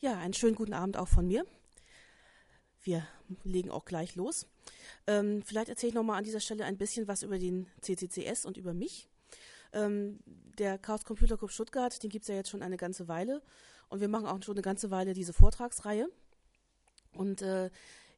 Ja, 0.00 0.16
einen 0.16 0.32
schönen 0.32 0.54
guten 0.54 0.74
Abend 0.74 0.96
auch 0.96 1.08
von 1.08 1.26
mir. 1.26 1.44
Wir 2.84 3.04
legen 3.42 3.68
auch 3.68 3.84
gleich 3.84 4.14
los. 4.14 4.46
Ähm, 5.08 5.42
vielleicht 5.42 5.68
erzähle 5.68 5.88
ich 5.88 5.94
nochmal 5.96 6.18
an 6.18 6.24
dieser 6.24 6.38
Stelle 6.38 6.64
ein 6.66 6.78
bisschen 6.78 7.08
was 7.08 7.24
über 7.24 7.36
den 7.36 7.66
CCCS 7.80 8.44
und 8.44 8.56
über 8.56 8.74
mich. 8.74 9.08
Ähm, 9.72 10.20
der 10.56 10.78
Chaos 10.78 11.04
Computer 11.04 11.36
Club 11.36 11.50
Stuttgart, 11.50 12.00
den 12.00 12.10
gibt 12.10 12.22
es 12.22 12.28
ja 12.28 12.36
jetzt 12.36 12.48
schon 12.48 12.62
eine 12.62 12.76
ganze 12.76 13.08
Weile. 13.08 13.42
Und 13.88 14.00
wir 14.00 14.06
machen 14.06 14.26
auch 14.26 14.40
schon 14.40 14.54
eine 14.54 14.62
ganze 14.62 14.92
Weile 14.92 15.14
diese 15.14 15.32
Vortragsreihe. 15.32 16.08
Und 17.14 17.42
äh, 17.42 17.68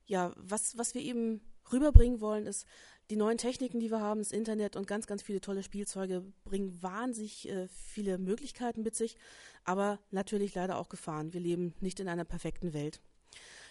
ja, 0.04 0.34
was, 0.36 0.76
was 0.76 0.92
wir 0.92 1.00
eben 1.00 1.40
rüberbringen 1.72 2.20
wollen, 2.20 2.46
ist, 2.46 2.66
die 3.10 3.16
neuen 3.16 3.38
Techniken, 3.38 3.80
die 3.80 3.90
wir 3.90 4.00
haben, 4.00 4.20
das 4.20 4.30
Internet 4.30 4.76
und 4.76 4.86
ganz, 4.86 5.06
ganz 5.06 5.22
viele 5.22 5.40
tolle 5.40 5.64
Spielzeuge 5.64 6.24
bringen 6.44 6.80
wahnsinnig 6.80 7.48
äh, 7.48 7.66
viele 7.68 8.18
Möglichkeiten 8.18 8.82
mit 8.82 8.94
sich, 8.94 9.16
aber 9.64 9.98
natürlich 10.12 10.54
leider 10.54 10.78
auch 10.78 10.88
Gefahren. 10.88 11.32
Wir 11.32 11.40
leben 11.40 11.74
nicht 11.80 11.98
in 11.98 12.08
einer 12.08 12.24
perfekten 12.24 12.72
Welt. 12.72 13.00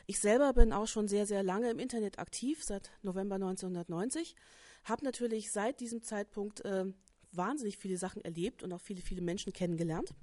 Ich 0.08 0.20
selber 0.20 0.54
bin 0.54 0.74
auch 0.74 0.88
schon 0.88 1.08
sehr, 1.08 1.26
sehr 1.26 1.42
lange 1.42 1.70
im 1.70 1.80
Internet 1.80 2.20
aktiv, 2.20 2.64
seit 2.64 2.92
November 3.02 3.36
1990, 3.36 4.36
habe 4.84 5.06
natürlich 5.06 5.52
seit 5.52 5.80
diesem 5.80 6.04
Zeitpunkt 6.04 6.66
äh, 6.66 6.86
wahnsinnig 7.32 7.78
viele 7.78 7.98
Sachen 7.98 8.24
erlebt 8.24 8.62
und 8.62 8.74
auch 8.74 8.82
viele, 8.82 9.02
viele 9.02 9.22
Menschen 9.22 9.54
kennengelernt 9.54 10.14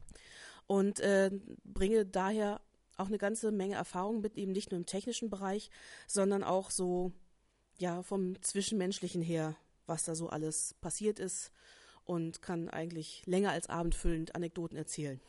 und 0.67 1.01
äh, 1.01 1.31
bringe 1.65 2.05
daher 2.05 2.61
auch 2.99 3.07
eine 3.07 3.19
ganze 3.19 3.51
Menge 3.51 3.77
Erfahrung 3.77 4.21
mit, 4.21 4.37
eben 4.37 4.53
nicht 4.53 4.73
nur 4.73 4.79
im 4.79 4.87
technischen 4.87 5.31
Bereich, 5.31 5.71
sondern 6.07 6.43
auch 6.43 6.71
so 6.71 7.13
ja, 7.79 8.03
vom 8.03 8.41
Zwischenmenschlichen 8.43 9.23
her, 9.23 9.57
was 9.87 10.05
da 10.05 10.15
so 10.15 10.29
alles 10.29 10.75
passiert 10.81 11.19
ist 11.19 11.53
und 12.05 12.43
kann 12.43 12.69
eigentlich 12.69 13.25
länger 13.27 13.51
als 13.51 13.69
abendfüllend 13.69 14.35
Anekdoten 14.35 14.77
erzählen. 14.77 15.21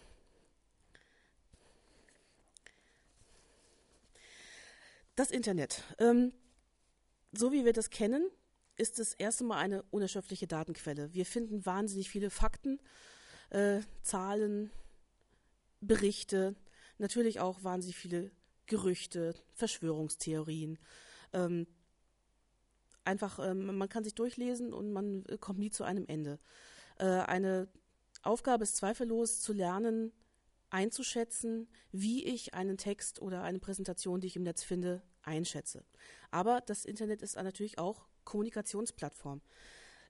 Das 5.16 5.32
Internet. 5.32 5.84
Ähm, 5.98 6.32
so 7.32 7.52
wie 7.52 7.66
wir 7.66 7.74
das 7.74 7.90
kennen, 7.90 8.30
ist 8.76 9.00
es 9.00 9.14
erst 9.16 9.42
einmal 9.42 9.58
eine 9.58 9.82
unerschöpfliche 9.90 10.46
Datenquelle. 10.46 11.12
Wir 11.14 11.26
finden 11.26 11.66
wahnsinnig 11.66 12.10
viele 12.10 12.30
Fakten, 12.30 12.80
äh, 13.50 13.82
Zahlen, 14.04 14.72
Berichte, 15.82 16.56
natürlich 17.00 17.40
auch 17.40 17.64
wahnsinnig 17.64 17.98
viele 17.98 18.32
Gerüchte, 18.68 19.34
Verschwörungstheorien. 19.54 20.78
Ähm, 21.34 21.66
einfach, 23.08 23.40
ähm, 23.40 23.78
man 23.78 23.90
kann 23.90 24.04
sich 24.04 24.14
durchlesen 24.14 24.74
und 24.74 24.92
man 24.92 25.26
äh, 25.26 25.38
kommt 25.38 25.60
nie 25.60 25.72
zu 25.72 25.84
einem 25.84 26.06
Ende. 26.08 26.40
Äh, 27.00 27.06
eine 27.06 27.68
Aufgabe 28.22 28.64
ist 28.64 28.76
zweifellos 28.76 29.42
zu 29.42 29.54
lernen, 29.54 30.12
einzuschätzen, 30.70 31.68
wie 31.92 32.26
ich 32.26 32.54
einen 32.54 32.78
Text 32.78 33.22
oder 33.22 33.44
eine 33.44 33.60
Präsentation, 33.60 34.20
die 34.20 34.28
ich 34.28 34.36
im 34.36 34.44
Netz 34.44 34.64
finde, 34.64 35.02
einschätze. 35.24 35.86
Aber 36.30 36.62
das 36.62 36.86
Internet 36.86 37.22
ist 37.22 37.36
natürlich 37.36 37.80
auch 37.80 38.06
Kommunikationsplattform. 38.26 39.42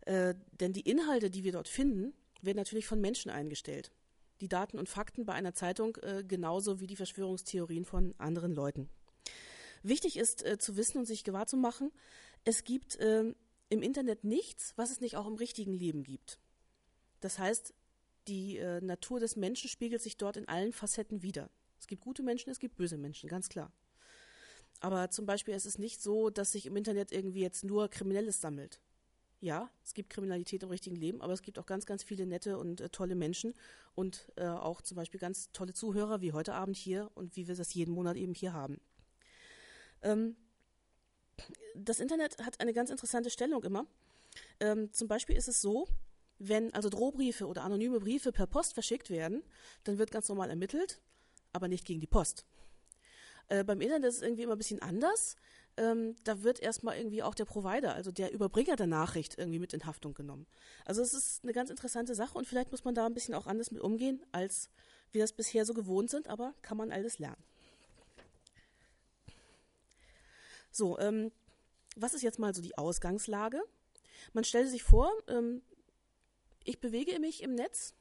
Äh, 0.01 0.35
denn 0.59 0.73
die 0.73 0.81
Inhalte, 0.81 1.29
die 1.29 1.43
wir 1.43 1.51
dort 1.51 1.67
finden, 1.67 2.13
werden 2.41 2.57
natürlich 2.57 2.87
von 2.87 2.99
Menschen 2.99 3.29
eingestellt. 3.29 3.91
Die 4.41 4.47
Daten 4.47 4.77
und 4.77 4.89
Fakten 4.89 5.25
bei 5.25 5.33
einer 5.33 5.53
Zeitung 5.53 5.97
äh, 5.97 6.23
genauso 6.27 6.79
wie 6.79 6.87
die 6.87 6.95
Verschwörungstheorien 6.95 7.85
von 7.85 8.13
anderen 8.17 8.53
Leuten. 8.53 8.89
Wichtig 9.83 10.17
ist 10.17 10.45
äh, 10.45 10.57
zu 10.57 10.77
wissen 10.77 10.99
und 10.99 11.05
sich 11.05 11.23
gewahr 11.23 11.47
zu 11.47 11.57
machen, 11.57 11.91
es 12.47 12.63
gibt 12.63 12.97
ähm, 13.01 13.35
im 13.67 13.81
Internet 13.81 14.23
nichts, 14.23 14.71
was 14.77 14.89
es 14.89 15.01
nicht 15.01 15.17
auch 15.17 15.27
im 15.27 15.35
richtigen 15.35 15.73
Leben 15.73 16.03
gibt. 16.03 16.39
Das 17.19 17.39
heißt, 17.39 17.73
die 18.29 18.57
äh, 18.57 18.79
Natur 18.79 19.19
des 19.19 19.35
Menschen 19.35 19.69
spiegelt 19.69 20.01
sich 20.01 20.15
dort 20.15 20.37
in 20.37 20.47
allen 20.47 20.71
Facetten 20.71 21.23
wider. 21.23 21.49
Es 21.77 21.87
gibt 21.87 22.01
gute 22.01 22.23
Menschen, 22.23 22.49
es 22.49 22.59
gibt 22.59 22.77
böse 22.77 22.97
Menschen, 22.97 23.27
ganz 23.27 23.49
klar. 23.49 23.73
Aber 24.79 25.09
zum 25.09 25.25
Beispiel 25.25 25.55
ist 25.55 25.65
es 25.65 25.77
nicht 25.77 26.01
so, 26.01 26.29
dass 26.29 26.53
sich 26.53 26.65
im 26.67 26.77
Internet 26.77 27.11
irgendwie 27.11 27.41
jetzt 27.41 27.65
nur 27.65 27.89
Kriminelles 27.89 28.39
sammelt. 28.39 28.79
Ja, 29.41 29.69
es 29.83 29.93
gibt 29.93 30.09
Kriminalität 30.09 30.63
im 30.63 30.69
richtigen 30.69 30.95
Leben, 30.95 31.21
aber 31.21 31.33
es 31.33 31.41
gibt 31.41 31.59
auch 31.59 31.65
ganz, 31.65 31.85
ganz 31.85 32.01
viele 32.01 32.25
nette 32.25 32.57
und 32.57 32.79
äh, 32.79 32.87
tolle 32.87 33.15
Menschen 33.15 33.55
und 33.93 34.31
äh, 34.37 34.47
auch 34.47 34.79
zum 34.79 34.95
Beispiel 34.95 35.19
ganz 35.19 35.51
tolle 35.51 35.73
Zuhörer 35.73 36.21
wie 36.21 36.31
heute 36.31 36.53
Abend 36.53 36.77
hier 36.77 37.11
und 37.13 37.35
wie 37.35 37.49
wir 37.49 37.55
das 37.55 37.73
jeden 37.73 37.93
Monat 37.93 38.15
eben 38.15 38.33
hier 38.33 38.53
haben. 38.53 38.79
Ähm, 40.01 40.37
das 41.75 41.99
Internet 41.99 42.43
hat 42.43 42.59
eine 42.59 42.73
ganz 42.73 42.89
interessante 42.89 43.29
Stellung 43.29 43.63
immer. 43.63 43.85
Ähm, 44.59 44.91
zum 44.93 45.07
Beispiel 45.07 45.35
ist 45.35 45.47
es 45.47 45.61
so, 45.61 45.87
wenn 46.39 46.73
also 46.73 46.89
Drohbriefe 46.89 47.47
oder 47.47 47.63
anonyme 47.63 47.99
Briefe 47.99 48.31
per 48.31 48.47
Post 48.47 48.73
verschickt 48.73 49.09
werden, 49.09 49.43
dann 49.83 49.97
wird 49.97 50.11
ganz 50.11 50.29
normal 50.29 50.49
ermittelt, 50.49 50.99
aber 51.53 51.67
nicht 51.67 51.85
gegen 51.85 51.99
die 51.99 52.07
Post. 52.07 52.45
Äh, 53.49 53.63
beim 53.63 53.81
Internet 53.81 54.09
ist 54.09 54.17
es 54.17 54.21
irgendwie 54.21 54.43
immer 54.43 54.55
ein 54.55 54.59
bisschen 54.59 54.81
anders. 54.81 55.35
Ähm, 55.77 56.15
da 56.23 56.43
wird 56.43 56.59
erstmal 56.59 56.97
irgendwie 56.97 57.23
auch 57.23 57.35
der 57.35 57.45
Provider, 57.45 57.93
also 57.93 58.11
der 58.11 58.33
Überbringer 58.33 58.75
der 58.75 58.87
Nachricht, 58.87 59.37
irgendwie 59.37 59.59
mit 59.59 59.73
in 59.73 59.85
Haftung 59.85 60.13
genommen. 60.13 60.47
Also 60.85 61.01
es 61.01 61.13
ist 61.13 61.43
eine 61.43 61.53
ganz 61.53 61.69
interessante 61.69 62.15
Sache 62.15 62.37
und 62.37 62.47
vielleicht 62.47 62.71
muss 62.71 62.83
man 62.83 62.95
da 62.95 63.05
ein 63.05 63.13
bisschen 63.13 63.35
auch 63.35 63.47
anders 63.47 63.71
mit 63.71 63.81
umgehen, 63.81 64.25
als 64.31 64.69
wir 65.11 65.21
das 65.21 65.33
bisher 65.33 65.65
so 65.65 65.73
gewohnt 65.73 66.09
sind, 66.09 66.27
aber 66.27 66.53
kann 66.61 66.77
man 66.77 66.91
alles 66.91 67.19
lernen. 67.19 67.41
So, 70.77 70.99
ähm, 70.99 71.31
was 71.95 72.13
ist 72.13 72.21
jetzt 72.21 72.37
mal 72.37 72.53
so 72.53 72.61
die 72.61 72.77
Ausgangslage? 72.77 73.59
Man 74.33 74.43
stellt 74.43 74.69
sich 74.69 74.83
vor, 74.83 75.11
ähm, 75.27 75.63
ich 76.63 76.79
bewege 76.79 77.19
mich 77.19 77.41
im 77.41 77.55
Netz 77.55 77.95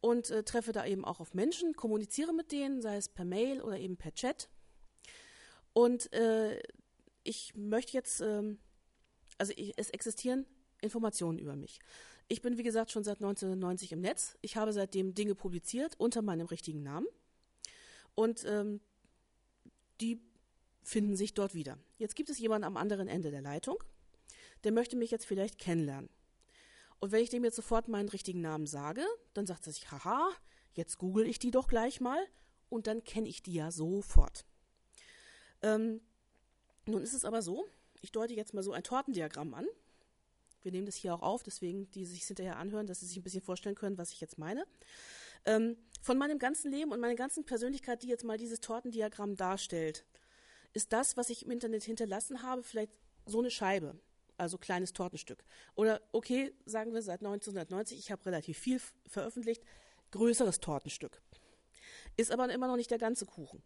und 0.00 0.28
äh, 0.30 0.42
treffe 0.42 0.72
da 0.72 0.84
eben 0.84 1.04
auch 1.04 1.20
auf 1.20 1.32
Menschen, 1.32 1.74
kommuniziere 1.74 2.34
mit 2.34 2.50
denen, 2.50 2.82
sei 2.82 2.96
es 2.96 3.08
per 3.08 3.24
Mail 3.24 3.62
oder 3.62 3.78
eben 3.78 3.96
per 3.96 4.12
Chat. 4.14 4.48
Und 5.74 6.12
äh, 6.12 6.60
ich 7.22 7.54
möchte 7.54 7.92
jetzt, 7.92 8.20
ähm, 8.20 8.58
also 9.38 9.52
ich, 9.56 9.74
es 9.76 9.90
existieren 9.90 10.44
Informationen 10.80 11.38
über 11.38 11.54
mich. 11.54 11.78
Ich 12.26 12.42
bin, 12.42 12.58
wie 12.58 12.64
gesagt, 12.64 12.90
schon 12.90 13.04
seit 13.04 13.18
1990 13.18 13.92
im 13.92 14.00
Netz. 14.00 14.36
Ich 14.40 14.56
habe 14.56 14.72
seitdem 14.72 15.14
Dinge 15.14 15.36
publiziert 15.36 15.94
unter 15.98 16.20
meinem 16.20 16.48
richtigen 16.48 16.82
Namen. 16.82 17.06
Und 18.16 18.44
ähm, 18.44 18.80
die 20.00 20.20
finden 20.82 21.16
sich 21.16 21.34
dort 21.34 21.54
wieder. 21.54 21.78
Jetzt 21.98 22.16
gibt 22.16 22.30
es 22.30 22.38
jemanden 22.38 22.64
am 22.64 22.76
anderen 22.76 23.08
Ende 23.08 23.30
der 23.30 23.42
Leitung, 23.42 23.82
der 24.64 24.72
möchte 24.72 24.96
mich 24.96 25.10
jetzt 25.10 25.26
vielleicht 25.26 25.58
kennenlernen. 25.58 26.10
Und 27.00 27.12
wenn 27.12 27.22
ich 27.22 27.30
dem 27.30 27.44
jetzt 27.44 27.56
sofort 27.56 27.88
meinen 27.88 28.08
richtigen 28.08 28.40
Namen 28.40 28.66
sage, 28.66 29.04
dann 29.34 29.46
sagt 29.46 29.66
er 29.66 29.72
sich, 29.72 29.90
haha, 29.90 30.30
jetzt 30.74 30.98
google 30.98 31.26
ich 31.26 31.38
die 31.38 31.50
doch 31.50 31.66
gleich 31.66 32.00
mal 32.00 32.24
und 32.68 32.86
dann 32.86 33.02
kenne 33.04 33.28
ich 33.28 33.42
die 33.42 33.54
ja 33.54 33.70
sofort. 33.70 34.44
Ähm, 35.62 36.00
nun 36.86 37.02
ist 37.02 37.14
es 37.14 37.24
aber 37.24 37.42
so, 37.42 37.66
ich 38.00 38.12
deute 38.12 38.34
jetzt 38.34 38.54
mal 38.54 38.62
so 38.62 38.72
ein 38.72 38.82
Tortendiagramm 38.82 39.54
an. 39.54 39.66
Wir 40.62 40.72
nehmen 40.72 40.86
das 40.86 40.96
hier 40.96 41.14
auch 41.14 41.22
auf, 41.22 41.42
deswegen 41.42 41.90
die 41.90 42.04
sich 42.04 42.24
hinterher 42.24 42.56
anhören, 42.56 42.86
dass 42.86 43.00
sie 43.00 43.06
sich 43.06 43.16
ein 43.16 43.22
bisschen 43.22 43.42
vorstellen 43.42 43.74
können, 43.74 43.98
was 43.98 44.12
ich 44.12 44.20
jetzt 44.20 44.38
meine. 44.38 44.64
Ähm, 45.44 45.76
von 46.00 46.18
meinem 46.18 46.38
ganzen 46.38 46.70
Leben 46.70 46.92
und 46.92 47.00
meiner 47.00 47.14
ganzen 47.14 47.44
Persönlichkeit, 47.44 48.02
die 48.02 48.08
jetzt 48.08 48.24
mal 48.24 48.38
dieses 48.38 48.60
Tortendiagramm 48.60 49.36
darstellt, 49.36 50.04
ist 50.72 50.92
das, 50.92 51.16
was 51.16 51.30
ich 51.30 51.44
im 51.44 51.50
Internet 51.50 51.84
hinterlassen 51.84 52.42
habe, 52.42 52.62
vielleicht 52.62 52.92
so 53.26 53.38
eine 53.38 53.50
Scheibe, 53.50 53.98
also 54.36 54.58
kleines 54.58 54.92
Tortenstück. 54.92 55.44
Oder 55.74 56.00
okay, 56.12 56.52
sagen 56.64 56.94
wir 56.94 57.02
seit 57.02 57.20
1990, 57.20 57.98
ich 57.98 58.10
habe 58.10 58.24
relativ 58.26 58.58
viel 58.58 58.80
veröffentlicht, 59.06 59.62
größeres 60.10 60.60
Tortenstück. 60.60 61.20
Ist 62.16 62.30
aber 62.30 62.52
immer 62.52 62.66
noch 62.66 62.76
nicht 62.76 62.90
der 62.90 62.98
ganze 62.98 63.26
Kuchen. 63.26 63.62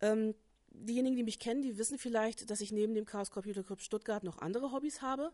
Ähm, 0.00 0.34
diejenigen, 0.70 1.16
die 1.16 1.22
mich 1.22 1.38
kennen, 1.38 1.62
die 1.62 1.78
wissen 1.78 1.98
vielleicht, 1.98 2.50
dass 2.50 2.60
ich 2.60 2.72
neben 2.72 2.94
dem 2.94 3.04
Chaos 3.04 3.30
Computer 3.30 3.62
Club 3.62 3.80
Stuttgart 3.80 4.24
noch 4.24 4.38
andere 4.38 4.72
Hobbys 4.72 5.02
habe, 5.02 5.32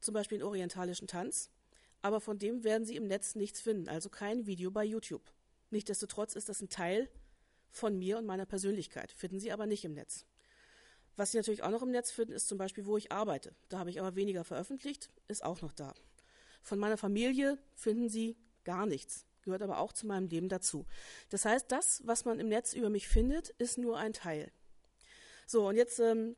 zum 0.00 0.14
Beispiel 0.14 0.38
den 0.38 0.46
orientalischen 0.46 1.08
Tanz. 1.08 1.50
Aber 2.02 2.20
von 2.20 2.38
dem 2.38 2.64
werden 2.64 2.86
Sie 2.86 2.96
im 2.96 3.06
Netz 3.06 3.34
nichts 3.34 3.60
finden, 3.60 3.88
also 3.88 4.08
kein 4.08 4.46
Video 4.46 4.70
bei 4.70 4.84
YouTube. 4.84 5.22
Nichtsdestotrotz 5.70 6.34
ist 6.34 6.48
das 6.48 6.60
ein 6.60 6.68
Teil 6.68 7.08
von 7.70 7.98
mir 7.98 8.18
und 8.18 8.26
meiner 8.26 8.46
Persönlichkeit. 8.46 9.12
Finden 9.12 9.40
Sie 9.40 9.52
aber 9.52 9.66
nicht 9.66 9.84
im 9.84 9.94
Netz. 9.94 10.26
Was 11.16 11.32
Sie 11.32 11.38
natürlich 11.38 11.62
auch 11.62 11.70
noch 11.70 11.82
im 11.82 11.90
Netz 11.90 12.10
finden, 12.10 12.32
ist 12.32 12.48
zum 12.48 12.58
Beispiel, 12.58 12.86
wo 12.86 12.96
ich 12.96 13.12
arbeite. 13.12 13.54
Da 13.68 13.78
habe 13.78 13.90
ich 13.90 14.00
aber 14.00 14.16
weniger 14.16 14.44
veröffentlicht, 14.44 15.10
ist 15.28 15.44
auch 15.44 15.60
noch 15.60 15.72
da. 15.72 15.94
Von 16.62 16.78
meiner 16.78 16.96
Familie 16.96 17.58
finden 17.74 18.08
Sie 18.08 18.36
gar 18.64 18.86
nichts, 18.86 19.26
gehört 19.42 19.62
aber 19.62 19.78
auch 19.78 19.92
zu 19.92 20.06
meinem 20.06 20.28
Leben 20.28 20.48
dazu. 20.48 20.86
Das 21.28 21.44
heißt, 21.44 21.70
das, 21.70 22.02
was 22.06 22.24
man 22.24 22.40
im 22.40 22.48
Netz 22.48 22.72
über 22.72 22.90
mich 22.90 23.08
findet, 23.08 23.50
ist 23.50 23.78
nur 23.78 23.98
ein 23.98 24.12
Teil. 24.12 24.50
So, 25.46 25.68
und 25.68 25.76
jetzt, 25.76 25.98
ähm, 25.98 26.36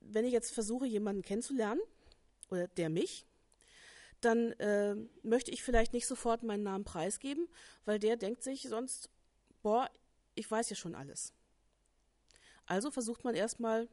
wenn 0.00 0.24
ich 0.24 0.32
jetzt 0.32 0.52
versuche, 0.52 0.86
jemanden 0.86 1.22
kennenzulernen, 1.22 1.80
oder 2.50 2.68
der 2.68 2.90
mich, 2.90 3.26
dann 4.20 4.52
äh, 4.52 4.94
möchte 5.22 5.50
ich 5.50 5.62
vielleicht 5.62 5.92
nicht 5.92 6.06
sofort 6.06 6.42
meinen 6.42 6.62
Namen 6.62 6.84
preisgeben, 6.84 7.48
weil 7.84 7.98
der 7.98 8.16
denkt 8.16 8.42
sich 8.42 8.68
sonst, 8.68 9.10
boah, 9.62 9.90
ich 10.34 10.50
weiß 10.50 10.70
ja 10.70 10.76
schon 10.76 10.94
alles. 10.94 11.32
Also 12.66 12.90
versucht 12.90 13.24
man 13.24 13.34
erstmal 13.34 13.88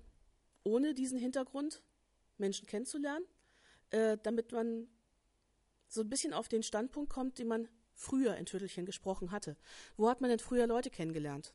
ohne 0.63 0.93
diesen 0.93 1.17
Hintergrund 1.17 1.81
Menschen 2.37 2.67
kennenzulernen, 2.67 3.25
äh, 3.89 4.17
damit 4.21 4.51
man 4.51 4.87
so 5.87 6.01
ein 6.01 6.09
bisschen 6.09 6.33
auf 6.33 6.47
den 6.47 6.63
Standpunkt 6.63 7.11
kommt, 7.11 7.39
den 7.39 7.47
man 7.47 7.67
früher 7.93 8.35
in 8.37 8.45
Tüttelchen 8.45 8.85
gesprochen 8.85 9.31
hatte. 9.31 9.57
Wo 9.97 10.09
hat 10.09 10.21
man 10.21 10.29
denn 10.29 10.39
früher 10.39 10.67
Leute 10.67 10.89
kennengelernt? 10.89 11.53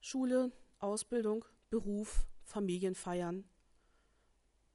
Schule, 0.00 0.52
Ausbildung, 0.78 1.44
Beruf, 1.70 2.26
Familienfeiern. 2.44 3.48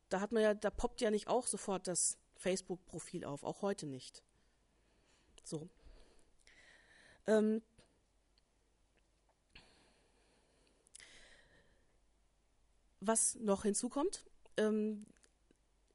Da 0.09 0.19
hat 0.19 0.31
man 0.31 0.43
ja, 0.43 0.53
da 0.53 0.69
poppt 0.69 1.01
ja 1.01 1.11
nicht 1.11 1.27
auch 1.27 1.47
sofort 1.47 1.87
das 1.87 2.17
Facebook-Profil 2.35 3.25
auf, 3.25 3.43
auch 3.43 3.61
heute 3.61 3.85
nicht. 3.85 4.23
So. 5.43 5.69
Ähm, 7.27 7.61
was 13.07 13.35
noch 13.35 13.63
hinzukommt, 13.63 14.25
ähm, 14.57 15.05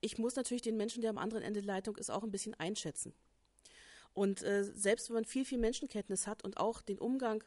ich 0.00 0.18
muss 0.18 0.36
natürlich 0.36 0.62
den 0.62 0.76
Menschen, 0.76 1.00
der 1.00 1.10
am 1.10 1.18
anderen 1.18 1.42
Ende 1.42 1.60
der 1.60 1.66
Leitung 1.66 1.96
ist, 1.96 2.10
auch 2.10 2.22
ein 2.22 2.30
bisschen 2.30 2.54
einschätzen. 2.54 3.12
Und 4.14 4.42
äh, 4.42 4.64
selbst 4.64 5.08
wenn 5.08 5.14
man 5.14 5.24
viel, 5.24 5.44
viel 5.44 5.58
Menschenkenntnis 5.58 6.26
hat 6.26 6.44
und 6.44 6.56
auch 6.58 6.80
den 6.80 6.98
Umgang 6.98 7.44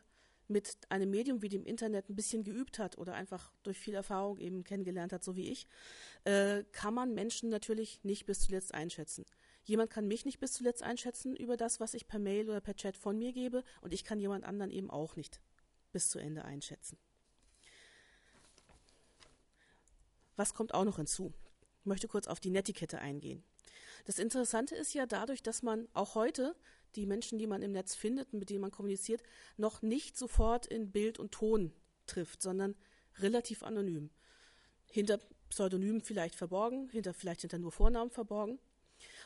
mit 0.47 0.77
einem 0.89 1.09
Medium 1.09 1.41
wie 1.41 1.49
dem 1.49 1.65
Internet 1.65 2.09
ein 2.09 2.15
bisschen 2.15 2.43
geübt 2.43 2.77
hat 2.77 2.97
oder 2.97 3.13
einfach 3.13 3.53
durch 3.63 3.77
viel 3.77 3.93
Erfahrung 3.93 4.37
eben 4.37 4.63
kennengelernt 4.63 5.13
hat, 5.13 5.23
so 5.23 5.35
wie 5.35 5.49
ich, 5.49 5.67
äh, 6.25 6.63
kann 6.71 6.93
man 6.93 7.13
Menschen 7.13 7.49
natürlich 7.49 8.03
nicht 8.03 8.25
bis 8.25 8.41
zuletzt 8.41 8.73
einschätzen. 8.73 9.25
Jemand 9.63 9.89
kann 9.89 10.07
mich 10.07 10.25
nicht 10.25 10.39
bis 10.39 10.53
zuletzt 10.53 10.83
einschätzen 10.83 11.35
über 11.35 11.55
das, 11.55 11.79
was 11.79 11.93
ich 11.93 12.07
per 12.07 12.19
Mail 12.19 12.49
oder 12.49 12.61
per 12.61 12.75
Chat 12.75 12.97
von 12.97 13.17
mir 13.17 13.31
gebe 13.31 13.63
und 13.81 13.93
ich 13.93 14.03
kann 14.03 14.19
jemand 14.19 14.43
anderen 14.43 14.71
eben 14.71 14.89
auch 14.89 15.15
nicht 15.15 15.39
bis 15.91 16.09
zu 16.09 16.19
Ende 16.19 16.43
einschätzen. 16.43 16.97
Was 20.41 20.55
kommt 20.55 20.73
auch 20.73 20.85
noch 20.85 20.95
hinzu? 20.95 21.35
Ich 21.81 21.85
möchte 21.85 22.07
kurz 22.07 22.25
auf 22.25 22.39
die 22.39 22.49
Netiquette 22.49 22.97
eingehen. 22.97 23.43
Das 24.05 24.17
Interessante 24.17 24.73
ist 24.73 24.91
ja 24.95 25.05
dadurch, 25.05 25.43
dass 25.43 25.61
man 25.61 25.87
auch 25.93 26.15
heute 26.15 26.55
die 26.95 27.05
Menschen, 27.05 27.37
die 27.37 27.45
man 27.45 27.61
im 27.61 27.73
Netz 27.73 27.93
findet, 27.93 28.33
mit 28.33 28.49
denen 28.49 28.61
man 28.61 28.71
kommuniziert, 28.71 29.21
noch 29.57 29.83
nicht 29.83 30.17
sofort 30.17 30.65
in 30.65 30.91
Bild 30.91 31.19
und 31.19 31.31
Ton 31.31 31.71
trifft, 32.07 32.41
sondern 32.41 32.75
relativ 33.19 33.61
anonym. 33.61 34.09
Hinter 34.89 35.19
Pseudonymen 35.49 36.01
vielleicht 36.01 36.33
verborgen, 36.33 36.89
hinter 36.89 37.13
vielleicht 37.13 37.41
hinter 37.41 37.59
nur 37.59 37.71
Vornamen 37.71 38.09
verborgen. 38.09 38.57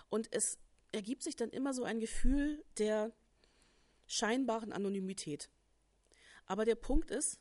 Und 0.09 0.27
es 0.33 0.57
ergibt 0.91 1.23
sich 1.23 1.37
dann 1.37 1.49
immer 1.49 1.73
so 1.73 1.85
ein 1.85 2.01
Gefühl 2.01 2.61
der 2.77 3.13
scheinbaren 4.05 4.73
Anonymität. 4.73 5.49
Aber 6.45 6.65
der 6.65 6.75
Punkt 6.75 7.09
ist, 7.09 7.39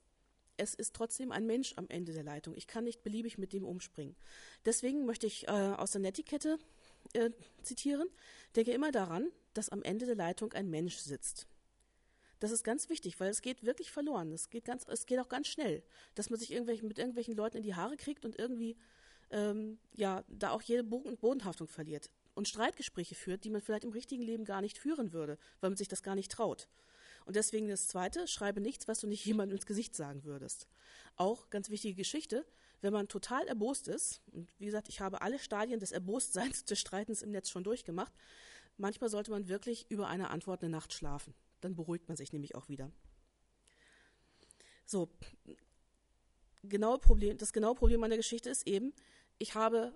es 0.56 0.74
ist 0.74 0.94
trotzdem 0.94 1.32
ein 1.32 1.46
Mensch 1.46 1.74
am 1.76 1.86
Ende 1.88 2.12
der 2.12 2.22
Leitung. 2.22 2.54
Ich 2.56 2.66
kann 2.66 2.84
nicht 2.84 3.02
beliebig 3.02 3.38
mit 3.38 3.52
dem 3.52 3.64
umspringen. 3.64 4.16
Deswegen 4.64 5.04
möchte 5.04 5.26
ich 5.26 5.48
äh, 5.48 5.50
aus 5.50 5.92
der 5.92 6.00
Netiquette 6.00 6.58
äh, 7.12 7.30
zitieren. 7.62 8.08
Denke 8.56 8.72
immer 8.72 8.92
daran, 8.92 9.30
dass 9.52 9.68
am 9.68 9.82
Ende 9.82 10.06
der 10.06 10.16
Leitung 10.16 10.52
ein 10.52 10.70
Mensch 10.70 10.96
sitzt. 10.96 11.46
Das 12.40 12.50
ist 12.50 12.64
ganz 12.64 12.88
wichtig, 12.88 13.18
weil 13.20 13.30
es 13.30 13.42
geht 13.42 13.64
wirklich 13.64 13.90
verloren. 13.90 14.32
Es 14.32 14.50
geht, 14.50 14.64
ganz, 14.64 14.84
es 14.88 15.06
geht 15.06 15.18
auch 15.18 15.28
ganz 15.28 15.48
schnell, 15.48 15.82
dass 16.14 16.30
man 16.30 16.38
sich 16.38 16.50
irgendwelchen, 16.50 16.88
mit 16.88 16.98
irgendwelchen 16.98 17.34
Leuten 17.34 17.58
in 17.58 17.62
die 17.62 17.74
Haare 17.74 17.96
kriegt 17.96 18.24
und 18.24 18.38
irgendwie 18.38 18.76
ähm, 19.30 19.78
ja, 19.94 20.24
da 20.28 20.50
auch 20.50 20.62
jede 20.62 20.84
Bodenhaftung 20.84 21.68
verliert 21.68 22.10
und 22.34 22.48
Streitgespräche 22.48 23.14
führt, 23.14 23.44
die 23.44 23.50
man 23.50 23.62
vielleicht 23.62 23.84
im 23.84 23.92
richtigen 23.92 24.22
Leben 24.22 24.44
gar 24.44 24.60
nicht 24.60 24.78
führen 24.78 25.12
würde, 25.12 25.38
weil 25.60 25.70
man 25.70 25.76
sich 25.76 25.88
das 25.88 26.02
gar 26.02 26.14
nicht 26.14 26.30
traut. 26.30 26.68
Und 27.24 27.36
deswegen 27.36 27.68
das 27.68 27.88
Zweite, 27.88 28.26
schreibe 28.28 28.60
nichts, 28.60 28.88
was 28.88 29.00
du 29.00 29.06
nicht 29.06 29.24
jemandem 29.26 29.56
ins 29.56 29.66
Gesicht 29.66 29.94
sagen 29.96 30.24
würdest. 30.24 30.66
Auch 31.16 31.50
ganz 31.50 31.70
wichtige 31.70 31.94
Geschichte, 31.94 32.44
wenn 32.80 32.92
man 32.92 33.08
total 33.08 33.46
erbost 33.46 33.88
ist, 33.88 34.20
und 34.32 34.52
wie 34.58 34.66
gesagt, 34.66 34.88
ich 34.88 35.00
habe 35.00 35.22
alle 35.22 35.38
Stadien 35.38 35.80
des 35.80 35.92
Erbostseins, 35.92 36.64
des 36.64 36.78
Streitens 36.78 37.22
im 37.22 37.30
Netz 37.30 37.48
schon 37.48 37.64
durchgemacht, 37.64 38.12
manchmal 38.76 39.08
sollte 39.08 39.30
man 39.30 39.48
wirklich 39.48 39.86
über 39.90 40.08
eine 40.08 40.30
Antwort 40.30 40.62
eine 40.62 40.70
Nacht 40.70 40.92
schlafen. 40.92 41.34
Dann 41.60 41.74
beruhigt 41.74 42.08
man 42.08 42.16
sich 42.16 42.32
nämlich 42.32 42.54
auch 42.54 42.68
wieder. 42.68 42.90
So, 44.84 45.08
genaue 46.62 46.98
Problem, 46.98 47.38
das 47.38 47.52
genaue 47.52 47.74
Problem 47.74 48.00
meiner 48.00 48.16
Geschichte 48.18 48.50
ist 48.50 48.66
eben, 48.66 48.92
ich 49.38 49.54
habe 49.54 49.94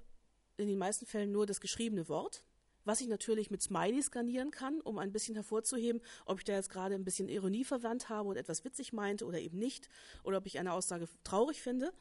in 0.57 0.69
den 0.69 0.79
meisten 0.79 1.07
Fällen 1.07 1.31
nur 1.31 1.47
das 1.47 1.61
geschriebene 1.61 2.09
Wort, 2.09 2.43
was 2.88 3.02
ich 3.02 3.08
natürlich 3.08 3.50
mit 3.50 3.61
Smiley 3.61 4.02
skanieren 4.02 4.50
kann, 4.50 4.81
um 4.81 4.96
ein 4.96 5.12
bisschen 5.12 5.35
hervorzuheben, 5.35 6.00
ob 6.25 6.38
ich 6.38 6.44
da 6.44 6.55
jetzt 6.55 6.70
gerade 6.70 6.94
ein 6.94 7.05
bisschen 7.05 7.29
Ironie 7.29 7.62
verwandt 7.62 8.08
habe 8.08 8.31
oder 8.31 8.40
etwas 8.40 8.64
witzig 8.64 8.94
meinte 8.94 9.26
oder 9.26 9.38
eben 9.38 9.58
nicht, 9.58 9.90
oder 10.25 10.38
ob 10.38 10.46
ich 10.46 10.58
eine 10.58 10.73
Aussage 10.73 11.06
traurig 11.23 11.61
finde. 11.61 11.93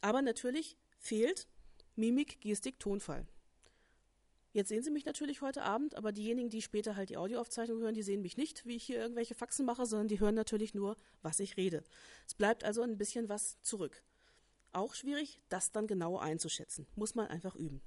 Aber 0.00 0.22
natürlich 0.22 0.76
fehlt 0.96 1.48
Mimik, 1.96 2.40
Gestik, 2.40 2.78
Tonfall. 2.78 3.26
Jetzt 4.52 4.68
sehen 4.68 4.84
Sie 4.84 4.92
mich 4.92 5.04
natürlich 5.04 5.42
heute 5.42 5.62
Abend, 5.64 5.96
aber 5.96 6.12
diejenigen, 6.12 6.50
die 6.50 6.62
später 6.62 6.94
halt 6.94 7.10
die 7.10 7.16
Audioaufzeichnung 7.16 7.80
hören, 7.80 7.94
die 7.94 8.04
sehen 8.04 8.22
mich 8.22 8.36
nicht, 8.36 8.64
wie 8.64 8.76
ich 8.76 8.84
hier 8.84 8.98
irgendwelche 8.98 9.34
Faxen 9.34 9.66
mache, 9.66 9.86
sondern 9.86 10.06
die 10.06 10.20
hören 10.20 10.36
natürlich 10.36 10.72
nur, 10.72 10.96
was 11.20 11.40
ich 11.40 11.56
rede. 11.56 11.82
Es 12.28 12.34
bleibt 12.34 12.62
also 12.62 12.82
ein 12.82 12.96
bisschen 12.96 13.28
was 13.28 13.60
zurück. 13.62 14.04
Auch 14.70 14.94
schwierig, 14.94 15.40
das 15.48 15.72
dann 15.72 15.88
genau 15.88 16.16
einzuschätzen. 16.16 16.86
Muss 16.94 17.16
man 17.16 17.26
einfach 17.26 17.56
üben. 17.56 17.82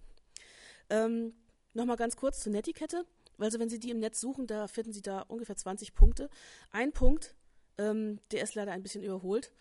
Ähm, 0.89 1.33
Nochmal 1.73 1.95
ganz 1.95 2.17
kurz 2.17 2.41
zur 2.41 2.51
Netiquette. 2.51 3.05
Also 3.37 3.59
wenn 3.59 3.69
Sie 3.69 3.79
die 3.79 3.91
im 3.91 3.99
Netz 3.99 4.19
suchen, 4.19 4.45
da 4.45 4.67
finden 4.67 4.91
Sie 4.91 5.01
da 5.01 5.21
ungefähr 5.21 5.55
20 5.55 5.95
Punkte. 5.95 6.29
Ein 6.71 6.91
Punkt, 6.91 7.35
ähm, 7.77 8.19
der 8.31 8.43
ist 8.43 8.55
leider 8.55 8.71
ein 8.71 8.83
bisschen 8.83 9.03
überholt. 9.03 9.51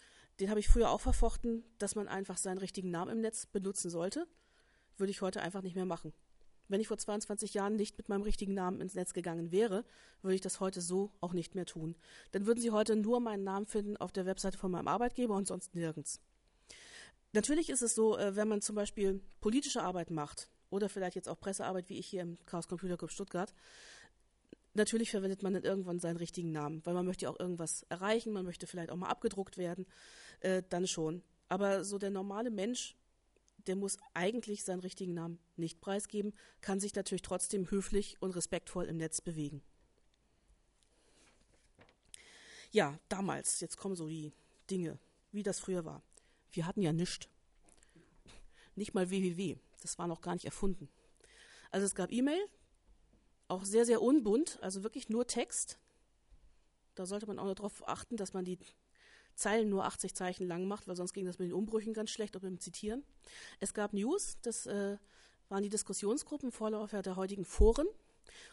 Den 0.41 0.51
habe 0.51 0.61
ich 0.61 0.69
früher 0.69 0.91
auch 0.91 1.01
verfochten, 1.01 1.65
dass 1.79 1.95
man 1.95 2.09
einfach 2.09 2.37
seinen 2.37 2.59
richtigen 2.59 2.91
Namen 2.91 3.13
im 3.13 3.21
Netz 3.21 3.47
benutzen 3.47 3.91
sollte. 3.91 4.27
Würde 4.97 5.11
ich 5.11 5.23
heute 5.23 5.41
einfach 5.41 5.63
nicht 5.63 5.77
mehr 5.77 5.87
machen. 5.87 6.13
Wenn 6.69 6.81
ich 6.81 6.89
vor 6.89 6.99
22 6.99 7.55
Jahren 7.55 7.77
nicht 7.77 7.99
mit 7.99 8.09
meinem 8.09 8.23
richtigen 8.23 8.55
Namen 8.55 8.81
ins 8.81 8.95
Netz 8.95 9.13
gegangen 9.13 9.51
wäre, 9.51 9.85
würde 10.23 10.35
ich 10.35 10.41
das 10.41 10.61
heute 10.61 10.81
so 10.81 11.11
auch 11.21 11.33
nicht 11.33 11.55
mehr 11.55 11.67
tun. 11.67 11.97
Dann 12.33 12.47
würden 12.47 12.61
Sie 12.61 12.71
heute 12.71 12.97
nur 12.97 13.21
meinen 13.21 13.45
Namen 13.45 13.67
finden 13.67 13.97
auf 13.97 14.13
der 14.13 14.27
Webseite 14.27 14.59
von 14.59 14.71
meinem 14.71 14.89
Arbeitgeber 14.89 15.35
und 15.35 15.49
sonst 15.49 15.75
nirgends. 15.75 16.21
Natürlich 17.33 17.71
ist 17.71 17.83
es 17.83 17.95
so, 17.95 18.19
äh, 18.19 18.37
wenn 18.37 18.49
man 18.49 18.61
zum 18.61 18.77
Beispiel 18.77 19.21
politische 19.41 19.83
Arbeit 19.83 20.11
macht, 20.11 20.49
oder 20.71 20.89
vielleicht 20.89 21.17
jetzt 21.17 21.29
auch 21.29 21.39
Pressearbeit, 21.39 21.89
wie 21.89 21.99
ich 21.99 22.07
hier 22.07 22.23
im 22.23 22.39
Chaos 22.47 22.69
Computer 22.69 22.97
Club 22.97 23.11
Stuttgart. 23.11 23.53
Natürlich 24.75 25.11
verwendet 25.11 25.43
man 25.43 25.53
dann 25.53 25.65
irgendwann 25.65 25.99
seinen 25.99 26.17
richtigen 26.17 26.53
Namen, 26.53 26.81
weil 26.87 26.95
man 26.95 27.05
möchte 27.05 27.25
ja 27.25 27.31
auch 27.31 27.41
irgendwas 27.41 27.85
erreichen, 27.89 28.33
man 28.33 28.45
möchte 28.45 28.67
vielleicht 28.67 28.91
auch 28.91 28.97
mal 28.97 29.09
abgedruckt 29.09 29.59
werden, 29.59 29.87
äh, 30.41 30.63
dann 30.69 30.87
schon. 30.87 31.23
Aber 31.49 31.85
so 31.85 31.99
der 31.99 32.11
normale 32.11 32.51
Mensch, 32.51 32.97
der 33.67 33.75
muss 33.75 33.99
eigentlich 34.15 34.65
seinen 34.65 34.81
richtigen 34.81 35.13
Namen 35.13 35.41
nicht 35.57 35.81
preisgeben, 35.81 36.33
kann 36.61 36.79
sich 36.79 36.95
natürlich 36.95 37.23
trotzdem 37.23 37.69
höflich 37.71 38.17
und 38.21 38.31
respektvoll 38.31 38.85
im 38.87 38.97
Netz 38.97 39.21
bewegen. 39.21 39.63
Ja, 42.71 42.99
damals, 43.09 43.59
jetzt 43.61 43.77
kommen 43.77 43.97
so 43.97 44.07
die 44.07 44.33
Dinge, 44.71 44.99
wie 45.33 45.43
das 45.43 45.59
früher 45.59 45.85
war. 45.85 46.03
Wir 46.53 46.67
hatten 46.67 46.83
ja 46.83 46.93
nichts. 46.93 47.29
Nicht 48.77 48.95
mal 48.95 49.11
www. 49.11 49.59
Das 49.81 49.99
war 49.99 50.07
noch 50.07 50.21
gar 50.21 50.35
nicht 50.35 50.45
erfunden. 50.45 50.89
Also 51.71 51.87
es 51.87 51.95
gab 51.95 52.13
E-Mail, 52.13 52.41
auch 53.49 53.65
sehr, 53.65 53.85
sehr 53.85 54.03
unbunt, 54.03 54.59
also 54.63 54.83
wirklich 54.83 55.09
nur 55.09 55.27
Text. 55.27 55.79
Da 56.95 57.07
sollte 57.07 57.27
man 57.27 57.39
auch 57.39 57.55
darauf 57.55 57.87
achten, 57.89 58.17
dass 58.17 58.33
man 58.33 58.45
die 58.45 58.59
Zeilen 59.35 59.69
nur 59.69 59.85
80 59.85 60.15
Zeichen 60.15 60.47
lang 60.47 60.67
macht, 60.67 60.87
weil 60.87 60.97
sonst 60.97 61.13
ging 61.13 61.25
das 61.25 61.39
mit 61.39 61.49
den 61.49 61.55
Umbrüchen 61.55 61.95
ganz 61.95 62.11
schlecht, 62.11 62.37
ob 62.37 62.45
im 62.45 62.61
Zitieren. 62.61 63.05
Es 63.59 63.75
gab 63.75 63.93
News, 63.93 64.37
das 64.43 64.67
äh, 64.67 64.99
waren 65.49 65.63
die 65.63 65.69
Diskussionsgruppen, 65.69 66.53
Vorläufer 66.53 67.03
der 67.03 67.17
heutigen 67.17 67.45
Foren. 67.45 67.87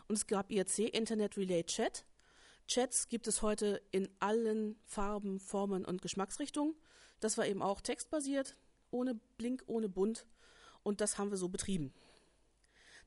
Und 0.07 0.15
es 0.15 0.27
gab 0.27 0.51
IRC, 0.51 0.79
Internet 0.79 1.37
Relay 1.37 1.63
Chat. 1.63 2.05
Chats 2.67 3.07
gibt 3.07 3.27
es 3.27 3.41
heute 3.41 3.81
in 3.91 4.09
allen 4.19 4.77
Farben, 4.85 5.39
Formen 5.39 5.85
und 5.85 6.01
Geschmacksrichtungen. 6.01 6.75
Das 7.19 7.37
war 7.37 7.47
eben 7.47 7.61
auch 7.61 7.81
textbasiert, 7.81 8.55
ohne 8.91 9.15
Blink, 9.37 9.63
ohne 9.67 9.89
Bunt 9.89 10.25
und 10.87 11.01
das 11.01 11.17
haben 11.17 11.31
wir 11.31 11.37
so 11.37 11.49
betrieben. 11.49 11.93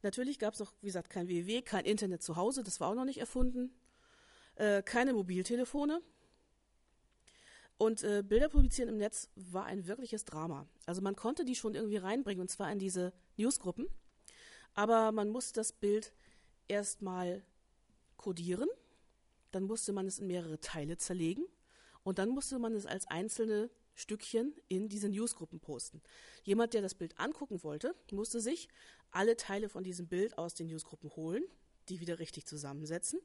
Natürlich 0.03 0.39
gab 0.39 0.53
es 0.53 0.61
noch, 0.61 0.75
wie 0.83 0.89
gesagt, 0.89 1.09
kein 1.09 1.29
WWW, 1.29 1.63
kein 1.63 1.87
Internet 1.87 2.23
zu 2.23 2.37
Hause, 2.37 2.63
das 2.63 2.79
war 2.79 2.89
auch 2.89 2.95
noch 2.95 3.07
nicht 3.07 3.19
erfunden. 3.19 3.73
Äh, 4.57 4.83
keine 4.83 5.15
Mobiltelefone. 5.15 6.03
Und 7.79 8.03
äh, 8.03 8.23
Bilder 8.23 8.51
publizieren 8.51 8.91
im 8.91 8.99
Netz 8.99 9.31
war 9.35 9.65
ein 9.65 9.87
wirkliches 9.87 10.27
Drama. 10.27 10.67
Also 10.85 11.01
man 11.01 11.17
konnte 11.17 11.47
die 11.47 11.57
schon 11.57 11.75
irgendwie 11.75 11.97
reinbringen, 11.97 12.43
und 12.43 12.51
zwar 12.51 12.71
in 12.71 12.79
diese 12.79 13.15
Newsgruppen. 13.39 13.89
Aber 14.75 15.11
man 15.11 15.31
musste 15.31 15.55
das 15.55 15.73
Bild 15.73 16.13
erstmal 16.69 17.43
kodieren, 18.19 18.69
dann 19.53 19.63
musste 19.63 19.95
man 19.95 20.07
es 20.07 20.19
in 20.19 20.27
mehrere 20.27 20.61
Teile 20.61 20.99
zerlegen 20.99 21.47
und 22.03 22.19
dann 22.19 22.29
musste 22.29 22.59
man 22.59 22.75
es 22.75 22.85
als 22.85 23.07
einzelne 23.07 23.71
Stückchen 24.01 24.55
in 24.69 24.89
diese 24.89 25.09
Newsgruppen 25.09 25.61
posten. 25.61 26.03
Jemand, 26.43 26.75
der 26.75 26.83
das 26.83 26.95
Bild 26.95 27.19
angucken 27.19 27.63
wollte, 27.63 27.95
musste 28.11 28.41
sich 28.41 28.69
alle 29.11 29.37
Teile 29.37 29.69
von 29.69 29.85
diesem 29.85 30.09
Bild 30.09 30.39
aus 30.39 30.55
den 30.55 30.67
Newsgruppen 30.67 31.11
holen, 31.17 31.45
die 31.89 32.01
wieder 32.01 32.19
richtig 32.19 32.47
zusammensetzen, 32.47 33.21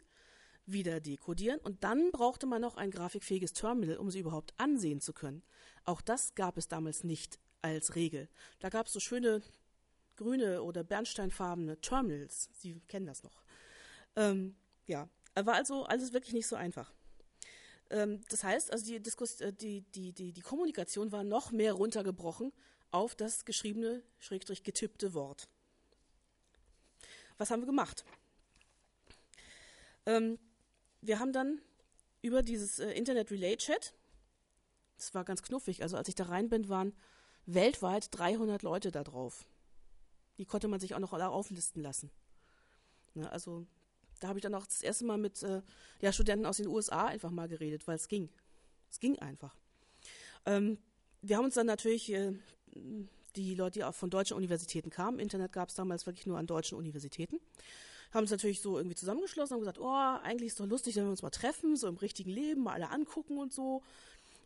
wieder 0.65 0.99
dekodieren 0.99 1.59
und 1.59 1.83
dann 1.83 2.11
brauchte 2.11 2.47
man 2.47 2.61
noch 2.61 2.75
ein 2.75 2.91
grafikfähiges 2.91 3.53
Terminal, 3.53 3.97
um 3.97 4.09
sie 4.11 4.19
überhaupt 4.19 4.53
ansehen 4.57 5.01
zu 5.01 5.13
können. 5.13 5.43
Auch 5.83 6.01
das 6.01 6.35
gab 6.35 6.57
es 6.57 6.67
damals 6.67 7.03
nicht 7.03 7.39
als 7.61 7.95
Regel. 7.95 8.29
Da 8.59 8.69
gab 8.69 8.87
es 8.87 8.93
so 8.93 8.99
schöne 8.99 9.41
grüne 10.15 10.63
oder 10.63 10.83
bernsteinfarbene 10.83 11.79
Terminals. 11.81 12.49
Sie 12.53 12.79
kennen 12.87 13.05
das 13.05 13.23
noch. 13.23 13.43
Ähm, 14.15 14.55
ja, 14.85 15.09
war 15.35 15.55
also 15.55 15.83
alles 15.83 16.13
wirklich 16.13 16.33
nicht 16.33 16.47
so 16.47 16.55
einfach. 16.55 16.93
Ähm, 17.89 18.21
das 18.29 18.43
heißt, 18.43 18.71
also 18.71 18.85
die, 18.85 18.99
Diskus 19.01 19.41
äh, 19.41 19.53
die, 19.53 19.81
die, 19.81 20.13
die, 20.13 20.31
die 20.33 20.41
Kommunikation 20.41 21.11
war 21.11 21.23
noch 21.23 21.51
mehr 21.51 21.73
runtergebrochen 21.73 22.51
auf 22.91 23.15
das 23.15 23.45
geschriebene, 23.45 24.03
schrägstrich 24.19 24.63
getippte 24.63 25.13
Wort. 25.13 25.47
Was 27.37 27.51
haben 27.51 27.61
wir 27.61 27.67
gemacht? 27.67 28.05
Ähm, 30.05 30.39
wir 31.01 31.19
haben 31.19 31.33
dann 31.33 31.61
über 32.21 32.41
dieses 32.41 32.79
äh, 32.79 32.91
Internet 32.91 33.31
Relay 33.31 33.57
Chat, 33.57 33.93
das 34.97 35.13
war 35.13 35.25
ganz 35.25 35.41
knuffig, 35.41 35.83
also 35.83 35.97
als 35.97 36.07
ich 36.07 36.15
da 36.15 36.25
rein 36.25 36.49
bin, 36.49 36.69
waren 36.69 36.93
weltweit 37.45 38.07
300 38.11 38.63
Leute 38.63 38.91
da 38.91 39.03
drauf. 39.03 39.45
Die 40.37 40.45
konnte 40.45 40.67
man 40.67 40.79
sich 40.79 40.95
auch 40.95 40.99
noch 40.99 41.13
alle 41.13 41.29
auflisten 41.29 41.81
lassen. 41.81 42.11
Ne, 43.13 43.31
also 43.31 43.67
da 44.25 44.29
habe 44.29 44.39
ich 44.39 44.43
dann 44.43 44.55
auch 44.55 44.65
das 44.65 44.81
erste 44.81 45.05
Mal 45.05 45.19
mit 45.19 45.43
äh, 45.43 45.61
ja, 46.01 46.11
Studenten 46.11 46.47
aus 46.47 46.57
den 46.57 46.67
USA 46.67 47.05
einfach 47.05 47.29
mal 47.29 47.47
geredet, 47.47 47.87
weil 47.87 47.95
es 47.95 48.07
ging. 48.07 48.29
Es 48.89 48.99
ging 48.99 49.19
einfach. 49.19 49.55
Ähm, 50.47 50.79
wir 51.21 51.37
haben 51.37 51.45
uns 51.45 51.53
dann 51.53 51.67
natürlich, 51.67 52.11
äh, 52.11 52.33
die 53.35 53.53
Leute, 53.53 53.79
die 53.79 53.83
auch 53.83 53.93
von 53.93 54.09
deutschen 54.09 54.35
Universitäten 54.35 54.89
kamen, 54.89 55.19
Internet 55.19 55.51
gab 55.51 55.69
es 55.69 55.75
damals 55.75 56.07
wirklich 56.07 56.25
nur 56.25 56.39
an 56.39 56.47
deutschen 56.47 56.75
Universitäten, 56.75 57.39
haben 58.11 58.21
uns 58.21 58.31
natürlich 58.31 58.61
so 58.61 58.77
irgendwie 58.77 58.95
zusammengeschlossen 58.95 59.55
und 59.55 59.59
gesagt, 59.59 59.79
oh, 59.79 60.17
eigentlich 60.23 60.47
ist 60.47 60.59
doch 60.59 60.65
lustig, 60.65 60.95
wenn 60.95 61.03
wir 61.03 61.11
uns 61.11 61.21
mal 61.21 61.29
treffen, 61.29 61.75
so 61.75 61.87
im 61.87 61.97
richtigen 61.97 62.31
Leben, 62.31 62.63
mal 62.63 62.73
alle 62.73 62.89
angucken 62.89 63.37
und 63.37 63.53
so. 63.53 63.83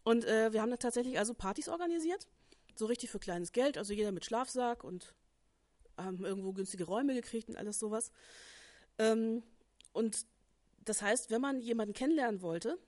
Und 0.03 0.25
äh, 0.25 0.51
wir 0.51 0.61
haben 0.61 0.71
dann 0.71 0.79
tatsächlich 0.79 1.19
also 1.19 1.33
Partys 1.33 1.69
organisiert, 1.69 2.27
so 2.75 2.85
richtig 2.85 3.11
für 3.11 3.19
kleines 3.19 3.53
Geld, 3.53 3.77
also 3.77 3.93
jeder 3.93 4.11
mit 4.11 4.25
Schlafsack 4.25 4.83
und 4.83 5.13
haben 5.95 6.25
irgendwo 6.25 6.51
günstige 6.51 6.83
Räume 6.83 7.13
gekriegt 7.13 7.47
und 7.47 7.55
alles 7.55 7.79
sowas. 7.79 8.11
Ähm, 8.97 9.43
und 9.91 10.25
das 10.85 11.01
heißt, 11.01 11.29
wenn 11.29 11.41
man 11.41 11.61
jemanden 11.61 11.93
kennenlernen 11.93 12.41
wollte, 12.41 12.79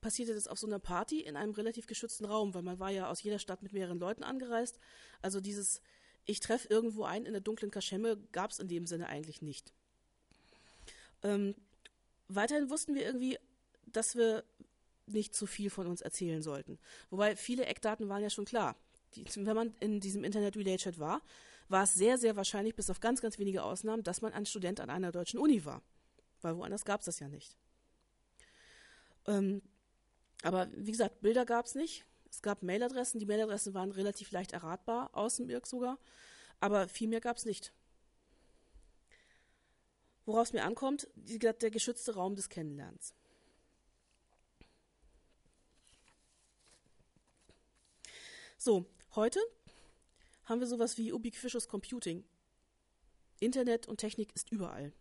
passierte 0.00 0.34
das 0.34 0.48
auf 0.48 0.58
so 0.58 0.66
einer 0.66 0.78
Party 0.78 1.20
in 1.20 1.36
einem 1.36 1.52
relativ 1.52 1.86
geschützten 1.86 2.24
Raum, 2.24 2.54
weil 2.54 2.62
man 2.62 2.78
war 2.78 2.90
ja 2.90 3.10
aus 3.10 3.22
jeder 3.22 3.38
Stadt 3.38 3.62
mit 3.62 3.72
mehreren 3.72 3.98
Leuten 3.98 4.22
angereist. 4.22 4.78
Also 5.20 5.40
dieses 5.40 5.80
Ich 6.24 6.40
treffe 6.40 6.68
irgendwo 6.68 7.04
ein 7.04 7.26
in 7.26 7.32
der 7.32 7.40
dunklen 7.40 7.70
Kaschemme 7.70 8.16
gab 8.32 8.50
es 8.50 8.58
in 8.58 8.68
dem 8.68 8.86
Sinne 8.86 9.08
eigentlich 9.08 9.42
nicht. 9.42 9.72
Ähm, 11.22 11.54
weiterhin 12.28 12.70
wussten 12.70 12.94
wir 12.94 13.04
irgendwie, 13.04 13.38
dass 13.86 14.16
wir 14.16 14.44
nicht 15.06 15.34
zu 15.34 15.46
viel 15.46 15.70
von 15.70 15.86
uns 15.86 16.00
erzählen 16.00 16.42
sollten. 16.42 16.78
Wobei 17.10 17.36
viele 17.36 17.66
Eckdaten 17.66 18.08
waren 18.08 18.22
ja 18.22 18.30
schon 18.30 18.44
klar. 18.44 18.76
Die, 19.14 19.24
wenn 19.34 19.56
man 19.56 19.74
in 19.80 20.00
diesem 20.00 20.24
Internet 20.24 20.56
Relay 20.56 20.76
Chat 20.76 20.98
war, 20.98 21.20
war 21.68 21.84
es 21.84 21.94
sehr, 21.94 22.16
sehr 22.16 22.36
wahrscheinlich, 22.36 22.74
bis 22.74 22.90
auf 22.90 23.00
ganz, 23.00 23.20
ganz 23.20 23.38
wenige 23.38 23.62
Ausnahmen, 23.64 24.02
dass 24.02 24.22
man 24.22 24.32
ein 24.32 24.46
Student 24.46 24.80
an 24.80 24.90
einer 24.90 25.12
deutschen 25.12 25.38
Uni 25.38 25.64
war. 25.64 25.82
Weil 26.42 26.56
woanders 26.56 26.84
gab 26.84 27.00
es 27.00 27.06
das 27.06 27.18
ja 27.20 27.28
nicht. 27.28 27.56
Ähm, 29.26 29.62
aber 30.42 30.68
wie 30.72 30.90
gesagt, 30.90 31.20
Bilder 31.20 31.44
gab 31.44 31.66
es 31.66 31.74
nicht. 31.74 32.04
Es 32.30 32.42
gab 32.42 32.62
Mailadressen. 32.62 33.20
Die 33.20 33.26
Mailadressen 33.26 33.74
waren 33.74 33.90
relativ 33.90 34.30
leicht 34.30 34.52
erratbar, 34.52 35.10
aus 35.12 35.36
dem 35.36 35.50
IRC 35.50 35.66
sogar. 35.66 35.98
Aber 36.60 36.88
viel 36.88 37.08
mehr 37.08 37.20
gab 37.20 37.36
es 37.36 37.44
nicht. 37.44 37.72
Worauf 40.26 40.48
es 40.48 40.52
mir 40.52 40.64
ankommt, 40.64 41.08
der 41.16 41.70
geschützte 41.70 42.14
Raum 42.14 42.36
des 42.36 42.48
Kennenlernens. 42.48 43.14
So, 48.58 48.84
heute 49.14 49.40
haben 50.44 50.60
wir 50.60 50.66
sowas 50.66 50.98
wie 50.98 51.12
Ubiquitous 51.12 51.66
Computing. 51.66 52.24
Internet 53.40 53.88
und 53.88 53.96
Technik 53.96 54.34
ist 54.34 54.52
überall. 54.52 54.92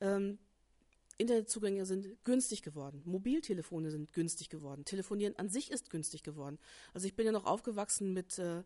Ähm, 0.00 0.38
Internetzugänge 1.16 1.86
sind 1.86 2.24
günstig 2.24 2.62
geworden. 2.62 3.02
Mobiltelefone 3.04 3.90
sind 3.90 4.12
günstig 4.12 4.48
geworden. 4.48 4.84
Telefonieren 4.84 5.36
an 5.36 5.48
sich 5.48 5.70
ist 5.70 5.90
günstig 5.90 6.22
geworden. 6.22 6.58
Also 6.92 7.06
ich 7.06 7.14
bin 7.14 7.26
ja 7.26 7.32
noch 7.32 7.44
aufgewachsen 7.44 8.12
mit, 8.12 8.38
äh, 8.38 8.62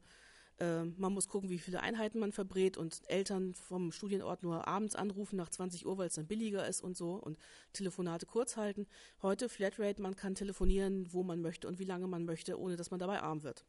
äh, 0.59 0.85
man 0.85 1.13
muss 1.13 1.29
gucken, 1.29 1.51
wie 1.51 1.59
viele 1.59 1.81
Einheiten 1.81 2.19
man 2.19 2.33
verbrät 2.33 2.77
und 2.77 3.03
Eltern 3.09 3.55
vom 3.55 3.93
Studienort 3.93 4.43
nur 4.43 4.67
abends 4.67 4.97
anrufen 4.97 5.37
nach 5.37 5.51
20 5.51 5.87
Uhr, 5.87 5.99
weil 5.99 6.09
es 6.09 6.15
dann 6.15 6.27
billiger 6.27 6.67
ist 6.67 6.81
und 6.81 6.97
so 6.97 7.15
und 7.15 7.39
Telefonate 7.73 8.27
kurz 8.27 8.57
halten. 8.57 8.87
Heute 9.21 9.49
Flatrate, 9.49 10.01
man 10.01 10.17
kann 10.17 10.35
telefonieren, 10.35 11.13
wo 11.13 11.23
man 11.23 11.43
möchte 11.43 11.69
und 11.69 11.79
wie 11.79 11.85
lange 11.85 12.07
man 12.07 12.25
möchte, 12.25 12.59
ohne 12.59 12.77
dass 12.77 12.91
man 12.91 13.01
dabei 13.01 13.21
arm 13.21 13.43
wird. 13.43 13.65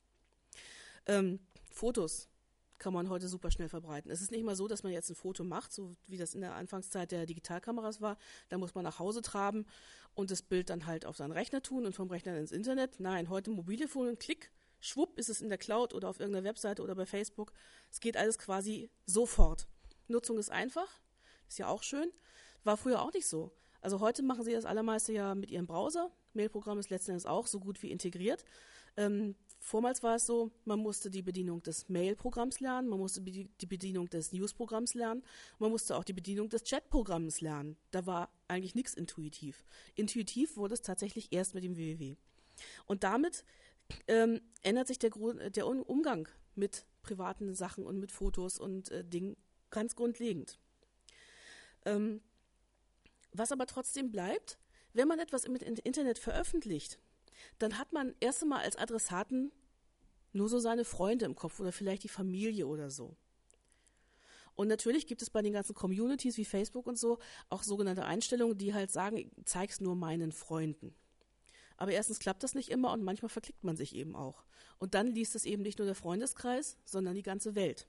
Ähm, 1.06 1.40
Fotos 1.70 2.30
kann 2.80 2.94
man 2.94 3.10
heute 3.10 3.28
super 3.28 3.52
schnell 3.52 3.70
verbreiten. 3.70 4.10
Es 4.10 4.22
ist 4.22 4.32
nicht 4.32 4.44
mal 4.44 4.56
so, 4.56 4.68
dass 4.68 4.84
man 4.84 4.92
jetzt 4.92 5.10
ein 5.10 5.16
Foto 5.16 5.44
macht, 5.44 5.72
so 5.72 5.96
wie 6.08 6.18
das 6.18 6.34
in 6.34 6.42
der 6.42 6.56
Anfangszeit 6.56 7.12
der 7.12 7.26
Digitalkameras 7.26 8.02
war. 8.02 8.18
Da 8.48 8.58
muss 8.58 8.74
man 8.74 8.84
nach 8.84 9.00
Hause 9.00 9.22
traben 9.22 9.66
und 10.16 10.32
das 10.32 10.42
Bild 10.42 10.70
dann 10.70 10.86
halt 10.86 11.06
auf 11.06 11.18
seinen 11.18 11.32
Rechner 11.32 11.62
tun 11.62 11.86
und 11.86 11.94
vom 11.94 12.10
Rechner 12.10 12.38
ins 12.38 12.52
Internet. 12.52 13.00
Nein, 13.00 13.30
heute 13.30 13.52
Mobiltelefon, 13.52 14.18
Klick, 14.18 14.52
schwupp 14.80 15.20
ist 15.20 15.30
es 15.30 15.42
in 15.42 15.50
der 15.50 15.58
Cloud 15.58 15.94
oder 15.94 16.10
auf 16.10 16.20
irgendeiner 16.20 16.46
Webseite 16.46 16.82
oder 16.82 16.96
bei 16.96 17.06
Facebook. 17.06 17.52
Es 17.92 18.00
geht 18.00 18.18
alles 18.18 18.38
quasi 18.40 18.90
sofort. 19.06 19.68
Nutzung 20.08 20.38
ist 20.40 20.50
einfach, 20.50 20.88
ist 21.48 21.60
ja 21.60 21.68
auch 21.68 21.84
schön. 21.84 22.12
War 22.64 22.78
früher 22.78 23.02
auch 23.02 23.14
nicht 23.14 23.28
so. 23.28 23.52
Also 23.82 24.00
heute 24.00 24.24
machen 24.24 24.44
sie 24.44 24.54
das 24.54 24.66
allermeiste 24.66 25.14
ja 25.14 25.36
mit 25.36 25.52
ihrem 25.52 25.68
Browser. 25.68 26.12
Mailprogramm 26.34 26.80
ist 26.80 26.90
letzten 26.90 27.12
Endes 27.12 27.26
auch 27.26 27.48
so 27.48 27.60
gut 27.60 27.82
wie 27.82 27.92
integriert. 27.92 28.44
Ähm, 28.98 29.36
Vormals 29.62 30.02
war 30.04 30.16
es 30.16 30.26
so, 30.26 30.52
man 30.64 30.80
musste 30.80 31.12
die 31.12 31.22
Bedienung 31.22 31.62
des 31.62 31.90
Mail-Programms 31.90 32.62
lernen, 32.62 32.88
man 32.88 32.98
musste 32.98 33.22
die 33.22 33.66
Bedienung 33.66 34.10
des 34.10 34.32
News-Programms 34.32 34.94
lernen, 34.94 35.22
man 35.60 35.70
musste 35.70 35.98
auch 35.98 36.06
die 36.06 36.14
Bedienung 36.14 36.48
des 36.48 36.64
Chat-Programms 36.64 37.42
lernen. 37.42 37.76
Da 37.92 38.06
war 38.06 38.32
eigentlich 38.48 38.74
nichts 38.74 38.94
intuitiv. 38.94 39.66
Intuitiv 39.96 40.56
wurde 40.56 40.76
es 40.76 40.82
tatsächlich 40.82 41.34
erst 41.34 41.54
mit 41.56 41.64
dem 41.64 41.76
www. 41.76 42.16
Und 42.86 43.04
damit 43.04 43.44
ähm, 44.08 44.42
ändert 44.64 44.88
sich 44.88 45.00
der, 45.00 45.12
der, 45.50 45.68
Umgang 45.68 46.30
mit 46.56 46.86
privaten 47.02 47.54
Sachen 47.54 47.86
und 47.86 48.00
mit 48.00 48.12
Fotos 48.12 48.60
und 48.60 48.90
äh, 48.92 49.04
Dingen 49.04 49.36
ganz 49.72 49.96
grundlegend. 49.96 50.58
Ähm, 51.86 52.22
was 53.32 53.52
aber 53.52 53.68
trotzdem 53.68 54.12
bleibt, 54.12 54.58
wenn 54.94 55.08
man 55.08 55.20
etwas 55.20 55.44
im 55.44 55.56
Internet 55.56 56.18
veröffentlicht, 56.18 57.00
dann 57.58 57.78
hat 57.78 57.94
man 57.94 58.16
erst 58.20 58.44
einmal 58.44 58.64
als 58.64 58.76
Adressaten 58.76 59.52
nur 60.34 60.50
so 60.50 60.60
seine 60.60 60.86
Freunde 60.86 61.26
im 61.26 61.36
Kopf 61.36 61.60
oder 61.60 61.72
vielleicht 61.72 62.04
die 62.04 62.10
Familie 62.10 62.68
oder 62.68 62.90
so. 62.90 63.16
Und 64.56 64.68
natürlich 64.68 65.08
gibt 65.08 65.22
es 65.22 65.30
bei 65.30 65.42
den 65.42 65.54
ganzen 65.54 65.74
Communities 65.74 66.38
wie 66.38 66.46
Facebook 66.46 66.86
und 66.86 67.00
so 67.00 67.20
auch 67.50 67.64
sogenannte 67.64 68.04
Einstellungen, 68.04 68.58
die 68.58 68.74
halt 68.74 68.92
sagen, 68.92 69.32
zeig's 69.46 69.80
nur 69.80 69.96
meinen 69.96 70.34
Freunden. 70.34 70.94
Aber 71.78 71.94
erstens 71.94 72.20
klappt 72.20 72.44
das 72.44 72.56
nicht 72.56 72.70
immer 72.70 72.92
und 72.92 73.02
manchmal 73.02 73.30
verklickt 73.30 73.64
man 73.64 73.78
sich 73.78 73.96
eben 73.96 74.18
auch. 74.18 74.44
Und 74.78 74.96
dann 74.96 75.08
liest 75.08 75.34
es 75.36 75.46
eben 75.46 75.64
nicht 75.64 75.80
nur 75.80 75.86
der 75.86 75.96
Freundeskreis, 75.96 76.78
sondern 76.84 77.16
die 77.16 77.24
ganze 77.24 77.56
Welt. 77.56 77.88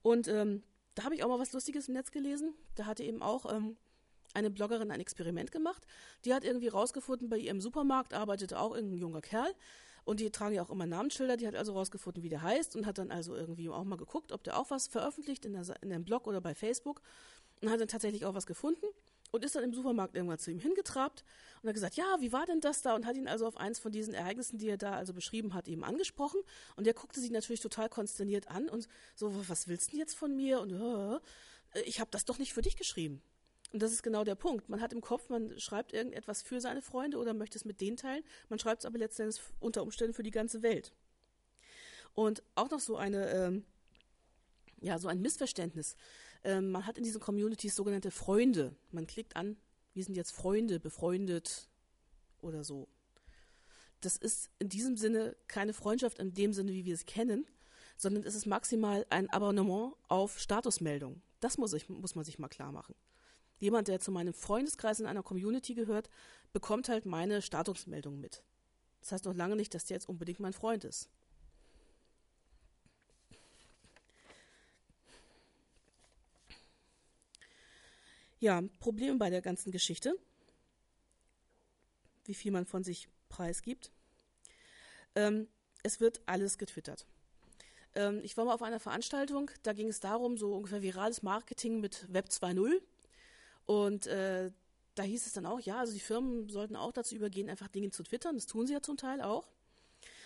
Und 0.00 0.28
ähm, 0.28 0.62
da 0.94 1.04
habe 1.04 1.14
ich 1.14 1.22
auch 1.22 1.28
mal 1.28 1.38
was 1.38 1.52
Lustiges 1.52 1.88
im 1.88 1.94
Netz 1.94 2.10
gelesen. 2.10 2.54
Da 2.74 2.86
hatte 2.86 3.04
eben 3.04 3.20
auch 3.20 3.52
ähm, 3.54 3.76
eine 4.34 4.50
Bloggerin 4.50 4.90
ein 4.90 5.00
Experiment 5.00 5.52
gemacht. 5.52 5.86
Die 6.24 6.34
hat 6.34 6.44
irgendwie 6.44 6.68
rausgefunden, 6.68 7.28
bei 7.28 7.38
ihrem 7.38 7.60
Supermarkt 7.60 8.14
arbeitete 8.14 8.58
auch 8.58 8.74
irgendein 8.74 8.98
junger 8.98 9.20
Kerl. 9.20 9.52
Und 10.04 10.20
die 10.20 10.30
tragen 10.30 10.54
ja 10.54 10.62
auch 10.62 10.70
immer 10.70 10.86
Namensschilder. 10.86 11.36
Die 11.36 11.46
hat 11.46 11.54
also 11.54 11.72
rausgefunden, 11.72 12.22
wie 12.22 12.28
der 12.28 12.42
heißt 12.42 12.74
und 12.76 12.86
hat 12.86 12.98
dann 12.98 13.10
also 13.10 13.34
irgendwie 13.36 13.68
auch 13.68 13.84
mal 13.84 13.96
geguckt, 13.96 14.32
ob 14.32 14.42
der 14.44 14.58
auch 14.58 14.70
was 14.70 14.86
veröffentlicht 14.86 15.44
in, 15.44 15.52
der, 15.52 15.62
in 15.82 15.92
einem 15.92 16.04
Blog 16.04 16.26
oder 16.26 16.40
bei 16.40 16.54
Facebook. 16.54 17.02
Und 17.60 17.70
hat 17.70 17.80
dann 17.80 17.88
tatsächlich 17.88 18.24
auch 18.24 18.34
was 18.34 18.46
gefunden 18.46 18.86
und 19.30 19.44
ist 19.44 19.54
dann 19.54 19.64
im 19.64 19.74
Supermarkt 19.74 20.14
irgendwann 20.16 20.38
zu 20.38 20.50
ihm 20.50 20.58
hingetrabt 20.58 21.24
und 21.62 21.68
hat 21.68 21.74
gesagt, 21.74 21.96
ja, 21.96 22.16
wie 22.20 22.32
war 22.32 22.46
denn 22.46 22.60
das 22.60 22.82
da? 22.82 22.94
Und 22.94 23.06
hat 23.06 23.16
ihn 23.16 23.28
also 23.28 23.46
auf 23.46 23.56
eins 23.56 23.78
von 23.78 23.92
diesen 23.92 24.14
Ereignissen, 24.14 24.58
die 24.58 24.68
er 24.68 24.78
da 24.78 24.92
also 24.92 25.12
beschrieben 25.12 25.54
hat, 25.54 25.68
eben 25.68 25.84
angesprochen. 25.84 26.40
Und 26.76 26.86
der 26.86 26.94
guckte 26.94 27.20
sich 27.20 27.30
natürlich 27.30 27.60
total 27.60 27.88
konsterniert 27.88 28.48
an 28.48 28.68
und 28.68 28.88
so, 29.14 29.32
was 29.48 29.68
willst 29.68 29.88
du 29.88 29.90
denn 29.92 30.00
jetzt 30.00 30.16
von 30.16 30.34
mir? 30.34 30.60
Und 30.60 30.72
äh, 30.72 31.80
ich 31.82 32.00
habe 32.00 32.10
das 32.10 32.24
doch 32.24 32.38
nicht 32.38 32.52
für 32.52 32.62
dich 32.62 32.76
geschrieben. 32.76 33.22
Und 33.72 33.82
das 33.82 33.92
ist 33.92 34.02
genau 34.02 34.24
der 34.24 34.34
Punkt. 34.34 34.68
Man 34.68 34.80
hat 34.80 34.92
im 34.92 35.00
Kopf, 35.00 35.28
man 35.28 35.58
schreibt 35.58 35.92
irgendetwas 35.92 36.42
für 36.42 36.60
seine 36.60 36.82
Freunde 36.82 37.18
oder 37.18 37.34
möchte 37.34 37.56
es 37.56 37.64
mit 37.64 37.80
denen 37.80 37.96
teilen. 37.96 38.24
Man 38.48 38.58
schreibt 38.58 38.82
es 38.82 38.86
aber 38.86 38.98
letztendlich 38.98 39.40
unter 39.60 39.82
Umständen 39.82 40.14
für 40.14 40.24
die 40.24 40.32
ganze 40.32 40.62
Welt. 40.62 40.92
Und 42.14 42.42
auch 42.56 42.70
noch 42.70 42.80
so 42.80 42.96
eine, 42.96 43.30
ähm, 43.30 43.64
ja, 44.80 44.98
so 44.98 45.06
ein 45.06 45.20
Missverständnis. 45.20 45.94
Ähm, 46.42 46.72
man 46.72 46.84
hat 46.84 46.98
in 46.98 47.04
diesen 47.04 47.20
Communities 47.20 47.76
sogenannte 47.76 48.10
Freunde. 48.10 48.74
Man 48.90 49.06
klickt 49.06 49.36
an, 49.36 49.56
wir 49.94 50.02
sind 50.02 50.16
jetzt 50.16 50.32
Freunde, 50.32 50.80
befreundet 50.80 51.68
oder 52.40 52.64
so. 52.64 52.88
Das 54.00 54.16
ist 54.16 54.50
in 54.58 54.68
diesem 54.68 54.96
Sinne 54.96 55.36
keine 55.46 55.74
Freundschaft 55.74 56.18
in 56.18 56.34
dem 56.34 56.52
Sinne, 56.52 56.72
wie 56.72 56.86
wir 56.86 56.94
es 56.94 57.06
kennen, 57.06 57.46
sondern 57.96 58.24
es 58.24 58.34
ist 58.34 58.46
maximal 58.46 59.06
ein 59.10 59.30
Abonnement 59.30 59.94
auf 60.08 60.40
Statusmeldung. 60.40 61.22
Das 61.38 61.58
muss, 61.58 61.72
ich, 61.74 61.88
muss 61.88 62.16
man 62.16 62.24
sich 62.24 62.38
mal 62.38 62.48
klar 62.48 62.72
machen 62.72 62.94
jemand, 63.60 63.88
der 63.88 64.00
zu 64.00 64.10
meinem 64.10 64.34
Freundeskreis 64.34 64.98
in 64.98 65.06
einer 65.06 65.22
Community 65.22 65.74
gehört, 65.74 66.10
bekommt 66.52 66.88
halt 66.88 67.06
meine 67.06 67.42
Statusmeldung 67.42 68.18
mit. 68.20 68.42
Das 69.00 69.12
heißt 69.12 69.24
noch 69.24 69.34
lange 69.34 69.56
nicht, 69.56 69.72
dass 69.74 69.84
der 69.84 69.96
jetzt 69.96 70.08
unbedingt 70.08 70.40
mein 70.40 70.52
Freund 70.52 70.84
ist. 70.84 71.08
Ja, 78.40 78.62
Problem 78.80 79.18
bei 79.18 79.30
der 79.30 79.42
ganzen 79.42 79.70
Geschichte. 79.70 80.18
wie 82.24 82.34
viel 82.34 82.52
man 82.52 82.64
von 82.64 82.84
sich 82.84 83.08
preisgibt. 83.28 83.90
Ähm, 85.16 85.48
es 85.82 85.98
wird 85.98 86.20
alles 86.26 86.58
getwittert. 86.58 87.04
Ähm, 87.96 88.20
ich 88.22 88.36
war 88.36 88.44
mal 88.44 88.54
auf 88.54 88.62
einer 88.62 88.78
Veranstaltung, 88.78 89.50
da 89.64 89.72
ging 89.72 89.88
es 89.88 89.98
darum, 89.98 90.36
so 90.36 90.54
ungefähr 90.54 90.80
virales 90.80 91.22
Marketing 91.22 91.80
mit 91.80 92.06
Web 92.12 92.26
2.0. 92.28 92.80
Und 93.70 94.08
äh, 94.08 94.50
da 94.96 95.04
hieß 95.04 95.26
es 95.26 95.32
dann 95.32 95.46
auch, 95.46 95.60
ja, 95.60 95.78
also 95.78 95.92
die 95.92 96.00
Firmen 96.00 96.48
sollten 96.48 96.74
auch 96.74 96.90
dazu 96.90 97.14
übergehen, 97.14 97.48
einfach 97.48 97.68
Dinge 97.68 97.90
zu 97.90 98.02
twittern. 98.02 98.34
Das 98.34 98.46
tun 98.46 98.66
sie 98.66 98.72
ja 98.72 98.82
zum 98.82 98.96
Teil 98.96 99.20
auch. 99.20 99.48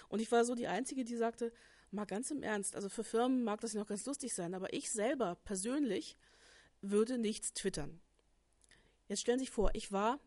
Und 0.09 0.21
ich 0.21 0.33
war 0.33 0.47
so 0.47 0.55
die 0.55 0.67
Einzige, 0.67 1.05
die 1.05 1.15
sagte, 1.15 1.53
mal 1.91 2.07
ganz 2.07 2.31
im 2.31 2.43
Ernst, 2.43 2.75
also 2.75 2.89
für 2.89 3.05
Firmen 3.05 3.45
mag 3.45 3.61
das 3.61 3.75
ja 3.75 3.81
noch 3.81 3.87
ganz 3.87 4.07
lustig 4.07 4.33
sein, 4.33 4.55
aber 4.55 4.73
ich 4.73 4.91
selber 4.91 5.35
persönlich 5.45 6.17
würde 6.81 7.19
nichts 7.19 7.53
twittern. 7.53 8.01
Jetzt 9.09 9.21
stellen 9.21 9.39
Sie 9.39 9.45
sich 9.45 9.51
vor, 9.51 9.73
ich 9.75 9.93
war 9.93 10.21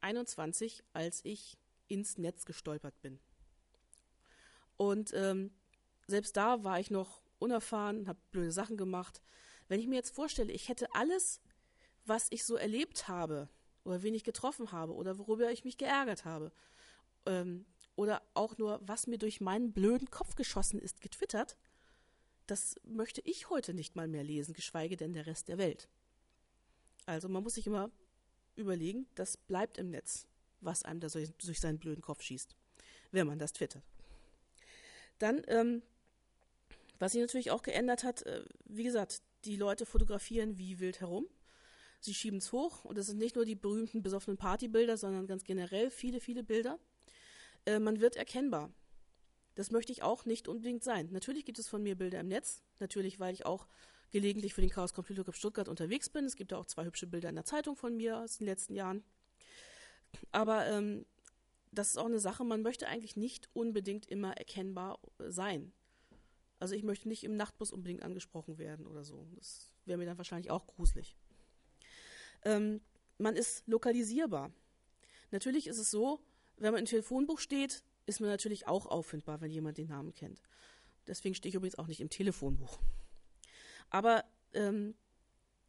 21, 0.00 0.82
als 0.94 1.20
ich 1.24 1.56
ins 1.86 2.18
Netz 2.18 2.44
gestolpert 2.44 3.00
bin. 3.02 3.20
Und 4.76 5.12
ähm, 5.14 5.52
selbst 6.08 6.36
da 6.36 6.64
war 6.64 6.80
ich 6.80 6.90
noch 6.90 7.22
unerfahren, 7.38 8.08
habe 8.08 8.18
blöde 8.32 8.50
Sachen 8.50 8.76
gemacht. 8.76 9.22
Wenn 9.68 9.78
ich 9.78 9.86
mir 9.86 9.94
jetzt 9.94 10.12
vorstelle, 10.12 10.52
ich 10.52 10.68
hätte 10.68 10.92
alles, 10.92 11.40
was 12.04 12.26
ich 12.30 12.44
so 12.44 12.56
erlebt 12.56 13.08
habe 13.08 13.48
oder 13.84 14.02
wen 14.02 14.14
ich 14.14 14.24
getroffen 14.24 14.72
habe 14.72 14.94
oder 14.94 15.18
worüber 15.18 15.50
ich 15.50 15.64
mich 15.64 15.78
geärgert 15.78 16.24
habe 16.24 16.52
ähm, 17.26 17.66
oder 17.96 18.22
auch 18.34 18.58
nur, 18.58 18.80
was 18.82 19.06
mir 19.06 19.18
durch 19.18 19.40
meinen 19.40 19.72
blöden 19.72 20.10
Kopf 20.10 20.34
geschossen 20.34 20.80
ist, 20.80 21.00
getwittert, 21.00 21.56
das 22.46 22.76
möchte 22.84 23.20
ich 23.22 23.50
heute 23.50 23.72
nicht 23.72 23.96
mal 23.96 24.08
mehr 24.08 24.24
lesen, 24.24 24.54
geschweige 24.54 24.96
denn 24.96 25.12
der 25.12 25.26
Rest 25.26 25.48
der 25.48 25.58
Welt. 25.58 25.88
Also 27.06 27.28
man 27.28 27.42
muss 27.42 27.54
sich 27.54 27.66
immer 27.66 27.90
überlegen, 28.56 29.06
das 29.14 29.36
bleibt 29.36 29.78
im 29.78 29.90
Netz, 29.90 30.26
was 30.60 30.82
einem 30.82 31.00
da 31.00 31.08
durch 31.08 31.60
seinen 31.60 31.78
blöden 31.78 32.02
Kopf 32.02 32.22
schießt, 32.22 32.56
wenn 33.12 33.26
man 33.26 33.38
das 33.38 33.52
twittert. 33.52 33.82
Dann, 35.18 35.42
ähm, 35.46 35.82
was 36.98 37.12
sich 37.12 37.20
natürlich 37.20 37.50
auch 37.50 37.62
geändert 37.62 38.04
hat, 38.04 38.22
äh, 38.22 38.44
wie 38.64 38.84
gesagt, 38.84 39.22
die 39.44 39.56
Leute 39.56 39.86
fotografieren 39.86 40.58
wie 40.58 40.80
wild 40.80 41.00
herum. 41.00 41.26
Sie 42.04 42.12
schieben 42.12 42.36
es 42.36 42.52
hoch 42.52 42.84
und 42.84 42.98
es 42.98 43.06
sind 43.06 43.16
nicht 43.16 43.34
nur 43.34 43.46
die 43.46 43.54
berühmten 43.54 44.02
besoffenen 44.02 44.36
Partybilder, 44.36 44.98
sondern 44.98 45.26
ganz 45.26 45.42
generell 45.42 45.90
viele, 45.90 46.20
viele 46.20 46.42
Bilder. 46.42 46.78
Äh, 47.64 47.78
man 47.78 47.98
wird 47.98 48.16
erkennbar. 48.16 48.70
Das 49.54 49.70
möchte 49.70 49.90
ich 49.90 50.02
auch 50.02 50.26
nicht 50.26 50.46
unbedingt 50.46 50.84
sein. 50.84 51.08
Natürlich 51.12 51.46
gibt 51.46 51.58
es 51.58 51.66
von 51.66 51.82
mir 51.82 51.96
Bilder 51.96 52.20
im 52.20 52.28
Netz. 52.28 52.62
Natürlich, 52.78 53.20
weil 53.20 53.32
ich 53.32 53.46
auch 53.46 53.66
gelegentlich 54.10 54.52
für 54.52 54.60
den 54.60 54.68
Chaos 54.68 54.92
Computer 54.92 55.24
Club 55.24 55.34
Stuttgart 55.34 55.66
unterwegs 55.66 56.10
bin. 56.10 56.26
Es 56.26 56.36
gibt 56.36 56.52
auch 56.52 56.66
zwei 56.66 56.84
hübsche 56.84 57.06
Bilder 57.06 57.30
in 57.30 57.36
der 57.36 57.46
Zeitung 57.46 57.74
von 57.74 57.96
mir 57.96 58.18
aus 58.18 58.36
den 58.36 58.48
letzten 58.48 58.74
Jahren. 58.74 59.02
Aber 60.30 60.66
ähm, 60.66 61.06
das 61.72 61.88
ist 61.88 61.96
auch 61.96 62.04
eine 62.04 62.20
Sache, 62.20 62.44
man 62.44 62.60
möchte 62.60 62.86
eigentlich 62.86 63.16
nicht 63.16 63.48
unbedingt 63.54 64.04
immer 64.10 64.36
erkennbar 64.36 65.00
sein. 65.28 65.72
Also 66.58 66.74
ich 66.74 66.82
möchte 66.82 67.08
nicht 67.08 67.24
im 67.24 67.36
Nachtbus 67.36 67.72
unbedingt 67.72 68.02
angesprochen 68.02 68.58
werden 68.58 68.86
oder 68.86 69.04
so. 69.04 69.26
Das 69.36 69.72
wäre 69.86 69.96
mir 69.96 70.04
dann 70.04 70.18
wahrscheinlich 70.18 70.50
auch 70.50 70.66
gruselig. 70.66 71.16
Ähm, 72.44 72.80
man 73.18 73.36
ist 73.36 73.66
lokalisierbar. 73.66 74.52
Natürlich 75.30 75.66
ist 75.66 75.78
es 75.78 75.90
so, 75.90 76.20
wenn 76.56 76.72
man 76.72 76.80
im 76.80 76.86
Telefonbuch 76.86 77.38
steht, 77.38 77.82
ist 78.06 78.20
man 78.20 78.30
natürlich 78.30 78.66
auch 78.66 78.86
auffindbar, 78.86 79.40
wenn 79.40 79.50
jemand 79.50 79.78
den 79.78 79.88
Namen 79.88 80.14
kennt. 80.14 80.40
Deswegen 81.06 81.34
stehe 81.34 81.50
ich 81.50 81.54
übrigens 81.54 81.78
auch 81.78 81.86
nicht 81.86 82.00
im 82.00 82.10
Telefonbuch. 82.10 82.78
Aber 83.90 84.24
ähm, 84.52 84.94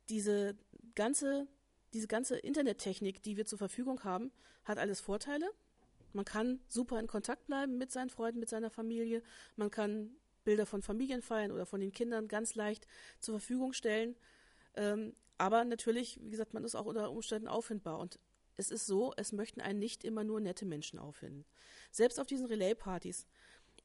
diese 0.09 0.55
ganze, 0.95 1.47
diese 1.93 2.07
ganze 2.07 2.37
Internettechnik, 2.37 3.21
die 3.23 3.37
wir 3.37 3.45
zur 3.45 3.57
Verfügung 3.57 4.03
haben, 4.03 4.31
hat 4.63 4.77
alles 4.77 4.99
Vorteile. 4.99 5.49
Man 6.13 6.25
kann 6.25 6.59
super 6.67 6.99
in 6.99 7.07
Kontakt 7.07 7.47
bleiben 7.47 7.77
mit 7.77 7.91
seinen 7.91 8.09
Freunden, 8.09 8.39
mit 8.39 8.49
seiner 8.49 8.69
Familie. 8.69 9.21
Man 9.57 9.69
kann 9.69 10.15
Bilder 10.45 10.65
von 10.65 10.81
Familienfeiern 10.81 11.51
oder 11.51 11.65
von 11.65 11.81
den 11.81 11.91
Kindern 11.91 12.27
ganz 12.27 12.55
leicht 12.55 12.87
zur 13.19 13.39
Verfügung 13.39 13.73
stellen. 13.73 14.15
Ähm, 14.75 15.13
aber 15.37 15.65
natürlich, 15.65 16.19
wie 16.21 16.31
gesagt, 16.31 16.53
man 16.53 16.63
ist 16.63 16.75
auch 16.75 16.85
unter 16.85 17.11
Umständen 17.11 17.47
auffindbar. 17.47 17.99
Und 17.99 18.19
es 18.57 18.71
ist 18.71 18.85
so, 18.85 19.13
es 19.17 19.31
möchten 19.31 19.61
einen 19.61 19.79
nicht 19.79 20.03
immer 20.03 20.23
nur 20.23 20.39
nette 20.39 20.65
Menschen 20.65 20.99
auffinden. 20.99 21.45
Selbst 21.91 22.19
auf 22.19 22.27
diesen 22.27 22.45
Relay-Partys 22.45 23.25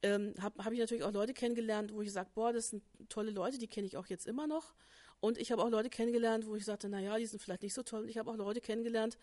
ähm, 0.02 0.34
habe 0.40 0.64
hab 0.64 0.72
ich 0.72 0.78
natürlich 0.78 1.04
auch 1.04 1.12
Leute 1.12 1.34
kennengelernt, 1.34 1.92
wo 1.92 2.02
ich 2.02 2.12
sage, 2.12 2.30
boah, 2.34 2.52
das 2.52 2.70
sind 2.70 2.82
tolle 3.08 3.30
Leute, 3.30 3.58
die 3.58 3.68
kenne 3.68 3.86
ich 3.86 3.96
auch 3.96 4.06
jetzt 4.06 4.26
immer 4.26 4.46
noch. 4.46 4.74
Und 5.20 5.36
ich 5.38 5.52
habe 5.52 5.62
auch 5.62 5.68
Leute 5.68 5.90
kennengelernt, 5.90 6.46
wo 6.46 6.54
ich 6.56 6.64
sagte, 6.64 6.88
naja, 6.88 7.18
die 7.18 7.26
sind 7.26 7.42
vielleicht 7.42 7.62
nicht 7.62 7.74
so 7.74 7.82
toll. 7.82 8.02
Und 8.02 8.08
ich 8.08 8.16
habe 8.16 8.30
auch 8.30 8.36
Leute 8.36 8.60
kennengelernt, 8.60 9.18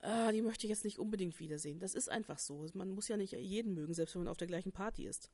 ah, 0.00 0.32
die 0.32 0.42
möchte 0.42 0.66
ich 0.66 0.70
jetzt 0.70 0.84
nicht 0.84 0.98
unbedingt 0.98 1.38
wiedersehen. 1.38 1.78
Das 1.78 1.94
ist 1.94 2.10
einfach 2.10 2.38
so. 2.38 2.66
Man 2.74 2.90
muss 2.90 3.08
ja 3.08 3.16
nicht 3.16 3.32
jeden 3.32 3.74
mögen, 3.74 3.94
selbst 3.94 4.14
wenn 4.14 4.22
man 4.22 4.30
auf 4.30 4.36
der 4.36 4.48
gleichen 4.48 4.72
Party 4.72 5.06
ist. 5.06 5.30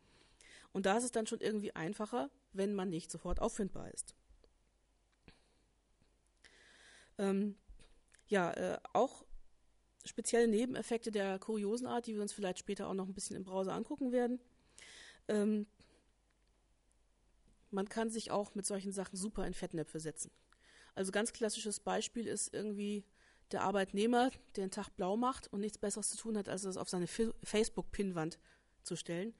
Und 0.72 0.84
da 0.84 0.98
ist 0.98 1.04
es 1.04 1.12
dann 1.12 1.26
schon 1.26 1.40
irgendwie 1.40 1.74
einfacher, 1.74 2.30
wenn 2.52 2.74
man 2.74 2.90
nicht 2.90 3.10
sofort 3.10 3.40
auffindbar 3.40 3.90
ist. 3.94 4.14
Ähm, 7.18 7.56
ja, 8.28 8.52
äh, 8.52 8.78
auch 8.92 9.24
spezielle 10.04 10.48
Nebeneffekte 10.48 11.10
der 11.10 11.38
kuriosen 11.38 11.86
Art, 11.86 12.06
die 12.06 12.14
wir 12.14 12.22
uns 12.22 12.32
vielleicht 12.32 12.58
später 12.58 12.88
auch 12.88 12.94
noch 12.94 13.06
ein 13.06 13.14
bisschen 13.14 13.36
im 13.36 13.44
Browser 13.44 13.74
angucken 13.74 14.12
werden. 14.12 14.40
Ähm, 15.28 15.66
man 17.70 17.88
kann 17.88 18.10
sich 18.10 18.30
auch 18.30 18.54
mit 18.54 18.66
solchen 18.66 18.92
Sachen 18.92 19.16
super 19.16 19.46
in 19.46 19.54
Fettnäpfe 19.54 20.00
setzen. 20.00 20.30
Also 20.94 21.12
ganz 21.12 21.32
klassisches 21.32 21.80
Beispiel 21.80 22.26
ist 22.26 22.52
irgendwie 22.52 23.04
der 23.52 23.62
Arbeitnehmer, 23.62 24.30
der 24.56 24.64
den 24.64 24.70
Tag 24.70 24.90
blau 24.90 25.16
macht 25.16 25.52
und 25.52 25.60
nichts 25.60 25.78
Besseres 25.78 26.10
zu 26.10 26.16
tun 26.16 26.36
hat, 26.36 26.48
als 26.48 26.62
das 26.62 26.76
auf 26.76 26.88
seine 26.88 27.06
Facebook-Pinnwand 27.06 28.38
zu 28.82 28.96
stellen. 28.96 29.34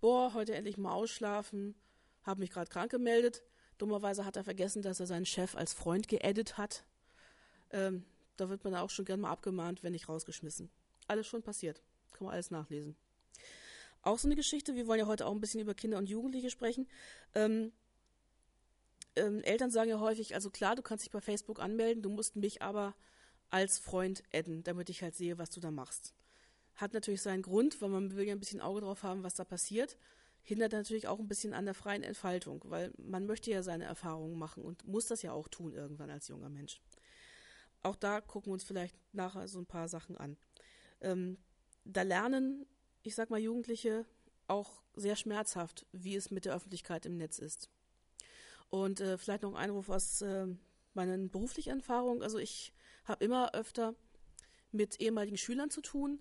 Boah, 0.00 0.34
heute 0.34 0.54
endlich 0.54 0.76
mal 0.76 0.92
ausschlafen, 0.92 1.74
habe 2.22 2.40
mich 2.40 2.50
gerade 2.50 2.70
krank 2.70 2.90
gemeldet. 2.90 3.42
Dummerweise 3.78 4.24
hat 4.26 4.36
er 4.36 4.44
vergessen, 4.44 4.82
dass 4.82 5.00
er 5.00 5.06
seinen 5.06 5.24
Chef 5.24 5.54
als 5.54 5.72
Freund 5.72 6.08
geedit 6.08 6.58
hat. 6.58 6.84
Ähm, 7.70 8.04
da 8.36 8.48
wird 8.48 8.64
man 8.64 8.74
auch 8.74 8.90
schon 8.90 9.04
gern 9.04 9.20
mal 9.20 9.30
abgemahnt, 9.30 9.82
wenn 9.82 9.92
nicht 9.92 10.08
rausgeschmissen. 10.08 10.70
Alles 11.06 11.26
schon 11.26 11.42
passiert. 11.42 11.82
Kann 12.12 12.26
man 12.26 12.34
alles 12.34 12.50
nachlesen. 12.50 12.96
Auch 14.02 14.18
so 14.18 14.28
eine 14.28 14.36
Geschichte, 14.36 14.74
wir 14.74 14.86
wollen 14.86 15.00
ja 15.00 15.06
heute 15.06 15.26
auch 15.26 15.32
ein 15.32 15.40
bisschen 15.40 15.60
über 15.60 15.74
Kinder 15.74 15.98
und 15.98 16.08
Jugendliche 16.08 16.50
sprechen. 16.50 16.88
Ähm, 17.34 17.72
ähm, 19.16 19.42
Eltern 19.42 19.70
sagen 19.70 19.90
ja 19.90 20.00
häufig, 20.00 20.34
also 20.34 20.50
klar, 20.50 20.76
du 20.76 20.82
kannst 20.82 21.04
dich 21.04 21.10
bei 21.10 21.20
Facebook 21.20 21.60
anmelden, 21.60 22.02
du 22.02 22.08
musst 22.08 22.36
mich 22.36 22.62
aber 22.62 22.94
als 23.50 23.78
Freund 23.78 24.22
adden, 24.32 24.62
damit 24.62 24.88
ich 24.88 25.02
halt 25.02 25.16
sehe, 25.16 25.38
was 25.38 25.50
du 25.50 25.60
da 25.60 25.70
machst. 25.70 26.14
Hat 26.76 26.94
natürlich 26.94 27.20
seinen 27.20 27.42
Grund, 27.42 27.82
weil 27.82 27.90
man 27.90 28.14
will 28.16 28.26
ja 28.26 28.32
ein 28.32 28.40
bisschen 28.40 28.60
Auge 28.60 28.80
drauf 28.80 29.02
haben, 29.02 29.22
was 29.22 29.34
da 29.34 29.44
passiert. 29.44 29.98
Hindert 30.42 30.72
natürlich 30.72 31.08
auch 31.08 31.18
ein 31.18 31.28
bisschen 31.28 31.52
an 31.52 31.66
der 31.66 31.74
freien 31.74 32.02
Entfaltung, 32.02 32.62
weil 32.64 32.92
man 32.96 33.26
möchte 33.26 33.50
ja 33.50 33.62
seine 33.62 33.84
Erfahrungen 33.84 34.38
machen 34.38 34.64
und 34.64 34.86
muss 34.86 35.06
das 35.06 35.22
ja 35.22 35.32
auch 35.32 35.48
tun 35.48 35.74
irgendwann 35.74 36.08
als 36.08 36.28
junger 36.28 36.48
Mensch. 36.48 36.80
Auch 37.82 37.96
da 37.96 38.20
gucken 38.20 38.50
wir 38.50 38.54
uns 38.54 38.64
vielleicht 38.64 38.96
nachher 39.12 39.48
so 39.48 39.58
ein 39.58 39.66
paar 39.66 39.88
Sachen 39.88 40.16
an. 40.16 40.36
Ähm, 41.00 41.38
da 41.84 42.02
lernen, 42.02 42.66
ich 43.02 43.14
sag 43.14 43.30
mal, 43.30 43.40
Jugendliche 43.40 44.04
auch 44.46 44.82
sehr 44.94 45.16
schmerzhaft, 45.16 45.86
wie 45.92 46.16
es 46.16 46.30
mit 46.30 46.44
der 46.44 46.54
Öffentlichkeit 46.54 47.06
im 47.06 47.16
Netz 47.16 47.38
ist. 47.38 47.70
Und 48.68 49.00
äh, 49.00 49.16
vielleicht 49.18 49.42
noch 49.42 49.54
ein 49.54 49.62
Einruf 49.64 49.88
aus 49.88 50.22
äh, 50.22 50.46
meinen 50.94 51.30
beruflichen 51.30 51.78
Erfahrungen. 51.78 52.22
Also 52.22 52.38
ich 52.38 52.72
habe 53.04 53.24
immer 53.24 53.54
öfter 53.54 53.94
mit 54.72 55.00
ehemaligen 55.00 55.36
Schülern 55.36 55.70
zu 55.70 55.80
tun, 55.80 56.20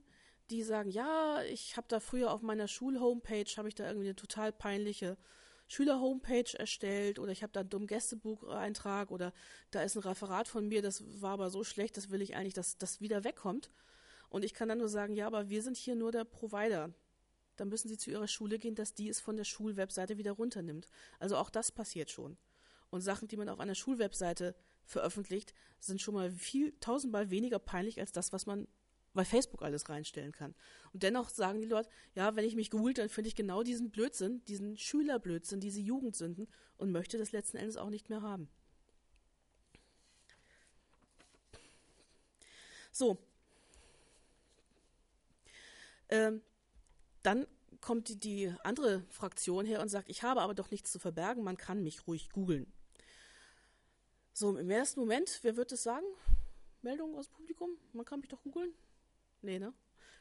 die 0.50 0.64
sagen, 0.64 0.90
ja, 0.90 1.44
ich 1.44 1.78
habe 1.78 1.88
da 1.88 2.00
früher 2.00 2.32
auf 2.32 2.42
meiner 2.42 2.68
Schul-Homepage, 2.68 3.46
habe 3.58 3.68
ich 3.68 3.76
da 3.76 3.88
irgendwie 3.88 4.08
eine 4.08 4.16
total 4.16 4.52
peinliche 4.52 5.18
Schüler-Homepage 5.70 6.58
erstellt 6.58 7.20
oder 7.20 7.32
ich 7.32 7.44
habe 7.44 7.54
da 7.54 7.62
einen 7.62 7.70
dummen 7.70 7.88
Gästebucheintrag 7.88 9.12
oder 9.12 9.32
da 9.72 9.84
ist 9.84 9.96
ein 9.96 10.02
Referat 10.02 10.48
von 10.48 10.68
mir, 10.68 10.82
das 10.82 11.04
war 11.22 11.34
aber 11.34 11.50
so 11.50 11.64
schlecht, 11.64 11.96
das 11.96 12.10
will 12.10 12.22
ich 12.22 12.36
eigentlich, 12.36 12.56
dass 12.56 12.78
das 12.78 13.00
wieder 13.00 13.24
wegkommt. 13.24 13.70
Und 14.30 14.44
ich 14.44 14.54
kann 14.54 14.68
dann 14.68 14.80
nur 14.80 14.90
sagen, 14.90 15.16
ja, 15.16 15.28
aber 15.28 15.50
wir 15.50 15.62
sind 15.62 15.78
hier 15.78 15.96
nur 15.96 16.12
der 16.12 16.26
Provider. 16.26 16.92
Da 17.56 17.66
müssen 17.66 17.88
Sie 17.88 17.98
zu 17.98 18.10
Ihrer 18.10 18.28
Schule 18.28 18.58
gehen, 18.58 18.76
dass 18.76 18.94
die 18.94 19.10
es 19.10 19.20
von 19.20 19.38
der 19.38 19.44
Schulwebseite 19.44 20.18
wieder 20.18 20.32
runternimmt. 20.32 20.88
Also 21.20 21.38
auch 21.38 21.50
das 21.50 21.72
passiert 21.72 22.10
schon. 22.10 22.38
Und 22.90 23.02
Sachen, 23.02 23.28
die 23.28 23.38
man 23.38 23.50
auf 23.50 23.60
einer 23.60 23.76
Schulwebseite 23.76 24.56
veröffentlicht, 24.86 25.54
sind 25.80 26.02
schon 26.02 26.16
mal 26.16 26.32
viel, 26.32 26.74
tausendmal 26.80 27.30
weniger 27.30 27.60
peinlich 27.60 28.00
als 28.00 28.12
das, 28.12 28.34
was 28.34 28.46
man 28.46 28.68
bei 29.14 29.26
Facebook 29.26 29.62
alles 29.62 29.90
reinstellen 29.90 30.32
kann. 30.32 30.56
Und 30.94 31.04
dennoch 31.04 31.30
sagen 31.30 31.62
die 31.62 31.68
Leute, 31.68 31.90
ja, 32.16 32.36
wenn 32.36 32.46
ich 32.46 32.56
mich 32.56 32.70
googelt, 32.70 32.98
dann 32.98 33.10
finde 33.10 33.28
ich 33.28 33.36
genau 33.36 33.64
diesen 33.64 33.90
Blödsinn, 33.90 34.44
diesen 34.46 34.78
Schülerblödsinn, 34.78 35.60
diese 35.60 35.80
Jugendsünden 35.80 36.48
und 36.78 36.92
möchte 36.92 37.18
das 37.18 37.32
letzten 37.32 37.58
Endes 37.58 37.78
auch 37.78 37.90
nicht 37.90 38.10
mehr 38.10 38.22
haben. 38.22 38.50
So. 42.92 43.18
Ähm, 46.10 46.42
dann 47.24 47.48
kommt 47.82 48.10
die, 48.10 48.20
die 48.20 48.54
andere 48.64 49.04
Fraktion 49.10 49.66
her 49.66 49.82
und 49.82 49.90
sagt, 49.90 50.10
ich 50.10 50.24
habe 50.24 50.42
aber 50.42 50.54
doch 50.54 50.72
nichts 50.72 50.92
zu 50.92 51.00
verbergen, 51.00 51.44
man 51.44 51.58
kann 51.58 51.84
mich 51.84 52.08
ruhig 52.08 52.30
googeln. 52.30 52.72
So, 54.34 54.58
im 54.58 54.70
ersten 54.70 55.00
Moment, 55.00 55.40
wer 55.44 55.56
wird 55.56 55.72
es 55.72 55.84
sagen? 55.84 56.06
Meldung 56.82 57.16
aus 57.16 57.28
dem 57.28 57.36
Publikum? 57.36 57.72
Man 57.94 58.06
kann 58.06 58.20
mich 58.22 58.30
doch 58.30 58.42
googeln? 58.42 58.74
Nee, 59.42 59.60
ne? 59.60 59.74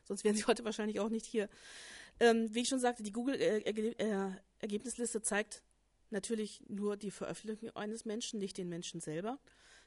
sonst 0.08 0.24
wären 0.24 0.34
sie 0.34 0.44
heute 0.46 0.64
wahrscheinlich 0.64 0.98
auch 1.00 1.10
nicht 1.10 1.26
hier. 1.26 1.48
Ähm, 2.20 2.52
wie 2.52 2.62
ich 2.62 2.68
schon 2.68 2.80
sagte, 2.80 3.04
die 3.04 3.12
Google-Ergebnisliste 3.12 5.18
äh, 5.18 5.22
zeigt 5.22 5.62
natürlich 6.10 6.62
nur 6.68 6.96
die 6.96 7.10
Veröffentlichung 7.10 7.76
eines 7.76 8.04
Menschen, 8.04 8.38
nicht 8.40 8.58
den 8.58 8.68
Menschen 8.68 9.00
selber. 9.00 9.38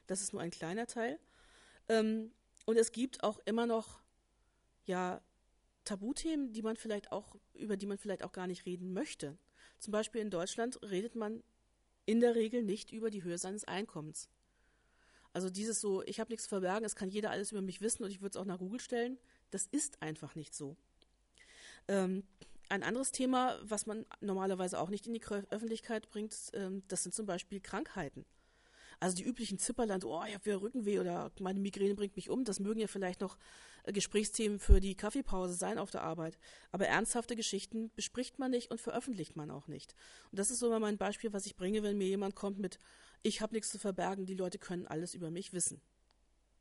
Das 0.06 0.22
ist 0.22 0.32
nur 0.32 0.40
ein 0.40 0.50
kleiner 0.50 0.86
Teil. 0.86 1.20
Ähm, 1.88 2.32
und 2.64 2.78
es 2.78 2.92
gibt 2.92 3.22
auch 3.22 3.38
immer 3.44 3.66
noch 3.66 4.00
ja 4.84 5.20
Tabuthemen, 5.84 6.52
die 6.52 6.62
man 6.62 6.76
vielleicht 6.76 7.12
auch 7.12 7.36
über 7.54 7.76
die 7.76 7.86
man 7.86 7.98
vielleicht 7.98 8.22
auch 8.22 8.32
gar 8.32 8.46
nicht 8.46 8.66
reden 8.66 8.92
möchte. 8.92 9.36
Zum 9.78 9.92
Beispiel 9.92 10.20
in 10.20 10.30
Deutschland 10.30 10.80
redet 10.82 11.16
man 11.16 11.42
in 12.06 12.20
der 12.20 12.34
Regel 12.34 12.62
nicht 12.62 12.92
über 12.92 13.10
die 13.10 13.24
Höhe 13.24 13.36
seines 13.36 13.64
Einkommens. 13.64 14.30
Also 15.32 15.48
dieses 15.48 15.80
so, 15.80 16.02
ich 16.02 16.20
habe 16.20 16.30
nichts 16.30 16.44
zu 16.44 16.50
verbergen, 16.50 16.84
es 16.84 16.94
kann 16.94 17.08
jeder 17.08 17.30
alles 17.30 17.52
über 17.52 17.62
mich 17.62 17.80
wissen 17.80 18.04
und 18.04 18.10
ich 18.10 18.20
würde 18.20 18.36
es 18.36 18.40
auch 18.40 18.44
nach 18.44 18.58
Google 18.58 18.80
stellen, 18.80 19.18
das 19.50 19.66
ist 19.66 20.02
einfach 20.02 20.34
nicht 20.34 20.54
so. 20.54 20.76
Ähm, 21.88 22.24
ein 22.68 22.82
anderes 22.82 23.12
Thema, 23.12 23.58
was 23.62 23.86
man 23.86 24.06
normalerweise 24.20 24.78
auch 24.78 24.88
nicht 24.88 25.06
in 25.06 25.14
die 25.14 25.22
Öffentlichkeit 25.22 26.08
bringt, 26.10 26.34
ähm, 26.54 26.82
das 26.88 27.02
sind 27.02 27.14
zum 27.14 27.26
Beispiel 27.26 27.60
Krankheiten. 27.60 28.24
Also 29.00 29.16
die 29.16 29.24
üblichen 29.24 29.58
Zipperland, 29.58 30.04
oh, 30.04 30.22
ich 30.26 30.34
habe 30.34 30.44
wieder 30.44 30.62
Rückenweh 30.62 31.00
oder 31.00 31.32
meine 31.40 31.60
Migräne 31.60 31.94
bringt 31.94 32.14
mich 32.16 32.30
um, 32.30 32.44
das 32.44 32.60
mögen 32.60 32.80
ja 32.80 32.86
vielleicht 32.86 33.20
noch 33.20 33.36
Gesprächsthemen 33.86 34.58
für 34.58 34.80
die 34.80 34.94
Kaffeepause 34.94 35.54
sein 35.54 35.78
auf 35.78 35.90
der 35.90 36.02
Arbeit. 36.02 36.38
Aber 36.70 36.86
ernsthafte 36.86 37.36
Geschichten 37.36 37.90
bespricht 37.94 38.38
man 38.38 38.50
nicht 38.50 38.70
und 38.70 38.80
veröffentlicht 38.80 39.36
man 39.36 39.50
auch 39.50 39.66
nicht. 39.66 39.94
Und 40.30 40.38
das 40.38 40.50
ist 40.50 40.60
so 40.60 40.70
mal 40.70 40.80
mein 40.80 40.98
Beispiel, 40.98 41.32
was 41.32 41.46
ich 41.46 41.56
bringe, 41.56 41.82
wenn 41.82 41.98
mir 41.98 42.08
jemand 42.08 42.34
kommt 42.36 42.58
mit, 42.58 42.78
ich 43.22 43.40
habe 43.40 43.54
nichts 43.54 43.70
zu 43.70 43.78
verbergen, 43.78 44.26
die 44.26 44.34
Leute 44.34 44.58
können 44.58 44.86
alles 44.86 45.14
über 45.14 45.30
mich 45.30 45.52
wissen. 45.52 45.80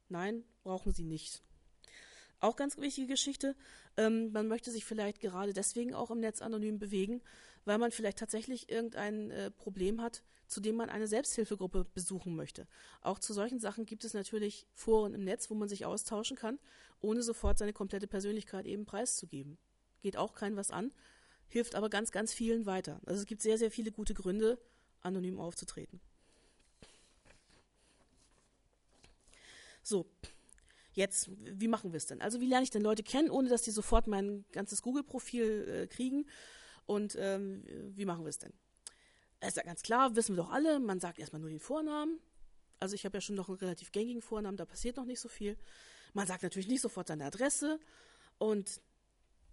Nein, 0.10 0.44
brauchen 0.64 0.94
sie 0.94 1.06
nicht. 1.06 1.44
Auch 2.42 2.56
ganz 2.56 2.78
wichtige 2.78 3.06
Geschichte, 3.06 3.56
ähm, 3.98 4.32
man 4.32 4.48
möchte 4.48 4.72
sich 4.72 4.84
vielleicht 4.84 5.22
gerade 5.22 5.54
deswegen 5.54 5.94
auch 5.94 6.10
im 6.10 6.20
Netz 6.20 6.42
anonym 6.42 6.80
bewegen, 6.80 7.22
weil 7.66 7.78
man 7.78 7.92
vielleicht 7.92 8.18
tatsächlich 8.18 8.68
irgendein 8.68 9.30
äh, 9.30 9.52
Problem 9.52 10.02
hat, 10.02 10.24
zu 10.48 10.60
dem 10.60 10.76
man 10.76 10.90
eine 10.90 11.08
Selbsthilfegruppe 11.08 11.86
besuchen 11.94 12.36
möchte. 12.36 12.68
Auch 13.02 13.20
zu 13.20 13.34
solchen 13.34 13.60
Sachen 13.60 13.86
gibt 13.86 14.04
es 14.06 14.16
natürlich 14.16 14.66
Foren 14.74 15.14
im 15.14 15.24
Netz, 15.24 15.52
wo 15.52 15.54
man 15.54 15.70
sich 15.70 15.86
austauschen 15.86 16.36
kann, 16.36 16.58
ohne 17.00 17.22
sofort 17.22 17.60
seine 17.60 17.74
komplette 17.74 18.08
Persönlichkeit 18.08 18.66
eben 18.66 18.86
preiszugeben. 18.86 19.60
Geht 20.02 20.18
auch 20.18 20.34
kein 20.34 20.56
was 20.56 20.72
an, 20.72 20.92
hilft 21.48 21.76
aber 21.76 21.92
ganz, 21.92 22.12
ganz 22.12 22.34
vielen 22.34 22.66
weiter. 22.66 23.00
Also 23.06 23.22
es 23.22 23.28
gibt 23.28 23.44
sehr, 23.44 23.60
sehr 23.60 23.70
viele 23.70 23.92
gute 23.92 24.16
Gründe, 24.16 24.58
anonym 25.02 25.40
aufzutreten. 25.40 26.02
So, 29.84 30.08
jetzt, 30.94 31.30
wie 31.40 31.68
machen 31.68 31.92
wir 31.92 31.98
es 31.98 32.06
denn? 32.06 32.22
Also 32.22 32.42
wie 32.42 32.48
lerne 32.48 32.64
ich 32.64 32.70
denn 32.70 32.82
Leute 32.82 33.04
kennen, 33.04 33.30
ohne 33.30 33.50
dass 33.50 33.62
die 33.62 33.72
sofort 33.72 34.08
mein 34.08 34.46
ganzes 34.52 34.82
Google-Profil 34.82 35.68
äh, 35.68 35.88
kriegen? 35.88 36.28
Und 36.86 37.16
ähm, 37.20 37.64
wie 37.96 38.06
machen 38.06 38.24
wir 38.24 38.30
es 38.30 38.40
denn? 38.40 38.54
Es 39.40 39.50
ist 39.50 39.58
ja 39.58 39.64
ganz 39.64 39.82
klar, 39.82 40.16
wissen 40.16 40.36
wir 40.36 40.44
doch 40.44 40.52
alle, 40.52 40.80
man 40.80 41.00
sagt 41.00 41.20
erstmal 41.20 41.40
nur 41.40 41.50
den 41.50 41.60
Vornamen. 41.60 42.20
Also 42.80 42.96
ich 42.96 43.06
habe 43.06 43.18
ja 43.18 43.22
schon 43.22 43.36
noch 43.36 43.48
einen 43.48 43.58
relativ 43.58 43.92
gängigen 43.92 44.22
Vornamen, 44.22 44.58
da 44.58 44.66
passiert 44.66 44.98
noch 44.98 45.06
nicht 45.06 45.20
so 45.20 45.30
viel. 45.30 45.58
Man 46.14 46.28
sagt 46.28 46.44
natürlich 46.44 46.68
nicht 46.68 46.82
sofort 46.82 47.08
seine 47.08 47.26
Adresse 47.26 47.80
und 48.38 48.82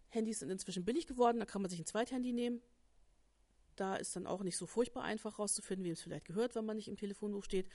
Handys 0.09 0.41
sind 0.41 0.51
inzwischen 0.51 0.85
billig 0.85 1.07
geworden, 1.07 1.39
da 1.39 1.47
kann 1.47 1.63
man 1.63 1.71
sich 1.71 1.79
ein 1.79 1.87
Zweithandy 1.87 2.33
nehmen. 2.33 2.63
Da 3.77 3.97
ist 3.97 4.17
dann 4.17 4.27
auch 4.27 4.43
nicht 4.43 4.57
so 4.57 4.67
furchtbar 4.67 5.05
einfach 5.05 5.39
rauszufinden, 5.39 5.85
wem 5.85 5.93
es 5.93 6.03
vielleicht 6.03 6.25
gehört, 6.25 6.55
wenn 6.55 6.65
man 6.65 6.77
nicht 6.77 6.89
im 6.89 6.97
Telefonbuch 6.97 7.45
steht. 7.45 7.69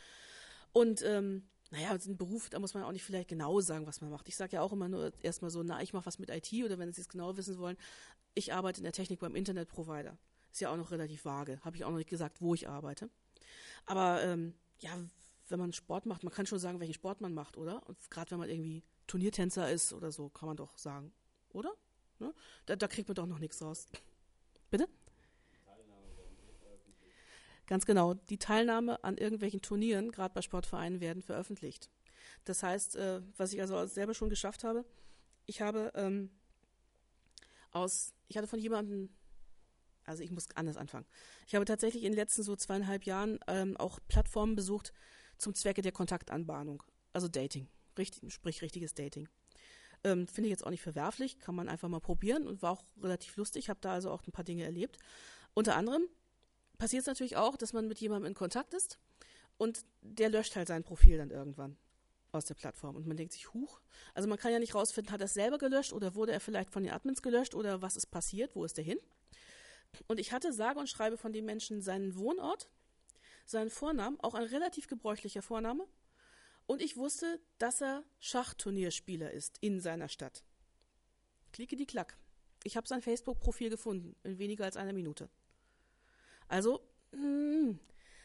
Und 0.74 1.02
ähm, 1.04 1.48
naja, 1.74 1.92
ein 1.92 2.18
Beruf, 2.18 2.52
da 2.52 2.60
muss 2.60 2.76
man 2.76 2.84
auch 2.84 2.92
nicht 2.92 3.04
vielleicht 3.04 3.30
genau 3.30 3.60
sagen, 3.60 3.88
was 3.88 4.00
man 4.00 4.12
macht. 4.12 4.28
Ich 4.28 4.36
sage 4.36 4.58
ja 4.58 4.62
auch 4.62 4.72
immer 4.72 4.88
nur 4.88 5.12
erstmal 5.24 5.50
so, 5.50 5.64
na, 5.64 5.82
ich 5.82 5.92
mache 5.92 6.06
was 6.06 6.20
mit 6.20 6.30
IT 6.30 6.54
oder 6.64 6.78
wenn 6.78 6.94
Sie 6.94 7.02
es 7.02 7.10
genau 7.10 7.36
wissen 7.36 7.58
wollen, 7.58 7.78
ich 8.36 8.54
arbeite 8.54 8.80
in 8.80 8.84
der 8.84 8.94
Technik 8.94 9.20
beim 9.20 9.36
Internetprovider. 9.36 10.16
Ist 10.52 10.62
ja 10.62 10.70
auch 10.70 10.78
noch 10.78 10.92
relativ 10.92 11.26
vage. 11.26 11.60
Habe 11.66 11.76
ich 11.76 11.84
auch 11.84 11.90
noch 11.90 11.98
nicht 11.98 12.12
gesagt, 12.12 12.42
wo 12.42 12.54
ich 12.54 12.70
arbeite. 12.70 13.10
Aber 13.88 14.22
ähm, 14.24 14.54
ja, 14.82 14.92
wenn 15.50 15.60
man 15.60 15.74
Sport 15.74 16.06
macht, 16.06 16.24
man 16.24 16.32
kann 16.32 16.46
schon 16.46 16.60
sagen, 16.60 16.80
welchen 16.80 16.94
Sport 16.94 17.22
man 17.22 17.34
macht, 17.34 17.58
oder? 17.58 17.82
Und 17.90 17.98
gerade 18.12 18.30
wenn 18.30 18.38
man 18.38 18.50
irgendwie 18.50 18.84
Turniertänzer 19.08 19.72
ist 19.72 19.94
oder 19.94 20.12
so, 20.12 20.30
kann 20.30 20.46
man 20.46 20.58
doch 20.58 20.78
sagen, 20.78 21.12
oder? 21.50 21.74
Ne? 22.20 22.36
Da, 22.68 22.76
da 22.76 22.88
kriegt 22.88 23.08
man 23.08 23.16
doch 23.16 23.26
noch 23.26 23.40
nichts 23.40 23.64
raus. 23.64 23.88
Bitte? 24.70 24.88
Ganz 27.74 27.88
genau. 27.88 28.14
Die 28.14 28.38
Teilnahme 28.38 29.04
an 29.04 29.18
irgendwelchen 29.18 29.64
Turnieren, 29.64 30.12
gerade 30.12 30.32
bei 30.32 30.44
Sportvereinen, 30.44 31.02
werden 31.02 31.24
veröffentlicht. 31.24 31.90
Das 32.44 32.62
heißt, 32.62 32.96
äh, 32.98 33.22
was 33.36 33.52
ich 33.52 33.62
also 33.62 33.88
selber 33.88 34.14
schon 34.14 34.30
geschafft 34.30 34.64
habe, 34.64 34.86
ich 35.48 35.60
habe 35.60 35.92
ähm, 35.96 36.30
aus, 37.72 38.14
ich 38.28 38.38
hatte 38.38 38.46
von 38.46 38.60
jemandem 38.60 39.10
also 40.06 40.22
ich 40.22 40.30
muss 40.30 40.50
anders 40.54 40.78
anfangen. 40.78 41.08
Ich 41.48 41.56
habe 41.56 41.66
tatsächlich 41.66 42.04
in 42.04 42.12
den 42.12 42.20
letzten 42.20 42.44
so 42.44 42.56
zweieinhalb 42.56 43.06
Jahren 43.06 43.40
ähm, 43.48 43.76
auch 43.78 43.98
Plattformen 44.08 44.56
besucht 44.56 44.94
zum 45.40 45.56
Zwecke 45.56 45.82
der 45.82 45.94
Kontaktanbahnung. 45.94 46.84
Also 47.12 47.28
Dating. 47.28 47.68
Richtig, 47.98 48.32
sprich 48.36 48.62
richtiges 48.62 48.94
Dating. 48.94 49.28
Ähm, 50.04 50.28
Finde 50.28 50.48
ich 50.48 50.52
jetzt 50.52 50.64
auch 50.64 50.70
nicht 50.70 50.84
verwerflich, 50.84 51.40
kann 51.40 51.56
man 51.56 51.70
einfach 51.70 51.90
mal 51.90 52.02
probieren 52.02 52.46
und 52.46 52.62
war 52.62 52.74
auch 52.74 52.84
relativ 53.02 53.36
lustig, 53.36 53.70
habe 53.70 53.80
da 53.82 53.94
also 53.94 54.12
auch 54.12 54.22
ein 54.28 54.32
paar 54.32 54.46
Dinge 54.46 54.64
erlebt. 54.64 55.00
Unter 55.56 55.76
anderem 55.76 56.08
passiert 56.84 57.04
es 57.04 57.08
natürlich 57.08 57.38
auch, 57.38 57.56
dass 57.56 57.72
man 57.72 57.88
mit 57.88 58.02
jemandem 58.02 58.28
in 58.28 58.34
Kontakt 58.34 58.74
ist 58.74 59.00
und 59.58 59.86
der 60.02 60.28
löscht 60.28 60.58
halt 60.58 60.68
sein 60.68 60.84
Profil 60.84 61.18
dann 61.18 61.32
irgendwann 61.32 61.78
aus 62.34 62.44
der 62.44 62.56
Plattform 62.56 62.98
und 62.98 63.08
man 63.08 63.16
denkt 63.16 63.32
sich, 63.32 63.54
huch, 63.54 63.80
also 64.14 64.28
man 64.28 64.38
kann 64.38 64.52
ja 64.52 64.60
nicht 64.60 64.76
rausfinden, 64.76 65.14
hat 65.14 65.22
er 65.22 65.28
es 65.28 65.34
selber 65.34 65.58
gelöscht 65.58 65.94
oder 65.94 66.14
wurde 66.14 66.34
er 66.34 66.42
vielleicht 66.42 66.72
von 66.72 66.84
den 66.84 66.92
Admins 66.92 67.22
gelöscht 67.22 67.56
oder 67.56 67.82
was 67.82 67.96
ist 67.96 68.08
passiert, 68.08 68.54
wo 68.54 68.66
ist 68.66 68.78
er 68.78 68.84
hin? 68.84 68.98
Und 70.08 70.20
ich 70.20 70.34
hatte 70.34 70.52
sage 70.52 70.78
und 70.78 70.90
schreibe 70.90 71.16
von 71.16 71.32
dem 71.32 71.46
Menschen 71.46 71.82
seinen 71.82 72.18
Wohnort, 72.18 72.70
seinen 73.46 73.70
Vornamen, 73.70 74.20
auch 74.20 74.34
ein 74.34 74.44
relativ 74.44 74.88
gebräuchlicher 74.88 75.42
Vorname. 75.42 75.88
Und 76.66 76.82
ich 76.82 76.98
wusste, 76.98 77.40
dass 77.60 77.82
er 77.82 78.04
Schachtturnierspieler 78.20 79.32
ist 79.32 79.58
in 79.62 79.80
seiner 79.80 80.10
Stadt. 80.10 80.44
Klicke 81.54 81.78
die 81.78 81.86
Klack. 81.86 82.18
Ich 82.66 82.76
habe 82.76 82.90
sein 82.90 83.02
Facebook-Profil 83.02 83.70
gefunden 83.70 84.18
in 84.24 84.38
weniger 84.38 84.66
als 84.66 84.76
einer 84.76 84.92
Minute. 84.92 85.30
Also, 86.48 86.82
hm. 87.12 87.80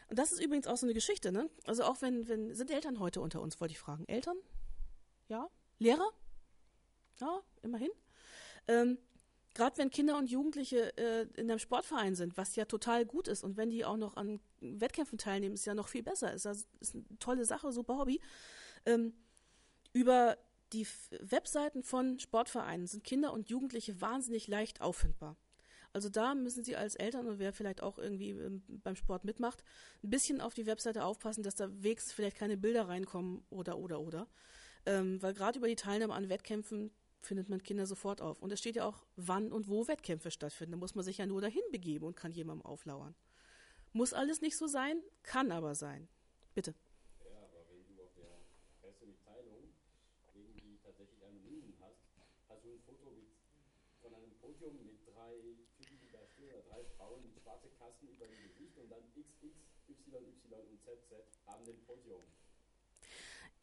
und 0.08 0.18
das 0.18 0.32
ist 0.32 0.42
übrigens 0.42 0.66
auch 0.66 0.76
so 0.76 0.86
eine 0.86 0.94
Geschichte, 0.94 1.32
ne? 1.32 1.48
Also 1.66 1.84
auch 1.84 2.00
wenn, 2.02 2.28
wenn, 2.28 2.54
sind 2.54 2.70
Eltern 2.70 2.98
heute 2.98 3.20
unter 3.20 3.40
uns, 3.40 3.60
wollte 3.60 3.72
ich 3.72 3.78
fragen. 3.78 4.06
Eltern? 4.06 4.36
Ja? 5.28 5.48
Lehrer? 5.78 6.10
Ja, 7.20 7.42
immerhin. 7.62 7.90
Ähm, 8.66 8.98
gerade 9.54 9.76
wenn 9.78 9.90
Kinder 9.90 10.16
und 10.16 10.30
Jugendliche 10.30 10.96
äh, 10.96 11.26
in 11.34 11.50
einem 11.50 11.58
Sportverein 11.58 12.14
sind, 12.14 12.36
was 12.36 12.56
ja 12.56 12.64
total 12.64 13.04
gut 13.04 13.28
ist, 13.28 13.42
und 13.42 13.56
wenn 13.56 13.70
die 13.70 13.84
auch 13.84 13.96
noch 13.96 14.16
an 14.16 14.40
Wettkämpfen 14.60 15.18
teilnehmen, 15.18 15.54
ist 15.54 15.66
ja 15.66 15.74
noch 15.74 15.88
viel 15.88 16.02
besser. 16.02 16.32
Ist, 16.32 16.46
ist 16.80 16.94
eine 16.94 17.04
tolle 17.18 17.44
Sache, 17.44 17.72
super 17.72 17.98
Hobby. 17.98 18.20
Ähm, 18.86 19.14
über 19.92 20.38
die 20.72 20.82
F 20.82 21.10
Webseiten 21.20 21.82
von 21.82 22.18
Sportvereinen 22.18 22.86
sind 22.86 23.04
Kinder 23.04 23.32
und 23.32 23.48
Jugendliche 23.50 24.00
wahnsinnig 24.00 24.46
leicht 24.48 24.80
auffindbar. 24.80 25.36
Also 25.92 26.08
da 26.08 26.34
müssen 26.34 26.64
Sie 26.64 26.76
als 26.76 26.94
Eltern 26.94 27.26
und 27.26 27.38
wer 27.38 27.52
vielleicht 27.52 27.82
auch 27.82 27.98
irgendwie 27.98 28.30
ähm, 28.30 28.62
beim 28.68 28.96
Sport 28.96 29.24
mitmacht, 29.24 29.64
ein 30.02 30.10
bisschen 30.10 30.40
auf 30.40 30.54
die 30.54 30.66
Webseite 30.66 31.04
aufpassen, 31.04 31.42
dass 31.42 31.54
da 31.54 31.68
wegs 31.82 32.12
vielleicht 32.12 32.36
keine 32.36 32.56
Bilder 32.56 32.88
reinkommen 32.88 33.42
oder 33.50 33.78
oder 33.78 34.00
oder. 34.00 34.28
Ähm, 34.86 35.20
weil 35.22 35.34
gerade 35.34 35.58
über 35.58 35.68
die 35.68 35.76
Teilnahme 35.76 36.14
an 36.14 36.28
Wettkämpfen 36.28 36.90
findet 37.20 37.48
man 37.48 37.62
Kinder 37.62 37.86
sofort 37.86 38.20
auf. 38.20 38.40
Und 38.40 38.52
es 38.52 38.60
steht 38.60 38.76
ja 38.76 38.84
auch, 38.84 39.04
wann 39.16 39.52
und 39.52 39.68
wo 39.68 39.88
Wettkämpfe 39.88 40.30
stattfinden. 40.30 40.72
Da 40.72 40.78
muss 40.78 40.94
man 40.94 41.04
sich 41.04 41.18
ja 41.18 41.26
nur 41.26 41.40
dahin 41.40 41.62
begeben 41.72 42.06
und 42.06 42.16
kann 42.16 42.32
jemandem 42.32 42.64
auflauern. 42.64 43.14
Muss 43.92 44.12
alles 44.12 44.40
nicht 44.40 44.56
so 44.56 44.66
sein, 44.66 45.02
kann 45.22 45.50
aber 45.50 45.74
sein. 45.74 46.08
Bitte. 46.54 46.74
Ja, 47.20 47.40
aber 47.40 47.64
wenn 47.68 47.84
du 47.88 48.02
auf 48.02 48.12
der 48.14 48.38
Pressemitteilung 48.80 49.74
irgendwie 50.34 50.78
tatsächlich 50.82 51.24
anonym 51.24 51.74
hast, 51.80 51.98
hast 52.48 52.64
du 52.64 52.70
ein 52.70 52.80
Foto 52.84 53.10
mit, 53.10 53.28
von 54.00 54.14
einem 54.14 54.32
Podium 54.40 54.76
mit 54.84 55.06
drei 55.06 55.34
Typen, 55.76 55.98
die 56.00 56.12
da 56.12 56.20
stehen, 56.32 56.52
oder 56.52 56.62
drei 56.68 56.84
Frauen 56.96 57.22
mit 57.22 57.42
schwarzen 57.42 57.67
Kasten 57.78 58.08
über 58.08 58.26
dem 58.26 58.42
Gesicht 58.48 58.76
und 58.78 58.90
dann 58.90 59.02
XX, 59.14 59.54
Y, 59.88 60.16
Y 60.16 60.60
und 60.70 60.80
ZZ 60.82 61.38
haben 61.46 61.64
den 61.64 61.78
Podium. 61.86 62.22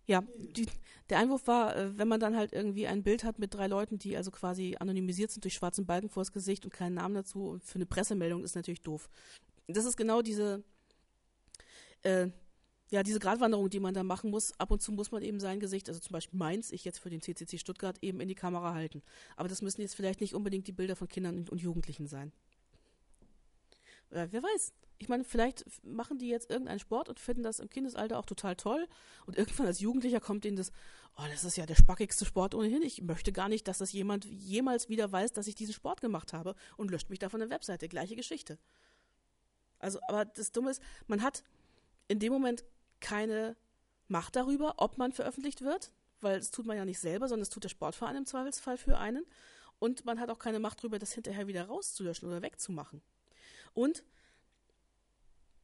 Ja, 0.07 0.23
die, 0.37 0.67
der 1.09 1.19
Einwurf 1.19 1.47
war, 1.47 1.75
äh, 1.75 1.97
wenn 1.97 2.07
man 2.07 2.19
dann 2.19 2.35
halt 2.35 2.53
irgendwie 2.53 2.87
ein 2.87 3.03
Bild 3.03 3.23
hat 3.23 3.39
mit 3.39 3.53
drei 3.53 3.67
Leuten, 3.67 3.97
die 3.97 4.15
also 4.17 4.31
quasi 4.31 4.75
anonymisiert 4.79 5.31
sind 5.31 5.43
durch 5.43 5.55
schwarzen 5.55 5.85
Balken 5.85 6.09
vors 6.09 6.31
Gesicht 6.31 6.65
und 6.65 6.73
keinen 6.73 6.95
Namen 6.95 7.15
dazu 7.15 7.47
und 7.47 7.63
für 7.63 7.75
eine 7.75 7.85
Pressemeldung 7.85 8.43
ist 8.43 8.55
natürlich 8.55 8.81
doof. 8.81 9.09
Das 9.67 9.85
ist 9.85 9.97
genau 9.97 10.21
diese, 10.21 10.63
äh, 12.03 12.29
ja, 12.91 13.01
diese 13.01 13.19
Gratwanderung, 13.19 13.69
die 13.69 13.79
man 13.79 13.95
da 13.95 14.03
machen 14.03 14.29
muss. 14.29 14.57
Ab 14.59 14.71
und 14.71 14.81
zu 14.81 14.91
muss 14.91 15.11
man 15.11 15.23
eben 15.23 15.39
sein 15.39 15.59
Gesicht, 15.59 15.89
also 15.89 15.99
zum 15.99 16.13
Beispiel 16.13 16.37
meins, 16.37 16.71
ich 16.71 16.85
jetzt 16.85 16.99
für 16.99 17.09
den 17.09 17.21
CCC 17.21 17.57
Stuttgart, 17.57 17.97
eben 18.01 18.19
in 18.19 18.27
die 18.27 18.35
Kamera 18.35 18.73
halten. 18.73 19.01
Aber 19.35 19.49
das 19.49 19.63
müssen 19.63 19.81
jetzt 19.81 19.95
vielleicht 19.95 20.21
nicht 20.21 20.35
unbedingt 20.35 20.67
die 20.67 20.71
Bilder 20.71 20.95
von 20.95 21.07
Kindern 21.07 21.47
und 21.49 21.61
Jugendlichen 21.61 22.07
sein. 22.07 22.31
Äh, 24.11 24.27
wer 24.31 24.43
weiß. 24.43 24.73
Ich 24.97 25.09
meine, 25.09 25.25
vielleicht 25.25 25.65
machen 25.83 26.17
die 26.17 26.29
jetzt 26.29 26.49
irgendeinen 26.49 26.79
Sport 26.79 27.09
und 27.09 27.19
finden 27.19 27.43
das 27.43 27.59
im 27.59 27.69
Kindesalter 27.69 28.17
auch 28.17 28.25
total 28.25 28.55
toll. 28.55 28.87
Und 29.25 29.37
irgendwann 29.37 29.67
als 29.67 29.81
Jugendlicher 29.81 30.21
kommt 30.21 30.45
ihnen 30.45 30.55
das, 30.55 30.71
oh, 31.17 31.23
das 31.29 31.43
ist 31.43 31.57
ja 31.57 31.65
der 31.65 31.75
spackigste 31.75 32.25
Sport 32.25 32.55
ohnehin. 32.55 32.81
Ich 32.81 33.01
möchte 33.01 33.33
gar 33.33 33.49
nicht, 33.49 33.67
dass 33.67 33.79
das 33.79 33.91
jemand 33.91 34.25
jemals 34.25 34.87
wieder 34.87 35.11
weiß, 35.11 35.33
dass 35.33 35.47
ich 35.47 35.55
diesen 35.55 35.73
Sport 35.73 35.99
gemacht 35.99 36.31
habe 36.31 36.55
und 36.77 36.91
löscht 36.91 37.09
mich 37.09 37.19
da 37.19 37.29
von 37.29 37.41
der 37.41 37.49
Webseite. 37.49 37.89
Gleiche 37.89 38.15
Geschichte. 38.15 38.57
Also, 39.79 39.99
aber 40.07 40.25
das 40.25 40.51
Dumme 40.51 40.71
ist, 40.71 40.81
man 41.07 41.21
hat 41.21 41.43
in 42.07 42.19
dem 42.19 42.31
Moment 42.31 42.63
keine 43.01 43.57
Macht 44.07 44.35
darüber, 44.35 44.75
ob 44.77 44.97
man 44.97 45.11
veröffentlicht 45.11 45.61
wird, 45.61 45.91
weil 46.21 46.39
das 46.39 46.51
tut 46.51 46.65
man 46.65 46.77
ja 46.77 46.85
nicht 46.85 46.99
selber, 46.99 47.27
sondern 47.27 47.41
das 47.41 47.49
tut 47.49 47.63
der 47.63 47.69
Sportverein 47.69 48.15
im 48.15 48.25
Zweifelsfall 48.25 48.77
für 48.77 48.97
einen. 48.97 49.25
Und 49.79 50.05
man 50.05 50.19
hat 50.19 50.29
auch 50.29 50.39
keine 50.39 50.59
Macht 50.59 50.79
darüber, 50.79 50.99
das 50.99 51.11
hinterher 51.11 51.47
wieder 51.47 51.65
rauszulöschen 51.65 52.29
oder 52.29 52.41
wegzumachen. 52.41 53.01
Und 53.75 54.03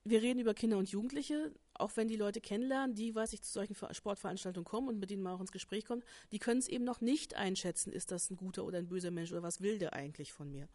wir 0.04 0.22
reden 0.22 0.40
über 0.40 0.54
Kinder 0.54 0.78
und 0.78 0.90
Jugendliche, 0.90 1.54
auch 1.74 1.96
wenn 1.96 2.08
die 2.08 2.16
Leute 2.16 2.42
kennenlernen, 2.42 2.96
die, 2.96 3.16
weiß 3.16 3.34
ich, 3.34 3.42
zu 3.42 3.52
solchen 3.52 3.76
Sportveranstaltungen 3.76 4.66
kommen 4.66 4.90
und 4.90 5.00
mit 5.00 5.10
denen 5.10 5.24
man 5.24 5.34
auch 5.34 5.42
ins 5.42 5.52
Gespräch 5.52 5.86
kommt, 5.86 6.04
die 6.32 6.40
können 6.40 6.60
es 6.60 6.68
eben 6.68 6.84
noch 6.84 7.02
nicht 7.02 7.36
einschätzen, 7.36 7.92
ist 7.92 8.12
das 8.12 8.30
ein 8.30 8.38
guter 8.38 8.66
oder 8.66 8.78
ein 8.78 8.88
böser 8.88 9.12
Mensch 9.12 9.32
oder 9.32 9.42
was 9.42 9.62
will 9.62 9.80
der 9.80 9.94
eigentlich 9.94 10.34
von 10.34 10.52
mir. 10.52 10.68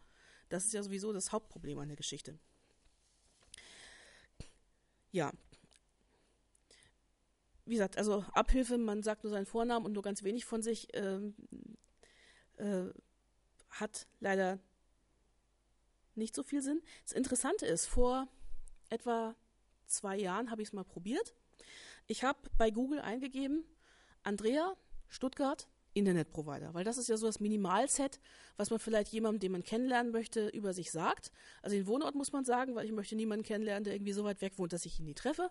Das 0.49 0.65
ist 0.65 0.73
ja 0.73 0.81
sowieso 0.81 1.13
das 1.13 1.31
Hauptproblem 1.31 1.77
an 1.79 1.89
der 1.89 1.97
Geschichte. 1.97 2.39
Ja. 5.11 5.31
Wie 7.65 7.73
gesagt, 7.73 7.97
also 7.97 8.23
Abhilfe, 8.31 8.77
man 8.77 9.03
sagt 9.03 9.23
nur 9.23 9.31
seinen 9.31 9.45
Vornamen 9.45 9.85
und 9.85 9.91
nur 9.91 10.03
ganz 10.03 10.23
wenig 10.23 10.45
von 10.45 10.61
sich, 10.61 10.87
ähm, 10.93 11.35
äh, 12.55 12.85
hat 13.69 14.07
leider 14.21 14.59
nicht 16.17 16.35
so 16.35 16.43
viel 16.43 16.61
Sinn. 16.61 16.81
Das 17.03 17.13
Interessante 17.13 17.65
ist, 17.65 17.85
vor 17.85 18.27
etwa 18.89 19.35
zwei 19.87 20.17
Jahren 20.17 20.51
habe 20.51 20.61
ich 20.61 20.69
es 20.69 20.73
mal 20.73 20.83
probiert. 20.83 21.33
Ich 22.07 22.23
habe 22.23 22.39
bei 22.57 22.71
Google 22.71 22.99
eingegeben, 22.99 23.63
Andrea, 24.23 24.75
Stuttgart, 25.07 25.67
Internetprovider, 25.93 26.73
weil 26.73 26.83
das 26.83 26.97
ist 26.97 27.09
ja 27.09 27.17
so 27.17 27.25
das 27.25 27.39
Minimalset, 27.39 28.19
was 28.55 28.69
man 28.69 28.79
vielleicht 28.79 29.11
jemandem, 29.11 29.39
den 29.39 29.51
man 29.51 29.63
kennenlernen 29.63 30.11
möchte, 30.11 30.47
über 30.49 30.73
sich 30.73 30.91
sagt. 30.91 31.31
Also 31.61 31.75
den 31.75 31.87
Wohnort 31.87 32.13
muss 32.13 32.31
man 32.31 32.45
sagen, 32.45 32.75
weil 32.75 32.85
ich 32.85 32.91
möchte 32.91 33.15
niemanden 33.15 33.43
kennenlernen, 33.43 33.83
der 33.83 33.93
irgendwie 33.93 34.13
so 34.13 34.23
weit 34.23 34.41
weg 34.41 34.53
wohnt, 34.57 34.73
dass 34.73 34.85
ich 34.85 34.99
ihn 34.99 35.05
nie 35.05 35.15
treffe. 35.15 35.49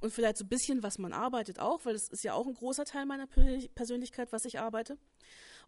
Und 0.00 0.12
vielleicht 0.12 0.36
so 0.36 0.44
ein 0.44 0.48
bisschen, 0.48 0.82
was 0.82 0.98
man 0.98 1.12
arbeitet 1.12 1.60
auch, 1.60 1.84
weil 1.84 1.92
das 1.92 2.08
ist 2.08 2.24
ja 2.24 2.34
auch 2.34 2.46
ein 2.46 2.54
großer 2.54 2.84
Teil 2.84 3.06
meiner 3.06 3.26
Persönlichkeit, 3.26 4.32
was 4.32 4.44
ich 4.44 4.58
arbeite. 4.58 4.98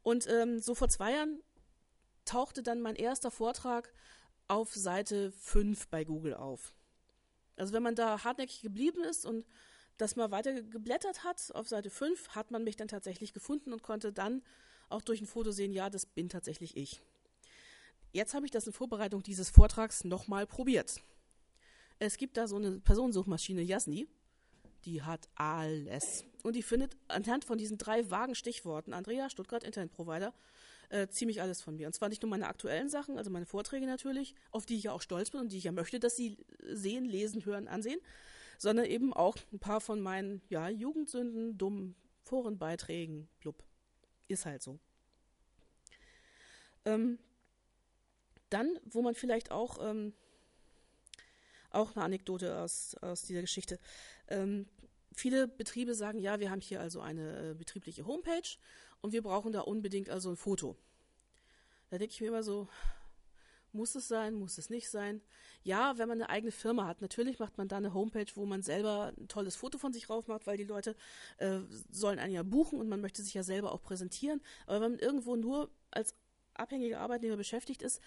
Und 0.03 0.29
ähm, 0.29 0.61
so 0.61 0.75
vor 0.75 0.89
zwei 0.89 1.13
Jahren 1.13 1.41
tauchte 2.25 2.63
dann 2.63 2.81
mein 2.81 2.97
erster 2.97 3.31
Vortrag 3.31 3.93
auf 4.51 4.75
Seite 4.75 5.31
5 5.31 5.89
bei 5.89 6.05
Google 6.05 6.35
auf. 6.35 6.75
Also 7.57 7.73
wenn 7.73 7.83
man 7.83 7.95
da 7.95 8.25
hartnäckig 8.25 8.63
geblieben 8.63 9.05
ist 9.05 9.25
und 9.25 9.47
das 9.97 10.17
mal 10.17 10.31
weiter 10.31 10.63
geblättert 10.63 11.25
hat, 11.25 11.55
auf 11.55 11.69
Seite 11.69 11.89
5 11.89 12.31
hat 12.31 12.51
man 12.51 12.65
mich 12.65 12.77
dann 12.77 12.89
tatsächlich 12.89 13.33
gefunden 13.33 13.73
und 13.73 13.83
konnte 13.83 14.13
dann 14.13 14.43
auch 14.89 15.03
durch 15.03 15.21
ein 15.21 15.27
Foto 15.27 15.53
sehen, 15.53 15.73
ja, 15.73 15.89
das 15.89 16.05
bin 16.05 16.29
tatsächlich 16.29 16.77
ich. 16.77 17.01
Jetzt 18.13 18.35
habe 18.35 18.45
ich 18.45 18.51
das 18.51 18.67
in 18.67 18.73
Vorbereitung 18.73 19.23
dieses 19.23 19.51
Vortrags 19.51 20.03
nochmal 20.03 20.47
probiert. 20.47 21.01
Es 22.01 22.17
gibt 22.17 22.37
da 22.37 22.49
so 22.49 22.57
eine 22.57 22.81
Personensuchmaschine 22.81 23.63
Jasni, 23.63 24.09
die 24.85 25.03
hat 25.03 25.29
alles. 25.37 26.25
Und 26.43 26.57
die 26.57 26.63
findet 26.63 26.97
anhand 27.07 27.45
von 27.45 27.57
diesen 27.57 27.79
drei 27.79 28.11
vagen 28.11 28.35
Stichworten, 28.35 28.95
Andrea, 28.95 29.31
Stuttgart, 29.31 29.63
Internetprovider, 29.63 30.35
äh, 30.91 31.09
ziemlich 31.09 31.41
alles 31.41 31.63
von 31.63 31.77
mir. 31.77 31.87
Und 31.87 31.93
zwar 31.95 32.09
nicht 32.09 32.23
nur 32.23 32.31
meine 32.31 32.49
aktuellen 32.49 32.89
Sachen, 32.89 33.17
also 33.17 33.31
meine 33.31 33.47
Vorträge 33.47 33.87
natürlich, 33.87 34.35
auf 34.51 34.67
die 34.67 34.77
ich 34.77 34.85
ja 34.85 34.93
auch 34.93 35.03
stolz 35.03 35.31
bin 35.31 35.41
und 35.41 35.53
die 35.53 35.59
ich 35.59 35.65
ja 35.65 35.73
möchte, 35.73 35.99
dass 36.01 36.17
sie 36.17 36.37
sehen, 36.69 37.05
lesen, 37.05 37.45
hören, 37.45 37.69
ansehen, 37.69 38.01
sondern 38.59 38.85
eben 38.87 39.13
auch 39.13 39.37
ein 39.53 39.59
paar 39.59 39.81
von 39.81 40.01
meinen, 40.01 40.43
ja, 40.49 40.69
Jugendsünden, 40.69 41.57
dummen 41.57 41.95
Forenbeiträgen, 42.23 43.29
blub. 43.39 43.65
Ist 44.29 44.47
halt 44.47 44.63
so. 44.63 44.79
Ähm, 46.85 47.19
dann, 48.51 48.79
wo 48.85 49.03
man 49.03 49.15
vielleicht 49.15 49.51
auch, 49.51 49.79
ähm, 49.81 50.13
auch 51.71 51.95
eine 51.95 52.05
Anekdote 52.05 52.59
aus, 52.59 52.97
aus 52.97 53.23
dieser 53.23 53.41
Geschichte. 53.41 53.79
Ähm, 54.29 54.67
viele 55.13 55.49
Betriebe 55.49 55.95
sagen, 55.95 56.19
ja, 56.19 56.41
wir 56.41 56.51
haben 56.51 56.61
hier 56.61 56.81
also 56.81 57.01
eine 57.01 57.51
äh, 57.51 57.55
betriebliche 57.55 58.07
Homepage 58.07 58.57
und 59.01 59.13
wir 59.13 59.23
brauchen 59.23 59.53
da 59.53 59.61
unbedingt 59.61 60.11
also 60.11 60.31
ein 60.31 60.37
Foto. 60.37 60.77
Da 61.91 61.99
denke 61.99 62.13
ich 62.13 62.21
mir 62.21 62.29
immer 62.29 62.43
so, 62.43 62.69
muss 63.73 63.95
es 63.95 64.09
sein, 64.09 64.35
muss 64.35 64.59
es 64.59 64.71
nicht 64.71 64.91
sein? 64.91 65.21
Ja, 65.63 65.99
wenn 65.99 66.09
man 66.09 66.21
eine 66.21 66.31
eigene 66.31 66.53
Firma 66.53 66.87
hat, 66.87 67.03
natürlich 67.03 67.39
macht 67.39 67.59
man 67.59 67.69
da 67.69 67.77
eine 67.77 67.95
Homepage, 67.95 68.27
wo 68.35 68.47
man 68.47 68.63
selber 68.63 69.13
ein 69.17 69.29
tolles 69.29 69.57
Foto 69.57 69.79
von 69.79 69.93
sich 69.93 70.11
rauf 70.11 70.27
macht, 70.27 70.47
weil 70.47 70.57
die 70.57 70.65
Leute 70.65 70.97
äh, 71.39 71.61
sollen 71.91 72.19
einen 72.19 72.33
ja 72.33 72.43
buchen 72.43 72.81
und 72.81 72.89
man 72.89 73.01
möchte 73.01 73.23
sich 73.23 73.35
ja 73.35 73.43
selber 73.43 73.73
auch 73.73 73.83
präsentieren. 73.83 74.41
Aber 74.67 74.81
wenn 74.81 74.93
man 74.93 75.01
irgendwo 75.01 75.37
nur 75.37 75.71
als 75.91 76.15
abhängiger 76.55 77.01
Arbeitnehmer 77.01 77.37
beschäftigt 77.37 77.83
ist, 77.83 78.01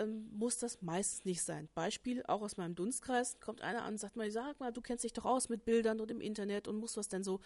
ähm, 0.00 0.28
muss 0.32 0.58
das 0.58 0.82
meistens 0.82 1.24
nicht 1.24 1.42
sein. 1.42 1.68
Beispiel, 1.74 2.22
auch 2.26 2.42
aus 2.42 2.56
meinem 2.56 2.74
Dunstkreis, 2.74 3.38
kommt 3.40 3.62
einer 3.62 3.82
an 3.82 3.94
und 3.94 3.98
sagt 3.98 4.16
mal, 4.16 4.30
sag 4.30 4.58
mal, 4.60 4.72
du 4.72 4.80
kennst 4.80 5.04
dich 5.04 5.12
doch 5.12 5.24
aus 5.24 5.48
mit 5.48 5.64
Bildern 5.64 6.00
und 6.00 6.10
im 6.10 6.20
Internet 6.20 6.68
und 6.68 6.76
musst 6.76 6.96
was 6.96 7.08
denn 7.08 7.24
so 7.24 7.40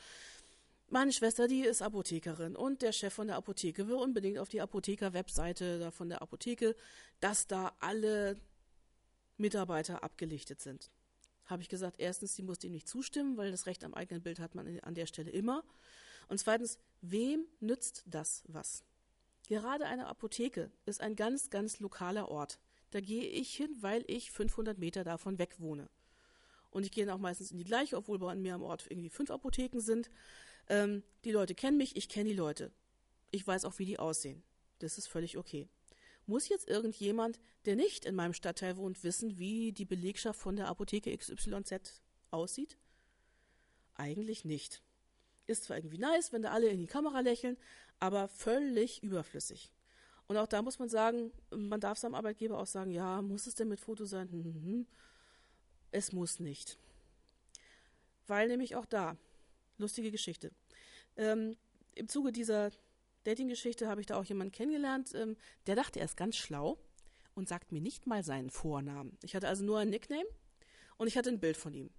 meine 0.91 1.13
Schwester, 1.13 1.49
die 1.49 1.63
ist 1.63 1.83
Apothekerin 1.83 2.57
und 2.57 2.83
der 2.83 2.93
Chef 2.93 3.13
von 3.13 3.27
der 3.27 3.37
Apotheke 3.37 3.89
will 3.89 3.95
unbedingt 3.95 4.39
auf 4.39 4.49
die 4.49 4.61
Apotheker-Webseite 4.61 5.91
von 5.93 6.09
der 6.09 6.23
Apotheke, 6.23 6.77
dass 7.21 7.47
da 7.47 7.75
alle 7.81 8.37
Mitarbeiter 9.37 10.05
abgelichtet 10.05 10.61
sind. 10.61 10.91
Habe 11.47 11.63
ich 11.63 11.69
gesagt, 11.69 11.97
erstens, 11.99 12.35
sie 12.35 12.43
muss 12.43 12.59
dem 12.59 12.73
nicht 12.73 12.89
zustimmen, 12.89 13.37
weil 13.37 13.51
das 13.51 13.67
Recht 13.67 13.85
am 13.85 13.95
eigenen 13.95 14.23
Bild 14.23 14.39
hat 14.39 14.55
man 14.55 14.79
an 14.81 14.95
der 14.95 15.07
Stelle 15.07 15.31
immer. 15.31 15.65
Und 16.29 16.39
zweitens, 16.39 16.79
wem 17.01 17.45
nützt 17.61 18.05
das 18.07 18.45
was? 18.47 18.85
Gerade 19.49 19.87
eine 19.87 20.07
Apotheke 20.07 20.71
ist 20.87 21.01
ein 21.01 21.17
ganz, 21.17 21.51
ganz 21.51 21.81
lokaler 21.81 22.29
Ort. 22.29 22.59
Da 22.91 23.01
gehe 23.01 23.25
ich 23.25 23.55
hin, 23.55 23.77
weil 23.81 24.05
ich 24.07 24.31
500 24.31 24.79
Meter 24.79 25.05
davon 25.05 25.39
weg 25.39 25.57
wohne. 25.59 25.89
Und 26.71 26.85
ich 26.85 26.93
gehe 26.93 27.05
dann 27.07 27.17
auch 27.17 27.21
meistens 27.21 27.53
in 27.53 27.59
die 27.59 27.65
gleiche, 27.65 27.97
obwohl 27.97 28.19
bei 28.19 28.35
mir 28.35 28.55
am 28.55 28.63
Ort 28.63 28.87
irgendwie 28.91 29.11
fünf 29.11 29.31
Apotheken 29.31 29.81
sind. 29.81 30.11
Ähm, 30.69 31.03
die 31.25 31.31
Leute 31.31 31.55
kennen 31.55 31.77
mich, 31.77 31.97
ich 31.97 32.09
kenne 32.09 32.31
die 32.31 32.37
Leute. 32.37 32.73
Ich 33.31 33.47
weiß 33.47 33.65
auch, 33.65 33.79
wie 33.79 33.85
die 33.85 33.99
aussehen. 33.99 34.43
Das 34.79 34.99
ist 34.99 35.07
völlig 35.07 35.37
okay. 35.37 35.69
Muss 36.27 36.49
jetzt 36.49 36.69
irgendjemand, 36.69 37.39
der 37.67 37.77
nicht 37.77 38.07
in 38.07 38.15
meinem 38.15 38.33
Stadtteil 38.33 38.77
wohnt, 38.77 39.05
wissen, 39.05 39.39
wie 39.39 39.73
die 39.73 39.85
Belegschaft 39.85 40.41
von 40.41 40.57
der 40.57 40.69
Apotheke 40.69 41.17
XYZ 41.17 42.01
aussieht? 42.31 42.79
Eigentlich 43.95 44.45
nicht. 44.45 44.83
Ist 45.47 45.65
zwar 45.65 45.77
irgendwie 45.77 45.99
nice, 45.99 46.33
wenn 46.33 46.43
da 46.43 46.53
alle 46.53 46.69
in 46.69 46.79
die 46.79 46.87
Kamera 46.87 47.21
lächeln, 47.21 47.59
aber 48.01 48.29
völlig 48.29 49.03
überflüssig. 49.03 49.73
Und 50.27 50.37
auch 50.37 50.47
da 50.47 50.63
muss 50.63 50.79
man 50.79 50.89
sagen, 50.89 51.33
man 51.51 51.81
darf 51.81 51.99
seinem 51.99 52.15
Arbeitgeber 52.15 52.59
auch 52.59 52.67
sagen, 52.67 52.91
ja, 52.91 53.21
muss 53.21 53.47
es 53.47 53.55
denn 53.55 53.69
mit 53.69 53.81
Foto 53.81 54.05
sein? 54.05 54.31
Hm, 54.31 54.45
hm, 54.45 54.65
hm. 54.65 54.87
Es 55.91 56.13
muss 56.13 56.41
nicht. 56.41 56.79
Weil 58.27 58.49
nämlich 58.49 58.75
auch 58.75 58.87
da, 58.87 59.17
lustige 59.79 60.11
Geschichte. 60.11 60.51
Ähm, 61.17 61.57
Im 61.95 62.09
Zuge 62.09 62.33
dieser 62.33 62.71
Dating-Geschichte 63.25 63.89
habe 63.89 64.01
ich 64.01 64.07
da 64.07 64.17
auch 64.17 64.25
jemanden 64.25 64.53
kennengelernt, 64.53 65.15
ähm, 65.15 65.37
der 65.67 65.77
dachte, 65.77 65.99
er 65.99 66.07
ist 66.07 66.17
ganz 66.17 66.37
schlau 66.37 66.79
und 67.35 67.49
sagt 67.49 67.73
mir 67.73 67.81
nicht 67.81 68.07
mal 68.07 68.23
seinen 68.23 68.51
Vornamen. 68.51 69.17
Ich 69.23 69.35
hatte 69.35 69.49
also 69.49 69.65
nur 69.65 69.79
ein 69.79 69.91
Nickname 69.91 70.27
und 70.97 71.07
ich 71.07 71.17
hatte 71.17 71.31
ein 71.31 71.41
Bild 71.41 71.57
von 71.57 71.75
ihm. 71.75 71.91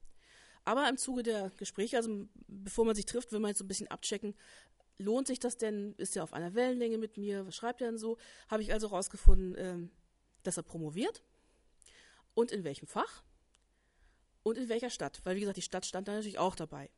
Aber 0.63 0.89
im 0.89 0.97
Zuge 0.97 1.21
der 1.21 1.51
Gespräche, 1.57 1.97
also 1.97 2.27
bevor 2.47 2.85
man 2.85 2.95
sich 2.95 3.05
trifft, 3.05 3.31
will 3.31 3.39
man 3.39 3.49
jetzt 3.49 3.59
so 3.59 3.63
ein 3.63 3.67
bisschen 3.67 3.87
abchecken, 3.87 4.33
lohnt 4.97 5.27
sich 5.27 5.39
das 5.39 5.57
denn? 5.57 5.93
Ist 5.97 6.15
er 6.15 6.23
auf 6.23 6.33
einer 6.33 6.53
Wellenlänge 6.53 6.97
mit 6.97 7.17
mir? 7.17 7.45
Was 7.47 7.55
schreibt 7.55 7.81
er 7.81 7.87
denn 7.87 7.97
so? 7.97 8.17
Habe 8.49 8.63
ich 8.63 8.73
also 8.73 8.87
rausgefunden, 8.87 9.55
ähm, 9.57 9.91
dass 10.43 10.57
er 10.57 10.63
promoviert 10.63 11.23
und 12.33 12.51
in 12.51 12.63
welchem 12.63 12.87
Fach 12.87 13.23
und 14.43 14.57
in 14.57 14.69
welcher 14.69 14.89
Stadt. 14.89 15.21
Weil, 15.23 15.35
wie 15.35 15.41
gesagt, 15.41 15.57
die 15.57 15.61
Stadt 15.61 15.85
stand 15.85 16.07
da 16.07 16.13
natürlich 16.13 16.39
auch 16.39 16.55
dabei. 16.55 16.89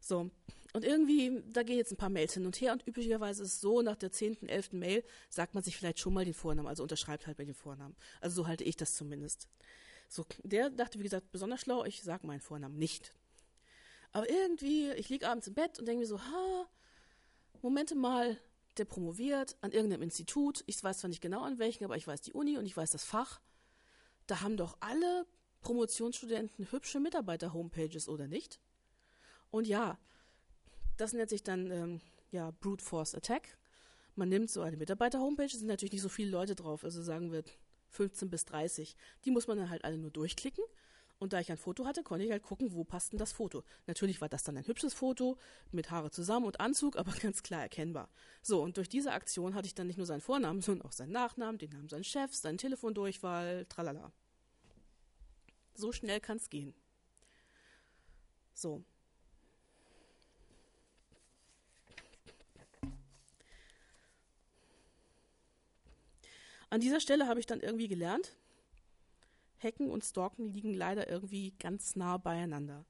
So. 0.00 0.30
Und 0.72 0.84
irgendwie, 0.84 1.42
da 1.46 1.62
gehen 1.62 1.78
jetzt 1.78 1.90
ein 1.90 1.96
paar 1.96 2.10
Mails 2.10 2.34
hin 2.34 2.44
und 2.44 2.60
her 2.60 2.72
und 2.72 2.86
üblicherweise 2.86 3.42
ist 3.42 3.54
es 3.54 3.60
so, 3.60 3.80
nach 3.80 3.96
der 3.96 4.12
zehnten, 4.12 4.48
elften 4.48 4.78
Mail 4.78 5.02
sagt 5.30 5.54
man 5.54 5.64
sich 5.64 5.76
vielleicht 5.76 5.98
schon 5.98 6.12
mal 6.12 6.24
den 6.24 6.34
Vornamen, 6.34 6.68
also 6.68 6.82
unterschreibt 6.82 7.26
halt 7.26 7.38
bei 7.38 7.44
den 7.44 7.54
Vornamen. 7.54 7.96
Also 8.20 8.42
so 8.42 8.46
halte 8.46 8.62
ich 8.64 8.76
das 8.76 8.94
zumindest. 8.94 9.48
So, 10.08 10.26
der 10.42 10.70
dachte, 10.70 10.98
wie 10.98 11.04
gesagt, 11.04 11.32
besonders 11.32 11.62
schlau, 11.62 11.84
ich 11.84 12.02
sage 12.02 12.26
meinen 12.26 12.40
Vornamen 12.40 12.78
nicht. 12.78 13.12
Aber 14.12 14.28
irgendwie, 14.28 14.90
ich 14.92 15.08
liege 15.08 15.28
abends 15.28 15.48
im 15.48 15.54
Bett 15.54 15.78
und 15.78 15.86
denke 15.86 16.00
mir 16.00 16.06
so, 16.06 16.20
ha, 16.20 16.68
Momente 17.66 17.96
mal, 17.96 18.38
der 18.76 18.84
promoviert 18.84 19.56
an 19.60 19.72
irgendeinem 19.72 20.02
Institut. 20.02 20.62
Ich 20.66 20.84
weiß 20.84 20.98
zwar 20.98 21.08
nicht 21.08 21.20
genau 21.20 21.42
an 21.42 21.58
welchen, 21.58 21.84
aber 21.84 21.96
ich 21.96 22.06
weiß 22.06 22.20
die 22.20 22.32
Uni 22.32 22.58
und 22.58 22.64
ich 22.64 22.76
weiß 22.76 22.92
das 22.92 23.02
Fach. 23.02 23.40
Da 24.28 24.40
haben 24.40 24.56
doch 24.56 24.76
alle 24.78 25.26
Promotionsstudenten 25.62 26.70
hübsche 26.70 27.00
Mitarbeiter-Homepages, 27.00 28.08
oder 28.08 28.28
nicht? 28.28 28.60
Und 29.50 29.66
ja, 29.66 29.98
das 30.96 31.12
nennt 31.12 31.28
sich 31.28 31.42
dann 31.42 31.72
ähm, 31.72 32.00
ja, 32.30 32.52
Brute 32.52 32.84
Force 32.84 33.16
Attack. 33.16 33.58
Man 34.14 34.28
nimmt 34.28 34.48
so 34.48 34.60
eine 34.60 34.76
Mitarbeiter-Homepage, 34.76 35.48
sind 35.48 35.66
natürlich 35.66 35.92
nicht 35.92 36.02
so 36.02 36.08
viele 36.08 36.30
Leute 36.30 36.54
drauf, 36.54 36.84
also 36.84 37.02
sagen 37.02 37.32
wir 37.32 37.42
15 37.88 38.30
bis 38.30 38.44
30. 38.44 38.94
Die 39.24 39.32
muss 39.32 39.48
man 39.48 39.58
dann 39.58 39.70
halt 39.70 39.84
alle 39.84 39.98
nur 39.98 40.12
durchklicken. 40.12 40.62
Und 41.18 41.32
da 41.32 41.40
ich 41.40 41.50
ein 41.50 41.56
Foto 41.56 41.86
hatte, 41.86 42.02
konnte 42.02 42.24
ich 42.24 42.30
halt 42.30 42.42
gucken, 42.42 42.74
wo 42.74 42.84
passt 42.84 43.12
denn 43.12 43.18
das 43.18 43.32
Foto. 43.32 43.64
Natürlich 43.86 44.20
war 44.20 44.28
das 44.28 44.42
dann 44.42 44.56
ein 44.56 44.66
hübsches 44.66 44.92
Foto 44.92 45.38
mit 45.72 45.90
Haare 45.90 46.10
zusammen 46.10 46.44
und 46.46 46.60
Anzug, 46.60 46.96
aber 46.96 47.12
ganz 47.22 47.42
klar 47.42 47.62
erkennbar. 47.62 48.10
So, 48.42 48.62
und 48.62 48.76
durch 48.76 48.88
diese 48.88 49.12
Aktion 49.12 49.54
hatte 49.54 49.66
ich 49.66 49.74
dann 49.74 49.86
nicht 49.86 49.96
nur 49.96 50.06
seinen 50.06 50.20
Vornamen, 50.20 50.60
sondern 50.60 50.86
auch 50.86 50.92
seinen 50.92 51.12
Nachnamen, 51.12 51.58
den 51.58 51.70
Namen 51.70 51.88
seines 51.88 52.06
Chefs, 52.06 52.42
seinen 52.42 52.58
Telefondurchwahl, 52.58 53.64
tralala. 53.66 54.12
So 55.74 55.92
schnell 55.92 56.20
kann 56.20 56.36
es 56.36 56.50
gehen. 56.50 56.74
So. 58.52 58.84
An 66.68 66.80
dieser 66.80 67.00
Stelle 67.00 67.26
habe 67.26 67.40
ich 67.40 67.46
dann 67.46 67.60
irgendwie 67.60 67.88
gelernt, 67.88 68.36
Hacken 69.62 69.90
und 69.90 70.04
Stalken 70.04 70.52
liegen 70.52 70.74
leider 70.74 71.08
irgendwie 71.08 71.52
ganz 71.58 71.96
nah 71.96 72.16
beieinander. 72.16 72.84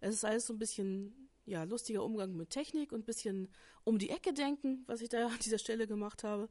Es 0.00 0.14
ist 0.14 0.24
alles 0.24 0.46
so 0.46 0.54
ein 0.54 0.58
bisschen 0.58 1.28
ja, 1.46 1.64
lustiger 1.64 2.04
Umgang 2.04 2.36
mit 2.36 2.50
Technik 2.50 2.92
und 2.92 3.00
ein 3.00 3.04
bisschen 3.04 3.48
um 3.84 3.98
die 3.98 4.10
Ecke 4.10 4.32
denken, 4.32 4.84
was 4.86 5.00
ich 5.00 5.08
da 5.08 5.26
an 5.28 5.38
dieser 5.42 5.58
Stelle 5.58 5.86
gemacht 5.86 6.24
habe. 6.24 6.48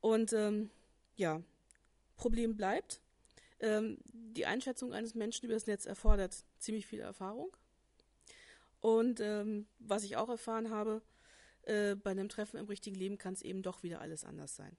Und 0.00 0.32
ähm, 0.32 0.70
ja, 1.16 1.42
Problem 2.16 2.56
bleibt. 2.56 3.00
Ähm, 3.60 3.98
die 4.12 4.46
Einschätzung 4.46 4.92
eines 4.92 5.14
Menschen 5.14 5.46
über 5.46 5.54
das 5.54 5.66
Netz 5.66 5.86
erfordert 5.86 6.44
ziemlich 6.58 6.86
viel 6.86 7.00
Erfahrung. 7.00 7.56
Und 8.80 9.20
ähm, 9.20 9.66
was 9.78 10.04
ich 10.04 10.16
auch 10.16 10.28
erfahren 10.28 10.70
habe, 10.70 11.02
äh, 11.62 11.96
bei 11.96 12.10
einem 12.10 12.28
Treffen 12.28 12.58
im 12.58 12.66
richtigen 12.66 12.96
Leben 12.96 13.18
kann 13.18 13.34
es 13.34 13.42
eben 13.42 13.62
doch 13.62 13.82
wieder 13.82 14.00
alles 14.00 14.24
anders 14.24 14.54
sein. 14.54 14.76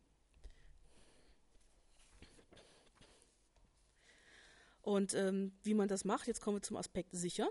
Und 4.90 5.14
ähm, 5.14 5.52
wie 5.62 5.76
man 5.76 5.88
das 5.88 6.04
macht, 6.04 6.26
jetzt 6.26 6.42
kommen 6.42 6.58
wir 6.58 6.64
zum 6.64 6.76
Aspekt 6.76 7.12
sicher. 7.12 7.48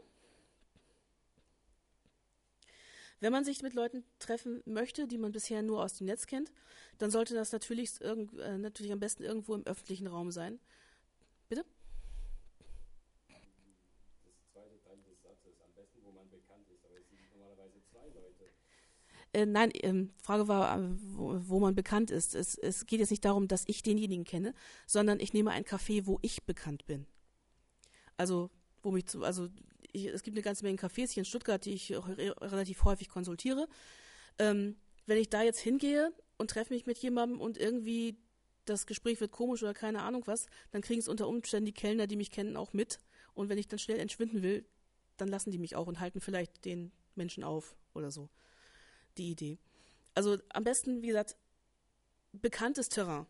Wenn 3.20 3.31
man 3.31 3.44
sich 3.44 3.62
mit 3.62 3.74
Leuten 3.74 4.03
treffen 4.18 4.61
möchte, 4.64 5.07
die 5.07 5.18
man 5.18 5.31
bisher 5.31 5.62
nur 5.62 5.85
aus 5.85 5.94
dem 5.94 6.09
Netz 6.09 6.27
kennt, 6.27 6.51
dann 6.98 7.12
sollte 7.12 7.35
das 7.35 7.53
natürlich, 7.53 8.01
irgend, 8.01 8.37
äh, 8.40 8.59
natürlich 8.59 8.90
am 8.90 8.98
besten 8.98 9.22
irgendwo 9.22 9.55
im 9.55 9.64
öffentlichen 9.66 10.09
Raum 10.09 10.33
sein. 10.33 10.59
Bitte? 11.48 11.64
Das 13.29 14.53
zweite 14.53 14.83
Teil 14.83 14.98
des 15.09 15.22
Satzes, 15.22 15.61
am 15.64 15.72
besten, 15.77 16.01
wo 16.03 16.11
man 16.11 16.29
bekannt 16.31 16.68
ist, 16.74 16.85
aber 16.85 16.98
es 16.98 17.09
sind 17.09 17.20
normalerweise 17.31 17.81
zwei 17.92 18.09
Leute. 18.20 18.51
Äh, 19.33 19.46
nein, 19.46 19.70
ähm, 19.74 20.11
Frage 20.20 20.48
war, 20.48 20.77
äh, 20.77 20.88
wo, 21.14 21.38
wo, 21.46 21.61
man 21.61 21.77
bekannt 21.77 22.11
ist. 22.11 22.35
Es, 22.35 22.59
es 22.59 22.87
geht 22.87 22.98
jetzt 22.98 23.11
nicht 23.11 23.24
darum, 23.24 23.46
dass 23.46 23.62
ich 23.68 23.85
denjenigen 23.85 24.24
kenne, 24.24 24.55
sondern 24.88 25.20
ich 25.20 25.33
nehme 25.33 25.53
ein 25.53 25.62
Café, 25.62 26.05
wo 26.05 26.18
ich 26.22 26.42
bekannt 26.42 26.85
bin. 26.87 27.07
Also, 28.18 28.50
wo 28.83 28.90
mich 28.90 29.07
zu, 29.07 29.24
also 29.24 29.48
ich, 29.92 30.07
es 30.07 30.22
gibt 30.22 30.37
eine 30.37 30.42
ganze 30.42 30.64
Menge 30.64 30.78
Cafés 30.78 31.12
hier 31.12 31.22
in 31.22 31.24
Stuttgart, 31.24 31.64
die 31.64 31.72
ich 31.72 31.90
re 31.92 32.35
relativ 32.40 32.85
häufig 32.85 33.09
konsultiere. 33.09 33.68
Ähm, 34.38 34.76
wenn 35.07 35.16
ich 35.16 35.31
da 35.31 35.42
jetzt 35.42 35.61
hingehe 35.61 36.12
und 36.37 36.50
treffe 36.50 36.74
mich 36.74 36.85
mit 36.85 36.98
jemandem 36.98 37.40
und 37.40 37.57
irgendwie 37.57 38.18
das 38.66 38.87
Gespräch 38.87 39.20
wird 39.20 39.33
komisch 39.33 39.62
oder 39.62 39.72
keine 39.72 40.02
Ahnung 40.02 40.24
was, 40.26 40.46
dann 40.72 40.83
kriegen 40.83 41.00
es 41.00 41.09
unter 41.09 41.26
Umständen 41.26 41.66
die 41.66 41.72
Kellner, 41.72 42.07
die 42.07 42.16
mich 42.16 42.31
kennen, 42.31 42.57
auch 42.57 42.74
mit. 42.74 42.98
Und 43.33 43.48
wenn 43.48 43.57
ich 43.57 43.68
dann 43.68 43.78
schnell 43.78 43.98
entschwinden 43.98 44.42
will, 44.42 44.66
dann 45.16 45.28
lassen 45.28 45.50
die 45.50 45.59
mich 45.59 45.74
auch 45.74 45.87
und 45.87 46.00
halten 46.00 46.20
vielleicht 46.20 46.64
den 46.64 46.92
Menschen 47.14 47.44
auf 47.44 47.76
oder 47.94 48.11
so. 48.11 48.28
Die 49.16 49.31
Idee. 49.31 49.59
Also 50.14 50.37
am 50.50 50.64
besten, 50.64 51.02
wie 51.02 51.07
gesagt, 51.07 51.37
bekanntes 52.33 52.88
Terrain 52.88 53.26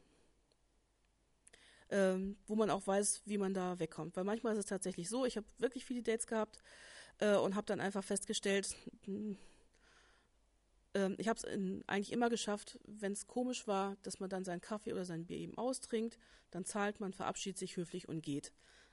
ähm, 1.91 2.37
wo 2.47 2.55
man 2.55 2.71
auch 2.71 2.87
weiß, 2.87 3.23
wie 3.25 3.39
man 3.39 3.55
da 3.55 3.79
wegkommt. 3.79 4.17
Weil 4.17 4.25
manchmal 4.25 4.53
ist 4.53 4.61
es 4.61 4.67
tatsächlich 4.67 5.09
so, 5.09 5.25
ich 5.25 5.37
habe 5.37 5.47
wirklich 5.59 5.85
viele 5.85 6.03
Dates 6.03 6.27
gehabt 6.27 6.59
äh, 7.19 7.37
und 7.37 7.55
habe 7.55 7.67
dann 7.67 7.81
einfach 7.81 8.05
festgestellt, 8.05 8.75
äh, 10.95 11.11
ich 11.19 11.29
habe 11.29 11.39
es 11.39 11.45
eigentlich 11.87 12.13
immer 12.13 12.31
geschafft, 12.31 12.79
wenn 12.87 13.13
es 13.13 13.27
komisch 13.27 13.67
war, 13.67 13.97
dass 14.03 14.21
man 14.21 14.31
dann 14.31 14.45
seinen 14.45 14.61
Kaffee 14.61 14.93
oder 14.93 15.05
sein 15.05 15.27
Bier 15.27 15.39
eben 15.39 15.57
austrinkt, 15.57 16.19
dann 16.51 16.65
zahlt 16.65 17.01
man, 17.01 17.13
verabschiedet 17.13 17.59
sich 17.59 17.77
höflich 17.77 18.09
und 18.09 18.23
geht. 18.23 18.53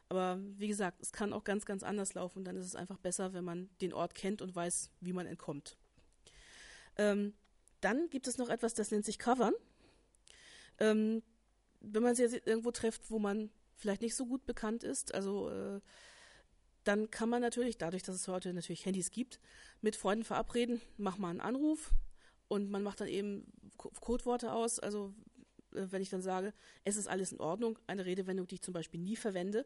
Aber 0.10 0.40
wie 0.58 0.68
gesagt, 0.68 1.02
es 1.02 1.12
kann 1.12 1.34
auch 1.34 1.44
ganz, 1.44 1.66
ganz 1.66 1.84
anders 1.84 2.14
laufen. 2.14 2.44
Dann 2.44 2.58
ist 2.58 2.66
es 2.68 2.76
einfach 2.76 3.00
besser, 3.00 3.34
wenn 3.34 3.44
man 3.44 3.70
den 3.82 3.94
Ort 3.94 4.14
kennt 4.14 4.42
und 4.42 4.56
weiß, 4.56 4.92
wie 5.02 5.14
man 5.14 5.26
entkommt. 5.26 5.78
Ähm, 6.98 7.34
dann 7.82 8.10
gibt 8.10 8.28
es 8.28 8.38
noch 8.38 8.50
etwas, 8.50 8.74
das 8.74 8.92
nennt 8.92 9.06
sich 9.06 9.18
Covern. 9.18 9.54
Ähm, 10.80 11.24
wenn 11.92 12.04
man 12.04 12.16
sich 12.16 12.46
irgendwo 12.46 12.72
trifft, 12.72 13.10
wo 13.10 13.20
man 13.20 13.50
vielleicht 13.76 14.02
nicht 14.02 14.16
so 14.16 14.26
gut 14.26 14.46
bekannt 14.46 14.84
ist, 14.84 15.14
also 15.14 15.50
äh, 15.50 15.82
dann 16.84 17.10
kann 17.10 17.30
man 17.30 17.42
natürlich, 17.42 17.78
dadurch, 17.78 18.04
dass 18.04 18.16
es 18.16 18.28
heute 18.28 18.54
natürlich 18.54 18.86
Handys 18.86 19.12
gibt, 19.12 19.40
mit 19.82 19.96
Freunden 19.96 20.24
verabreden, 20.24 20.82
mach 20.98 21.18
mal 21.18 21.30
einen 21.30 21.42
Anruf 21.42 21.92
und 22.48 22.70
man 22.70 22.84
macht 22.84 23.02
dann 23.02 23.08
eben 23.08 23.52
Codeworte 23.78 24.54
aus. 24.54 24.80
Also 24.80 25.14
äh, 25.74 25.88
wenn 25.90 26.02
ich 26.02 26.10
dann 26.10 26.22
sage, 26.22 26.54
es 26.84 26.96
ist 26.96 27.08
alles 27.08 27.32
in 27.32 27.40
Ordnung, 27.40 27.80
eine 27.88 28.06
Redewendung, 28.06 28.48
die 28.48 28.56
ich 28.56 28.62
zum 28.62 28.74
Beispiel 28.74 29.00
nie 29.00 29.16
verwende, 29.16 29.66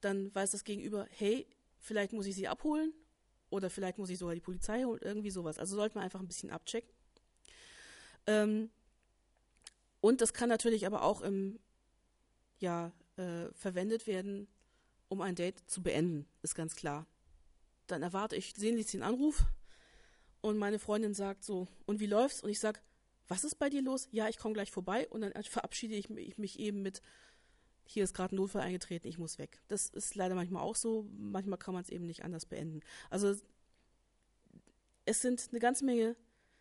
dann 0.00 0.34
weiß 0.34 0.50
das 0.50 0.64
Gegenüber, 0.64 1.06
hey, 1.10 1.46
vielleicht 1.78 2.12
muss 2.12 2.26
ich 2.26 2.34
sie 2.34 2.48
abholen 2.48 2.92
oder 3.50 3.70
vielleicht 3.70 3.98
muss 3.98 4.10
ich 4.10 4.18
sogar 4.18 4.34
die 4.34 4.40
Polizei 4.40 4.84
holen, 4.84 5.00
irgendwie 5.02 5.30
sowas. 5.30 5.58
Also 5.58 5.76
sollte 5.76 5.96
man 5.96 6.04
einfach 6.04 6.20
ein 6.20 6.28
bisschen 6.28 6.50
abchecken. 6.50 6.90
Ähm, 8.26 8.70
und 10.08 10.22
das 10.22 10.32
kann 10.32 10.48
natürlich 10.48 10.86
aber 10.86 11.02
auch 11.02 11.20
im, 11.20 11.58
ja, 12.60 12.92
äh, 13.16 13.52
verwendet 13.52 14.06
werden, 14.06 14.48
um 15.08 15.20
ein 15.20 15.34
Date 15.34 15.62
zu 15.66 15.82
beenden, 15.82 16.26
ist 16.40 16.54
ganz 16.54 16.76
klar. 16.76 17.06
Dann 17.88 18.02
erwarte 18.02 18.34
ich 18.34 18.54
sehnlichst 18.56 18.94
den 18.94 19.02
Anruf 19.02 19.44
und 20.40 20.56
meine 20.56 20.78
Freundin 20.78 21.12
sagt 21.12 21.44
so, 21.44 21.68
und 21.84 22.00
wie 22.00 22.06
läuft's? 22.06 22.42
Und 22.42 22.48
ich 22.48 22.58
sag, 22.58 22.82
was 23.26 23.44
ist 23.44 23.56
bei 23.56 23.68
dir 23.68 23.82
los? 23.82 24.08
Ja, 24.10 24.30
ich 24.30 24.38
komme 24.38 24.54
gleich 24.54 24.70
vorbei 24.70 25.06
und 25.08 25.20
dann 25.20 25.32
verabschiede 25.42 25.94
ich 25.94 26.08
mich 26.38 26.58
eben 26.58 26.80
mit, 26.80 27.02
hier 27.84 28.02
ist 28.02 28.14
gerade 28.14 28.34
ein 28.34 28.36
Notfall 28.36 28.62
eingetreten, 28.62 29.08
ich 29.08 29.18
muss 29.18 29.36
weg. 29.36 29.60
Das 29.68 29.90
ist 29.90 30.14
leider 30.14 30.34
manchmal 30.34 30.62
auch 30.62 30.76
so, 30.76 31.06
manchmal 31.18 31.58
kann 31.58 31.74
man 31.74 31.82
es 31.82 31.90
eben 31.90 32.06
nicht 32.06 32.24
anders 32.24 32.46
beenden. 32.46 32.80
Also 33.10 33.34
es 35.04 35.20
sind 35.20 35.48
eine 35.50 35.60
ganze 35.60 35.84
Menge 35.84 36.16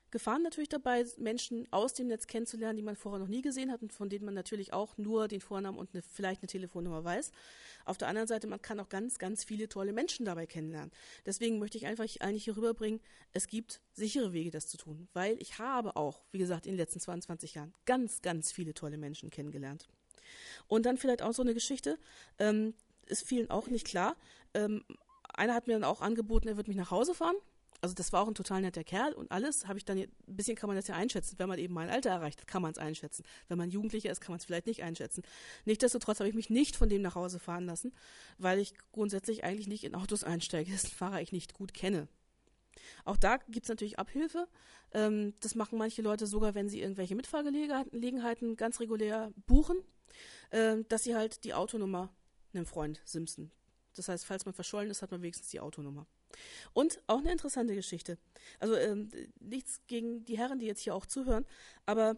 Gefahren 0.09 0.41
natürlich 0.41 0.69
dabei, 0.69 1.05
Menschen 1.17 1.67
aus 1.71 1.93
dem 1.93 2.07
Netz 2.07 2.27
kennenzulernen, 2.27 2.77
die 2.77 2.83
man 2.83 2.95
vorher 2.95 3.19
noch 3.19 3.27
nie 3.27 3.41
gesehen 3.41 3.71
hat 3.71 3.81
und 3.81 3.91
von 3.91 4.09
denen 4.09 4.23
man 4.23 4.33
natürlich 4.33 4.71
auch 4.71 4.97
nur 4.97 5.27
den 5.27 5.41
Vornamen 5.41 5.77
und 5.77 5.93
eine, 5.93 6.01
vielleicht 6.01 6.41
eine 6.41 6.47
Telefonnummer 6.47 7.03
weiß. 7.03 7.31
Auf 7.83 7.97
der 7.97 8.07
anderen 8.07 8.27
Seite, 8.27 8.47
man 8.47 8.61
kann 8.61 8.79
auch 8.79 8.87
ganz, 8.87 9.19
ganz 9.19 9.43
viele 9.43 9.67
tolle 9.67 9.91
Menschen 9.91 10.25
dabei 10.25 10.45
kennenlernen. 10.45 10.91
Deswegen 11.25 11.59
möchte 11.59 11.77
ich 11.77 11.85
einfach 11.85 12.05
eigentlich 12.21 12.45
hier 12.45 12.55
rüberbringen, 12.55 13.01
es 13.33 13.47
gibt 13.47 13.81
sichere 13.91 14.31
Wege, 14.31 14.49
das 14.49 14.67
zu 14.67 14.77
tun, 14.77 15.09
weil 15.13 15.41
ich 15.41 15.59
habe 15.59 15.95
auch, 15.97 16.23
wie 16.31 16.37
gesagt, 16.37 16.65
in 16.65 16.73
den 16.73 16.79
letzten 16.79 17.01
22 17.01 17.55
Jahren 17.55 17.73
ganz, 17.85 18.21
ganz 18.21 18.51
viele 18.51 18.73
tolle 18.73 18.97
Menschen 18.97 19.29
kennengelernt. 19.29 19.87
Und 20.67 20.85
dann 20.85 20.97
vielleicht 20.97 21.21
auch 21.21 21.33
so 21.33 21.41
eine 21.41 21.53
Geschichte, 21.53 21.99
ähm, 22.39 22.73
ist 23.07 23.23
vielen 23.23 23.49
auch 23.49 23.67
nicht 23.67 23.85
klar. 23.85 24.15
Ähm, 24.53 24.83
einer 25.33 25.53
hat 25.53 25.67
mir 25.67 25.73
dann 25.73 25.83
auch 25.83 26.01
angeboten, 26.01 26.47
er 26.47 26.57
wird 26.57 26.67
mich 26.67 26.77
nach 26.77 26.91
Hause 26.91 27.13
fahren 27.13 27.35
also 27.81 27.93
das 27.93 28.11
war 28.11 28.23
auch 28.23 28.27
ein 28.27 28.35
total 28.35 28.61
netter 28.61 28.83
Kerl 28.83 29.13
und 29.13 29.31
alles 29.31 29.67
habe 29.67 29.77
ich 29.77 29.85
dann, 29.85 29.97
ein 29.97 30.09
bisschen 30.25 30.55
kann 30.55 30.67
man 30.67 30.75
das 30.75 30.87
ja 30.87 30.95
einschätzen. 30.95 31.35
Wenn 31.37 31.47
man 31.47 31.59
eben 31.59 31.73
mein 31.73 31.89
Alter 31.89 32.09
erreicht, 32.09 32.47
kann 32.47 32.61
man 32.61 32.71
es 32.71 32.77
einschätzen. 32.77 33.23
Wenn 33.47 33.57
man 33.57 33.69
Jugendlicher 33.69 34.11
ist, 34.11 34.21
kann 34.21 34.33
man 34.33 34.39
es 34.39 34.45
vielleicht 34.45 34.67
nicht 34.67 34.83
einschätzen. 34.83 35.23
Nichtsdestotrotz 35.65 36.19
habe 36.19 36.29
ich 36.29 36.35
mich 36.35 36.49
nicht 36.49 36.75
von 36.75 36.89
dem 36.89 37.01
nach 37.01 37.15
Hause 37.15 37.39
fahren 37.39 37.65
lassen, 37.65 37.93
weil 38.37 38.59
ich 38.59 38.73
grundsätzlich 38.91 39.43
eigentlich 39.43 39.67
nicht 39.67 39.83
in 39.83 39.95
Autos 39.95 40.23
einsteige, 40.23 40.71
dessen 40.71 40.91
Fahrer 40.91 41.21
ich 41.21 41.31
nicht 41.31 41.53
gut 41.53 41.73
kenne. 41.73 42.07
Auch 43.05 43.17
da 43.17 43.37
gibt 43.37 43.65
es 43.65 43.69
natürlich 43.69 43.99
Abhilfe. 43.99 44.47
Ähm, 44.93 45.33
das 45.39 45.55
machen 45.55 45.77
manche 45.77 46.01
Leute 46.01 46.27
sogar, 46.27 46.55
wenn 46.55 46.69
sie 46.69 46.81
irgendwelche 46.81 47.15
Mitfahrgelegenheiten 47.15 48.55
ganz 48.55 48.79
regulär 48.79 49.31
buchen, 49.45 49.77
äh, 50.51 50.77
dass 50.87 51.03
sie 51.03 51.15
halt 51.15 51.43
die 51.43 51.53
Autonummer 51.53 52.09
einem 52.53 52.65
Freund 52.65 53.01
simsen. 53.05 53.51
Das 53.97 54.09
heißt, 54.09 54.25
falls 54.25 54.45
man 54.45 54.53
verschollen 54.53 54.89
ist, 54.89 55.01
hat 55.01 55.11
man 55.11 55.21
wenigstens 55.21 55.49
die 55.49 55.59
Autonummer. 55.59 56.05
Und 56.73 57.01
auch 57.07 57.19
eine 57.19 57.31
interessante 57.31 57.75
Geschichte. 57.75 58.17
Also 58.59 58.75
ähm, 58.75 59.09
nichts 59.39 59.81
gegen 59.87 60.25
die 60.25 60.37
Herren, 60.37 60.59
die 60.59 60.65
jetzt 60.65 60.81
hier 60.81 60.95
auch 60.95 61.05
zuhören, 61.05 61.45
aber 61.85 62.17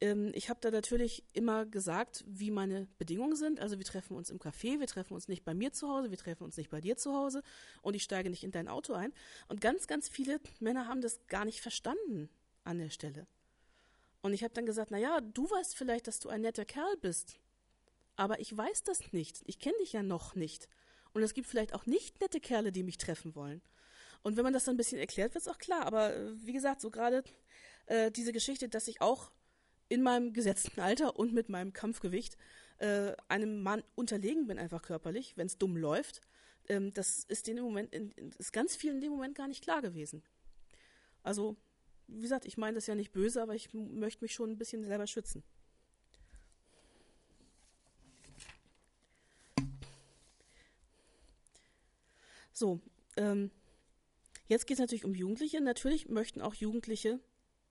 ähm, 0.00 0.32
ich 0.34 0.50
habe 0.50 0.60
da 0.60 0.70
natürlich 0.70 1.24
immer 1.32 1.64
gesagt, 1.64 2.24
wie 2.26 2.50
meine 2.50 2.86
Bedingungen 2.98 3.36
sind. 3.36 3.60
Also 3.60 3.78
wir 3.78 3.84
treffen 3.84 4.16
uns 4.16 4.30
im 4.30 4.38
Café, 4.38 4.78
wir 4.78 4.86
treffen 4.86 5.14
uns 5.14 5.28
nicht 5.28 5.44
bei 5.44 5.54
mir 5.54 5.72
zu 5.72 5.88
Hause, 5.88 6.10
wir 6.10 6.18
treffen 6.18 6.44
uns 6.44 6.56
nicht 6.56 6.70
bei 6.70 6.80
dir 6.80 6.96
zu 6.96 7.14
Hause 7.14 7.42
und 7.82 7.94
ich 7.94 8.02
steige 8.02 8.30
nicht 8.30 8.44
in 8.44 8.50
dein 8.50 8.68
Auto 8.68 8.92
ein. 8.92 9.12
Und 9.48 9.60
ganz, 9.60 9.86
ganz 9.86 10.08
viele 10.08 10.40
Männer 10.60 10.86
haben 10.86 11.00
das 11.00 11.26
gar 11.28 11.44
nicht 11.44 11.60
verstanden 11.60 12.28
an 12.64 12.78
der 12.78 12.90
Stelle. 12.90 13.26
Und 14.22 14.32
ich 14.32 14.42
habe 14.42 14.54
dann 14.54 14.66
gesagt, 14.66 14.90
na 14.90 14.98
ja, 14.98 15.20
du 15.20 15.48
weißt 15.48 15.76
vielleicht, 15.76 16.08
dass 16.08 16.18
du 16.18 16.28
ein 16.28 16.40
netter 16.40 16.64
Kerl 16.64 16.96
bist. 17.00 17.38
Aber 18.16 18.40
ich 18.40 18.54
weiß 18.56 18.82
das 18.82 19.12
nicht. 19.12 19.42
Ich 19.44 19.58
kenne 19.58 19.76
dich 19.80 19.92
ja 19.92 20.02
noch 20.02 20.34
nicht. 20.34 20.68
Und 21.16 21.22
es 21.22 21.32
gibt 21.32 21.46
vielleicht 21.46 21.72
auch 21.72 21.86
nicht 21.86 22.20
nette 22.20 22.40
Kerle, 22.40 22.72
die 22.72 22.82
mich 22.82 22.98
treffen 22.98 23.34
wollen. 23.34 23.62
Und 24.22 24.36
wenn 24.36 24.44
man 24.44 24.52
das 24.52 24.64
dann 24.64 24.74
ein 24.74 24.76
bisschen 24.76 24.98
erklärt, 24.98 25.32
wird 25.32 25.40
es 25.40 25.48
auch 25.48 25.56
klar. 25.56 25.86
Aber 25.86 26.14
äh, 26.14 26.46
wie 26.46 26.52
gesagt, 26.52 26.82
so 26.82 26.90
gerade 26.90 27.24
äh, 27.86 28.10
diese 28.10 28.34
Geschichte, 28.34 28.68
dass 28.68 28.86
ich 28.86 29.00
auch 29.00 29.30
in 29.88 30.02
meinem 30.02 30.34
gesetzten 30.34 30.78
Alter 30.78 31.18
und 31.18 31.32
mit 31.32 31.48
meinem 31.48 31.72
Kampfgewicht 31.72 32.36
äh, 32.80 33.14
einem 33.28 33.62
Mann 33.62 33.82
unterlegen 33.94 34.46
bin, 34.46 34.58
einfach 34.58 34.82
körperlich, 34.82 35.38
wenn 35.38 35.46
es 35.46 35.56
dumm 35.56 35.78
läuft. 35.78 36.20
Ähm, 36.68 36.92
das 36.92 37.24
ist 37.24 37.48
in 37.48 37.56
dem 37.56 37.64
Moment, 37.64 37.94
in, 37.94 38.12
ist 38.38 38.52
ganz 38.52 38.76
vielen 38.76 38.96
in 38.96 39.00
dem 39.00 39.12
Moment 39.12 39.34
gar 39.36 39.48
nicht 39.48 39.64
klar 39.64 39.80
gewesen. 39.80 40.22
Also, 41.22 41.56
wie 42.08 42.20
gesagt, 42.20 42.44
ich 42.44 42.58
meine 42.58 42.74
das 42.74 42.88
ja 42.88 42.94
nicht 42.94 43.12
böse, 43.12 43.40
aber 43.40 43.54
ich 43.54 43.72
möchte 43.72 44.22
mich 44.22 44.34
schon 44.34 44.50
ein 44.50 44.58
bisschen 44.58 44.84
selber 44.84 45.06
schützen. 45.06 45.42
So, 52.56 52.80
ähm, 53.18 53.50
jetzt 54.48 54.66
geht 54.66 54.76
es 54.76 54.80
natürlich 54.80 55.04
um 55.04 55.14
Jugendliche. 55.14 55.60
Natürlich 55.60 56.08
möchten 56.08 56.40
auch 56.40 56.54
Jugendliche 56.54 57.20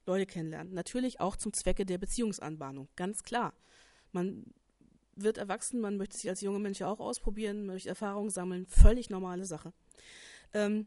Leute 0.05 0.27
kennenlernen. 0.27 0.75
Natürlich 0.75 1.19
auch 1.19 1.35
zum 1.35 1.53
Zwecke 1.53 1.87
der 1.87 1.97
Beziehungsanbahnung, 1.97 2.87
ganz 2.95 3.23
klar. 3.23 3.55
Man 4.11 4.53
wird 5.15 5.39
erwachsen, 5.39 5.81
man 5.81 5.97
möchte 5.97 6.17
sich 6.17 6.29
als 6.29 6.41
junger 6.41 6.59
Mensch 6.59 6.81
ja 6.81 6.87
auch 6.87 6.99
ausprobieren, 6.99 7.65
möchte 7.65 7.89
Erfahrungen 7.89 8.29
sammeln, 8.29 8.67
völlig 8.67 9.09
normale 9.09 9.45
Sache. 9.45 9.73
Ähm, 10.53 10.85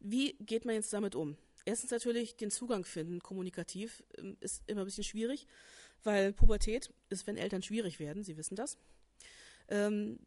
wie 0.00 0.34
geht 0.40 0.66
man 0.66 0.74
jetzt 0.74 0.92
damit 0.92 1.14
um? 1.14 1.38
Erstens 1.64 1.92
natürlich 1.92 2.36
den 2.36 2.50
Zugang 2.50 2.84
finden, 2.84 3.20
kommunikativ, 3.20 4.04
ähm, 4.18 4.36
ist 4.40 4.62
immer 4.66 4.82
ein 4.82 4.86
bisschen 4.86 5.02
schwierig, 5.02 5.46
weil 6.02 6.34
Pubertät 6.34 6.92
ist, 7.08 7.26
wenn 7.26 7.38
Eltern 7.38 7.62
schwierig 7.62 8.00
werden, 8.00 8.22
Sie 8.22 8.36
wissen 8.36 8.54
das. 8.54 8.76
Ähm, 9.68 10.18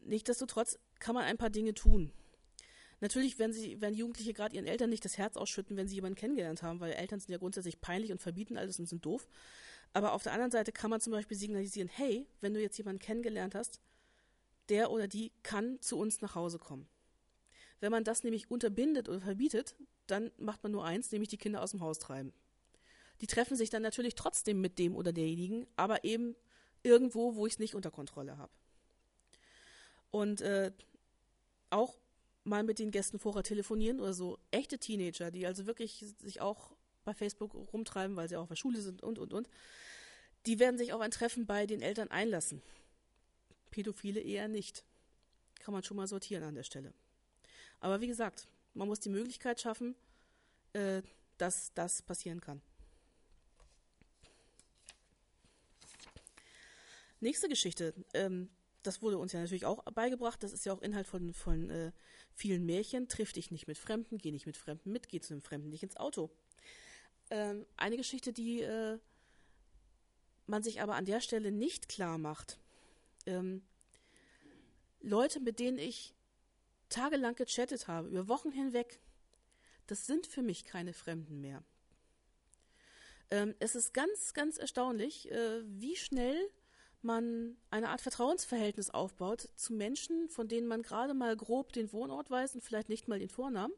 nichtsdestotrotz 0.00 0.78
kann 1.00 1.14
man 1.14 1.24
ein 1.24 1.36
paar 1.36 1.50
Dinge 1.50 1.74
tun. 1.74 2.12
Natürlich 3.00 3.38
werden, 3.38 3.52
sie, 3.52 3.80
werden 3.80 3.94
Jugendliche 3.94 4.32
gerade 4.32 4.56
ihren 4.56 4.66
Eltern 4.66 4.88
nicht 4.88 5.04
das 5.04 5.18
Herz 5.18 5.36
ausschütten, 5.36 5.76
wenn 5.76 5.86
sie 5.86 5.96
jemanden 5.96 6.16
kennengelernt 6.16 6.62
haben, 6.62 6.80
weil 6.80 6.92
Eltern 6.92 7.20
sind 7.20 7.30
ja 7.30 7.38
grundsätzlich 7.38 7.80
peinlich 7.80 8.10
und 8.10 8.22
verbieten 8.22 8.56
alles 8.56 8.78
und 8.78 8.86
sind 8.86 9.04
doof. 9.04 9.28
Aber 9.92 10.12
auf 10.12 10.22
der 10.22 10.32
anderen 10.32 10.50
Seite 10.50 10.72
kann 10.72 10.90
man 10.90 11.00
zum 11.00 11.12
Beispiel 11.12 11.36
signalisieren, 11.36 11.88
hey, 11.88 12.26
wenn 12.40 12.54
du 12.54 12.60
jetzt 12.60 12.78
jemanden 12.78 13.00
kennengelernt 13.00 13.54
hast, 13.54 13.80
der 14.68 14.90
oder 14.90 15.08
die 15.08 15.32
kann 15.42 15.80
zu 15.80 15.98
uns 15.98 16.20
nach 16.20 16.34
Hause 16.34 16.58
kommen. 16.58 16.88
Wenn 17.80 17.92
man 17.92 18.04
das 18.04 18.24
nämlich 18.24 18.50
unterbindet 18.50 19.08
oder 19.08 19.20
verbietet, 19.20 19.76
dann 20.06 20.30
macht 20.38 20.62
man 20.62 20.72
nur 20.72 20.84
eins, 20.84 21.12
nämlich 21.12 21.28
die 21.28 21.36
Kinder 21.36 21.62
aus 21.62 21.72
dem 21.72 21.80
Haus 21.80 21.98
treiben. 21.98 22.32
Die 23.20 23.26
treffen 23.26 23.56
sich 23.56 23.70
dann 23.70 23.82
natürlich 23.82 24.14
trotzdem 24.14 24.60
mit 24.60 24.78
dem 24.78 24.96
oder 24.96 25.12
derjenigen, 25.12 25.66
aber 25.76 26.04
eben 26.04 26.34
irgendwo, 26.82 27.34
wo 27.34 27.46
ich 27.46 27.54
es 27.54 27.58
nicht 27.58 27.74
unter 27.74 27.90
Kontrolle 27.90 28.38
habe. 28.38 28.52
Und 30.10 30.40
äh, 30.40 30.72
auch 31.70 31.98
mal 32.46 32.62
mit 32.62 32.78
den 32.78 32.90
Gästen 32.90 33.18
vorher 33.18 33.42
telefonieren 33.42 34.00
oder 34.00 34.14
so 34.14 34.38
echte 34.50 34.78
Teenager, 34.78 35.30
die 35.30 35.46
also 35.46 35.66
wirklich 35.66 36.04
sich 36.18 36.40
auch 36.40 36.70
bei 37.04 37.12
Facebook 37.12 37.54
rumtreiben, 37.54 38.16
weil 38.16 38.28
sie 38.28 38.36
auch 38.36 38.42
auf 38.42 38.48
der 38.48 38.56
Schule 38.56 38.80
sind 38.80 39.02
und, 39.02 39.18
und, 39.18 39.32
und, 39.32 39.48
die 40.46 40.58
werden 40.58 40.78
sich 40.78 40.92
auf 40.92 41.00
ein 41.00 41.10
Treffen 41.10 41.46
bei 41.46 41.66
den 41.66 41.82
Eltern 41.82 42.08
einlassen. 42.10 42.62
Pädophile 43.70 44.20
eher 44.20 44.48
nicht. 44.48 44.84
Kann 45.58 45.74
man 45.74 45.82
schon 45.82 45.96
mal 45.96 46.06
sortieren 46.06 46.44
an 46.44 46.54
der 46.54 46.62
Stelle. 46.62 46.92
Aber 47.80 48.00
wie 48.00 48.06
gesagt, 48.06 48.46
man 48.74 48.86
muss 48.86 49.00
die 49.00 49.08
Möglichkeit 49.08 49.60
schaffen, 49.60 49.96
äh, 50.72 51.02
dass 51.38 51.72
das 51.74 52.02
passieren 52.02 52.40
kann. 52.40 52.62
Nächste 57.20 57.48
Geschichte. 57.48 57.92
Ähm, 58.14 58.48
das 58.86 59.02
wurde 59.02 59.18
uns 59.18 59.32
ja 59.32 59.40
natürlich 59.40 59.66
auch 59.66 59.82
beigebracht. 59.84 60.42
Das 60.42 60.52
ist 60.52 60.64
ja 60.64 60.72
auch 60.72 60.82
Inhalt 60.82 61.06
von, 61.06 61.32
von 61.34 61.70
äh, 61.70 61.92
vielen 62.32 62.64
Märchen. 62.64 63.08
Triff 63.08 63.32
dich 63.32 63.50
nicht 63.50 63.66
mit 63.66 63.78
Fremden, 63.78 64.18
geh 64.18 64.30
nicht 64.30 64.46
mit 64.46 64.56
Fremden 64.56 64.92
mit, 64.92 65.08
geh 65.08 65.20
zu 65.20 65.34
einem 65.34 65.42
Fremden 65.42 65.70
nicht 65.70 65.82
ins 65.82 65.96
Auto. 65.96 66.30
Ähm, 67.30 67.66
eine 67.76 67.96
Geschichte, 67.96 68.32
die 68.32 68.62
äh, 68.62 68.98
man 70.46 70.62
sich 70.62 70.80
aber 70.80 70.94
an 70.94 71.04
der 71.04 71.20
Stelle 71.20 71.50
nicht 71.50 71.88
klar 71.88 72.18
macht. 72.18 72.58
Ähm, 73.26 73.62
Leute, 75.00 75.40
mit 75.40 75.58
denen 75.58 75.78
ich 75.78 76.14
tagelang 76.88 77.34
gechattet 77.34 77.88
habe, 77.88 78.08
über 78.08 78.28
Wochen 78.28 78.52
hinweg, 78.52 79.00
das 79.86 80.06
sind 80.06 80.26
für 80.26 80.42
mich 80.42 80.64
keine 80.64 80.92
Fremden 80.92 81.40
mehr. 81.40 81.62
Ähm, 83.30 83.54
es 83.58 83.74
ist 83.74 83.92
ganz, 83.92 84.34
ganz 84.34 84.56
erstaunlich, 84.56 85.30
äh, 85.30 85.62
wie 85.64 85.96
schnell 85.96 86.50
man 87.06 87.56
eine 87.70 87.88
Art 87.88 88.00
Vertrauensverhältnis 88.00 88.90
aufbaut 88.90 89.48
zu 89.56 89.72
Menschen, 89.72 90.28
von 90.28 90.48
denen 90.48 90.66
man 90.66 90.82
gerade 90.82 91.14
mal 91.14 91.36
grob 91.36 91.72
den 91.72 91.92
Wohnort 91.92 92.30
weiß 92.30 92.54
und 92.54 92.62
vielleicht 92.62 92.88
nicht 92.88 93.08
mal 93.08 93.18
den 93.18 93.30
Vornamen. 93.30 93.72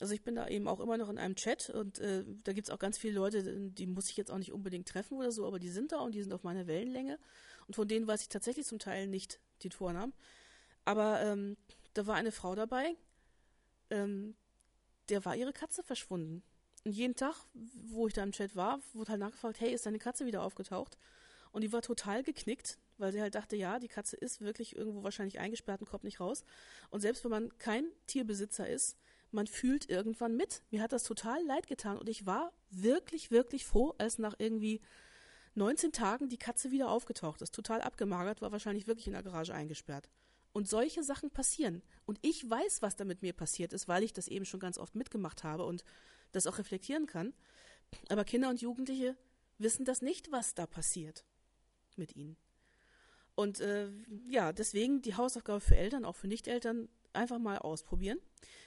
Also 0.00 0.14
ich 0.14 0.22
bin 0.22 0.34
da 0.34 0.48
eben 0.48 0.66
auch 0.66 0.80
immer 0.80 0.96
noch 0.96 1.08
in 1.08 1.18
einem 1.18 1.36
Chat 1.36 1.70
und 1.70 1.98
äh, 1.98 2.24
da 2.42 2.52
es 2.52 2.70
auch 2.70 2.78
ganz 2.78 2.98
viele 2.98 3.14
Leute, 3.14 3.70
die 3.70 3.86
muss 3.86 4.10
ich 4.10 4.16
jetzt 4.16 4.30
auch 4.30 4.38
nicht 4.38 4.52
unbedingt 4.52 4.88
treffen 4.88 5.16
oder 5.18 5.30
so, 5.30 5.46
aber 5.46 5.58
die 5.58 5.68
sind 5.68 5.92
da 5.92 6.00
und 6.00 6.14
die 6.14 6.22
sind 6.22 6.32
auf 6.32 6.42
meiner 6.42 6.66
Wellenlänge 6.66 7.18
und 7.66 7.76
von 7.76 7.86
denen 7.86 8.06
weiß 8.06 8.22
ich 8.22 8.28
tatsächlich 8.28 8.66
zum 8.66 8.78
Teil 8.78 9.06
nicht 9.06 9.38
den 9.62 9.70
Vornamen. 9.70 10.12
Aber 10.84 11.20
ähm, 11.20 11.56
da 11.94 12.06
war 12.06 12.16
eine 12.16 12.32
Frau 12.32 12.54
dabei, 12.54 12.96
ähm, 13.90 14.34
der 15.08 15.24
war 15.24 15.36
ihre 15.36 15.52
Katze 15.52 15.82
verschwunden. 15.82 16.42
Und 16.84 16.92
jeden 16.92 17.14
Tag, 17.14 17.36
wo 17.54 18.06
ich 18.06 18.14
da 18.14 18.22
im 18.22 18.32
Chat 18.32 18.56
war, 18.56 18.80
wurde 18.92 19.12
halt 19.12 19.20
nachgefragt, 19.20 19.60
hey, 19.60 19.72
ist 19.72 19.86
deine 19.86 19.98
Katze 19.98 20.26
wieder 20.26 20.42
aufgetaucht? 20.42 20.98
Und 21.54 21.60
die 21.60 21.72
war 21.72 21.82
total 21.82 22.24
geknickt, 22.24 22.80
weil 22.98 23.12
sie 23.12 23.22
halt 23.22 23.36
dachte, 23.36 23.54
ja, 23.54 23.78
die 23.78 23.86
Katze 23.86 24.16
ist 24.16 24.40
wirklich 24.40 24.74
irgendwo 24.74 25.04
wahrscheinlich 25.04 25.38
eingesperrt 25.38 25.80
und 25.80 25.88
kommt 25.88 26.02
nicht 26.02 26.18
raus. 26.18 26.42
Und 26.90 27.00
selbst 27.00 27.22
wenn 27.22 27.30
man 27.30 27.56
kein 27.58 27.86
Tierbesitzer 28.08 28.68
ist, 28.68 28.98
man 29.30 29.46
fühlt 29.46 29.88
irgendwann 29.88 30.36
mit. 30.36 30.64
Mir 30.72 30.82
hat 30.82 30.90
das 30.90 31.04
total 31.04 31.40
leid 31.44 31.68
getan 31.68 31.96
und 31.96 32.08
ich 32.08 32.26
war 32.26 32.52
wirklich, 32.70 33.30
wirklich 33.30 33.66
froh, 33.66 33.94
als 33.98 34.18
nach 34.18 34.34
irgendwie 34.38 34.80
19 35.54 35.92
Tagen 35.92 36.28
die 36.28 36.38
Katze 36.38 36.72
wieder 36.72 36.90
aufgetaucht 36.90 37.40
ist. 37.40 37.54
Total 37.54 37.82
abgemagert, 37.82 38.42
war 38.42 38.50
wahrscheinlich 38.50 38.88
wirklich 38.88 39.06
in 39.06 39.12
der 39.12 39.22
Garage 39.22 39.54
eingesperrt. 39.54 40.10
Und 40.52 40.68
solche 40.68 41.04
Sachen 41.04 41.30
passieren. 41.30 41.82
Und 42.04 42.18
ich 42.22 42.50
weiß, 42.50 42.82
was 42.82 42.96
da 42.96 43.04
mit 43.04 43.22
mir 43.22 43.32
passiert 43.32 43.72
ist, 43.72 43.86
weil 43.86 44.02
ich 44.02 44.12
das 44.12 44.26
eben 44.26 44.44
schon 44.44 44.58
ganz 44.58 44.76
oft 44.76 44.96
mitgemacht 44.96 45.44
habe 45.44 45.64
und 45.66 45.84
das 46.32 46.48
auch 46.48 46.58
reflektieren 46.58 47.06
kann. 47.06 47.32
Aber 48.08 48.24
Kinder 48.24 48.50
und 48.50 48.60
Jugendliche 48.60 49.16
wissen 49.58 49.84
das 49.84 50.02
nicht, 50.02 50.32
was 50.32 50.56
da 50.56 50.66
passiert 50.66 51.24
mit 51.98 52.16
ihnen. 52.16 52.36
Und 53.34 53.60
äh, 53.60 53.88
ja, 54.28 54.52
deswegen 54.52 55.02
die 55.02 55.16
Hausaufgabe 55.16 55.60
für 55.60 55.76
Eltern, 55.76 56.04
auch 56.04 56.14
für 56.14 56.28
Nicht-Eltern, 56.28 56.88
einfach 57.12 57.38
mal 57.38 57.58
ausprobieren. 57.58 58.18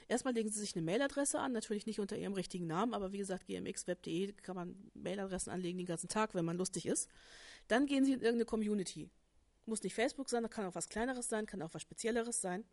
Erstmal 0.08 0.34
legen 0.34 0.50
Sie 0.50 0.60
sich 0.60 0.74
eine 0.74 0.84
Mailadresse 0.84 1.38
an, 1.38 1.52
natürlich 1.52 1.86
nicht 1.86 2.00
unter 2.00 2.16
Ihrem 2.16 2.32
richtigen 2.32 2.66
Namen, 2.66 2.94
aber 2.94 3.12
wie 3.12 3.18
gesagt, 3.18 3.46
gmxweb.de 3.46 4.32
kann 4.42 4.56
man 4.56 4.90
Mailadressen 4.94 5.52
anlegen 5.52 5.78
den 5.78 5.86
ganzen 5.86 6.08
Tag, 6.08 6.34
wenn 6.34 6.44
man 6.44 6.56
lustig 6.56 6.86
ist. 6.86 7.08
Dann 7.68 7.86
gehen 7.86 8.04
Sie 8.04 8.12
in 8.12 8.20
irgendeine 8.20 8.46
Community. 8.46 9.08
Muss 9.66 9.82
nicht 9.82 9.94
Facebook 9.94 10.30
sein, 10.30 10.42
da 10.42 10.48
kann 10.48 10.64
auch 10.64 10.74
was 10.74 10.88
Kleineres 10.88 11.28
sein, 11.28 11.46
kann 11.46 11.60
auch 11.60 11.74
was 11.74 11.82
Spezielleres 11.82 12.40
sein. 12.40 12.64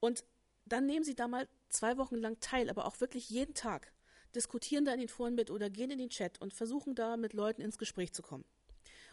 Und 0.00 0.24
dann 0.64 0.86
nehmen 0.86 1.04
Sie 1.04 1.14
da 1.14 1.28
mal 1.28 1.48
zwei 1.68 1.96
Wochen 1.96 2.16
lang 2.16 2.38
teil, 2.40 2.68
aber 2.68 2.86
auch 2.86 3.00
wirklich 3.00 3.30
jeden 3.30 3.54
Tag. 3.54 3.92
Diskutieren 4.34 4.84
da 4.84 4.92
in 4.92 4.98
den 4.98 5.08
Foren 5.08 5.36
mit 5.36 5.50
oder 5.50 5.70
gehen 5.70 5.90
in 5.90 5.98
den 5.98 6.10
Chat 6.10 6.40
und 6.40 6.52
versuchen 6.52 6.96
da 6.96 7.16
mit 7.16 7.32
Leuten 7.32 7.62
ins 7.62 7.78
Gespräch 7.78 8.12
zu 8.12 8.22
kommen. 8.22 8.44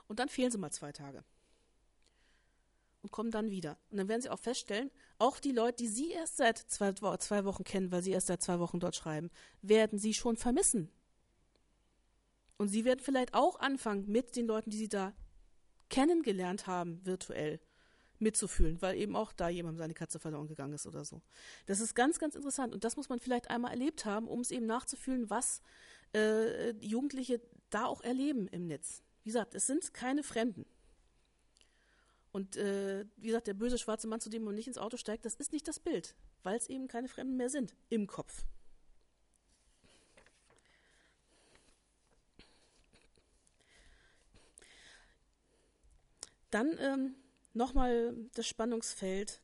Und 0.08 0.20
dann 0.20 0.30
fehlen 0.30 0.52
sie 0.52 0.58
mal 0.58 0.72
zwei 0.72 0.92
Tage. 0.92 1.24
Und 3.02 3.12
kommen 3.12 3.32
dann 3.32 3.52
wieder. 3.52 3.78
Und 3.90 3.98
dann 3.98 4.08
werden 4.08 4.22
sie 4.22 4.30
auch 4.30 4.40
feststellen, 4.40 4.90
auch 5.20 5.40
die 5.40 5.52
Leute, 5.52 5.84
die 5.84 5.88
sie 5.88 6.12
erst 6.12 6.38
seit 6.38 6.58
zwei, 6.58 6.94
zwei 6.94 7.46
Wochen 7.46 7.64
kennen, 7.64 7.92
weil 7.92 8.02
sie 8.02 8.12
erst 8.12 8.28
seit 8.28 8.42
zwei 8.42 8.60
Wochen 8.60 8.80
dort 8.80 8.96
schreiben, 8.96 9.30
werden 9.62 10.00
sie 10.00 10.14
schon 10.14 10.38
vermissen. 10.38 10.90
Und 12.58 12.70
sie 12.70 12.86
werden 12.86 13.02
vielleicht 13.02 13.34
auch 13.34 13.60
anfangen, 13.60 14.10
mit 14.10 14.36
den 14.36 14.48
Leuten, 14.48 14.70
die 14.70 14.78
sie 14.78 14.90
da 14.90 15.14
kennengelernt 15.90 16.66
haben, 16.66 17.06
virtuell 17.06 17.60
mitzufühlen, 18.20 18.82
weil 18.82 18.98
eben 18.98 19.16
auch 19.16 19.34
da 19.34 19.50
jemand 19.50 19.78
seine 19.78 19.94
Katze 19.94 20.20
verloren 20.20 20.48
gegangen 20.48 20.74
ist 20.74 20.88
oder 20.88 21.06
so. 21.06 21.22
Das 21.66 21.80
ist 21.80 21.94
ganz, 21.94 22.20
ganz 22.20 22.36
interessant. 22.36 22.74
Und 22.74 22.84
das 22.84 22.96
muss 22.96 23.10
man 23.10 23.20
vielleicht 23.20 23.50
einmal 23.50 23.72
erlebt 23.72 24.06
haben, 24.06 24.28
um 24.28 24.40
es 24.40 24.52
eben 24.52 24.66
nachzufühlen, 24.66 25.30
was 25.30 25.62
äh, 26.16 26.72
Jugendliche 26.80 27.42
da 27.70 27.86
auch 27.86 28.02
erleben 28.02 28.48
im 28.48 28.68
Netz. 28.68 29.04
Wie 29.24 29.30
gesagt, 29.30 29.56
es 29.56 29.68
sind 29.68 29.94
keine 29.94 30.24
Fremden. 30.24 30.66
Und 32.32 32.58
äh, 32.58 33.06
wie 33.18 33.28
gesagt, 33.28 33.48
der 33.48 33.54
böse 33.54 33.78
schwarze 33.78 34.08
Mann, 34.08 34.20
zu 34.20 34.30
dem 34.30 34.44
man 34.44 34.56
nicht 34.56 34.68
ins 34.68 34.78
Auto 34.78 34.98
steigt, 34.98 35.26
das 35.26 35.36
ist 35.36 35.54
nicht 35.54 35.68
das 35.68 35.80
Bild, 35.80 36.16
weil 36.42 36.58
es 36.58 36.68
eben 36.68 36.88
keine 36.88 37.08
Fremden 37.08 37.38
mehr 37.38 37.50
sind 37.50 37.74
im 37.90 38.08
Kopf. 38.08 38.46
Dann 46.50 46.78
ähm, 46.80 47.16
nochmal 47.54 48.16
das 48.36 48.48
Spannungsfeld 48.48 49.42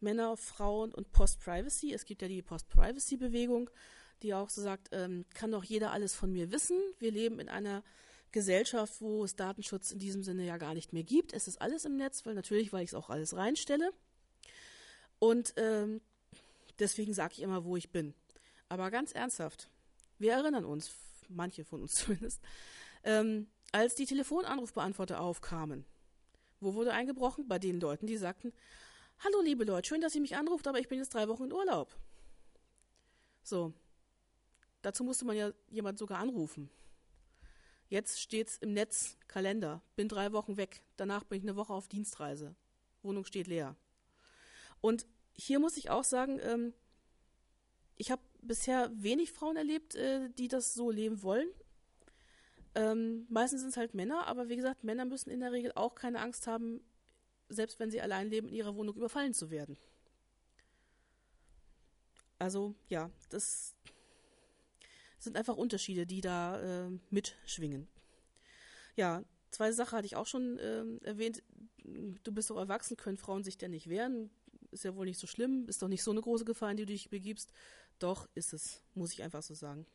Männer, 0.00 0.36
Frauen 0.36 0.94
und 0.94 1.12
Post-Privacy. 1.12 1.92
Es 1.92 2.04
gibt 2.04 2.22
ja 2.22 2.28
die 2.28 2.42
Post-Privacy-Bewegung, 2.42 3.70
die 4.22 4.34
auch 4.34 4.48
so 4.48 4.62
sagt, 4.62 4.88
ähm, 4.92 5.26
kann 5.34 5.52
doch 5.52 5.64
jeder 5.64 5.92
alles 5.92 6.14
von 6.14 6.32
mir 6.32 6.50
wissen. 6.50 6.78
Wir 6.98 7.12
leben 7.12 7.38
in 7.40 7.48
einer 7.48 7.82
Gesellschaft, 8.32 9.00
wo 9.00 9.24
es 9.24 9.36
Datenschutz 9.36 9.90
in 9.90 9.98
diesem 9.98 10.22
Sinne 10.22 10.44
ja 10.44 10.56
gar 10.56 10.74
nicht 10.74 10.92
mehr 10.92 11.02
gibt. 11.02 11.32
Es 11.32 11.48
ist 11.48 11.60
alles 11.60 11.84
im 11.84 11.96
Netz, 11.96 12.24
weil 12.26 12.34
natürlich, 12.34 12.72
weil 12.72 12.84
ich 12.84 12.90
es 12.90 12.94
auch 12.94 13.10
alles 13.10 13.36
reinstelle. 13.36 13.92
Und 15.18 15.54
ähm, 15.56 16.00
deswegen 16.78 17.14
sage 17.14 17.34
ich 17.34 17.42
immer, 17.42 17.64
wo 17.64 17.76
ich 17.76 17.90
bin. 17.90 18.14
Aber 18.68 18.90
ganz 18.90 19.12
ernsthaft, 19.12 19.68
wir 20.18 20.32
erinnern 20.32 20.64
uns, 20.64 20.92
manche 21.28 21.64
von 21.64 21.82
uns 21.82 21.94
zumindest, 21.96 22.40
Ähm, 23.02 23.46
als 23.72 23.94
die 23.94 24.06
Telefonanrufbeantworter 24.06 25.20
aufkamen, 25.20 25.84
wo 26.60 26.74
wurde 26.74 26.92
eingebrochen? 26.92 27.48
Bei 27.48 27.58
den 27.58 27.80
Leuten, 27.80 28.06
die 28.06 28.16
sagten, 28.16 28.52
Hallo 29.20 29.42
liebe 29.42 29.64
Leute, 29.64 29.88
schön, 29.88 30.00
dass 30.00 30.14
ihr 30.14 30.20
mich 30.20 30.36
anruft, 30.36 30.66
aber 30.66 30.78
ich 30.78 30.88
bin 30.88 30.98
jetzt 30.98 31.14
drei 31.14 31.28
Wochen 31.28 31.44
in 31.44 31.52
Urlaub. 31.52 31.94
So. 33.42 33.72
Dazu 34.82 35.04
musste 35.04 35.26
man 35.26 35.36
ja 35.36 35.52
jemand 35.68 35.98
sogar 35.98 36.18
anrufen. 36.18 36.70
Jetzt 37.90 38.20
steht's 38.20 38.56
im 38.58 38.72
Netz, 38.72 39.18
Kalender, 39.26 39.82
bin 39.96 40.08
drei 40.08 40.32
Wochen 40.32 40.56
weg, 40.56 40.84
danach 40.96 41.24
bin 41.24 41.38
ich 41.38 41.44
eine 41.44 41.56
Woche 41.56 41.72
auf 41.72 41.88
Dienstreise. 41.88 42.54
Wohnung 43.02 43.24
steht 43.24 43.48
leer. 43.48 43.74
Und 44.80 45.06
hier 45.32 45.58
muss 45.58 45.76
ich 45.76 45.90
auch 45.90 46.04
sagen, 46.04 46.38
ähm, 46.40 46.72
ich 47.96 48.12
habe 48.12 48.22
bisher 48.42 48.90
wenig 48.94 49.32
Frauen 49.32 49.56
erlebt, 49.56 49.96
äh, 49.96 50.30
die 50.38 50.46
das 50.46 50.72
so 50.72 50.92
leben 50.92 51.24
wollen. 51.24 51.48
Ähm, 52.76 53.26
meistens 53.28 53.62
sind 53.62 53.70
es 53.70 53.76
halt 53.76 53.92
Männer, 53.92 54.28
aber 54.28 54.48
wie 54.48 54.56
gesagt, 54.56 54.84
Männer 54.84 55.04
müssen 55.04 55.30
in 55.30 55.40
der 55.40 55.50
Regel 55.50 55.72
auch 55.74 55.96
keine 55.96 56.20
Angst 56.20 56.46
haben, 56.46 56.80
selbst 57.48 57.80
wenn 57.80 57.90
sie 57.90 58.00
allein 58.00 58.30
leben, 58.30 58.46
in 58.46 58.54
ihrer 58.54 58.76
Wohnung 58.76 58.94
überfallen 58.94 59.34
zu 59.34 59.50
werden. 59.50 59.76
Also 62.38 62.76
ja, 62.88 63.10
das 63.30 63.74
sind 65.20 65.36
einfach 65.36 65.56
Unterschiede, 65.56 66.06
die 66.06 66.20
da 66.20 66.86
äh, 66.86 66.90
mitschwingen. 67.10 67.86
Ja, 68.96 69.22
zwei 69.50 69.70
Sachen 69.70 69.98
hatte 69.98 70.06
ich 70.06 70.16
auch 70.16 70.26
schon 70.26 70.58
äh, 70.58 70.84
erwähnt. 71.04 71.42
Du 72.24 72.32
bist 72.32 72.50
doch 72.50 72.56
erwachsen, 72.56 72.96
können 72.96 73.18
Frauen 73.18 73.44
sich 73.44 73.58
denn 73.58 73.70
nicht 73.70 73.88
wehren? 73.88 74.30
Ist 74.70 74.84
ja 74.84 74.96
wohl 74.96 75.06
nicht 75.06 75.18
so 75.18 75.26
schlimm, 75.26 75.66
ist 75.68 75.82
doch 75.82 75.88
nicht 75.88 76.02
so 76.02 76.10
eine 76.10 76.20
große 76.20 76.44
Gefahr, 76.44 76.70
in 76.70 76.76
die 76.78 76.86
du 76.86 76.92
dich 76.92 77.10
begibst. 77.10 77.52
Doch, 77.98 78.28
ist 78.34 78.52
es, 78.52 78.82
muss 78.94 79.12
ich 79.12 79.22
einfach 79.22 79.42
so 79.42 79.54
sagen. 79.54 79.86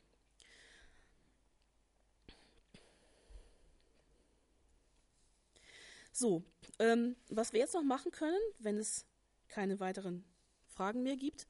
So, 6.12 6.44
ähm, 6.80 7.16
was 7.30 7.52
wir 7.52 7.60
jetzt 7.60 7.74
noch 7.74 7.84
machen 7.84 8.12
können, 8.12 8.40
wenn 8.60 8.78
es 8.78 9.06
keine 9.50 9.80
weiteren 9.80 10.24
Fragen 10.68 11.04
mehr 11.04 11.18
gibt, 11.18 11.46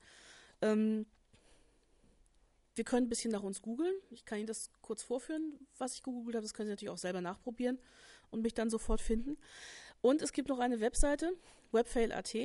ähm, 0.62 1.06
wir 2.76 2.84
können 2.84 3.08
ein 3.08 3.10
bisschen 3.10 3.32
nach 3.32 3.44
uns 3.44 3.62
googeln. 3.62 3.96
Ich 4.12 4.26
kann 4.26 4.38
Ihnen 4.38 4.48
das 4.48 4.70
kurz 4.82 5.02
vorführen, 5.02 5.60
was 5.78 5.96
ich 5.96 6.04
gegoogelt 6.04 6.36
habe. 6.36 6.44
Das 6.44 6.54
können 6.54 6.68
Sie 6.68 6.74
natürlich 6.74 6.94
auch 6.94 6.98
selber 6.98 7.22
nachprobieren 7.22 7.80
und 8.32 8.42
mich 8.42 8.54
dann 8.54 8.70
sofort 8.70 9.02
finden. 9.02 9.38
Und 10.02 10.22
es 10.22 10.34
gibt 10.34 10.50
noch 10.50 10.60
eine 10.60 10.82
Webseite, 10.82 11.34
webfail.at. 11.72 12.36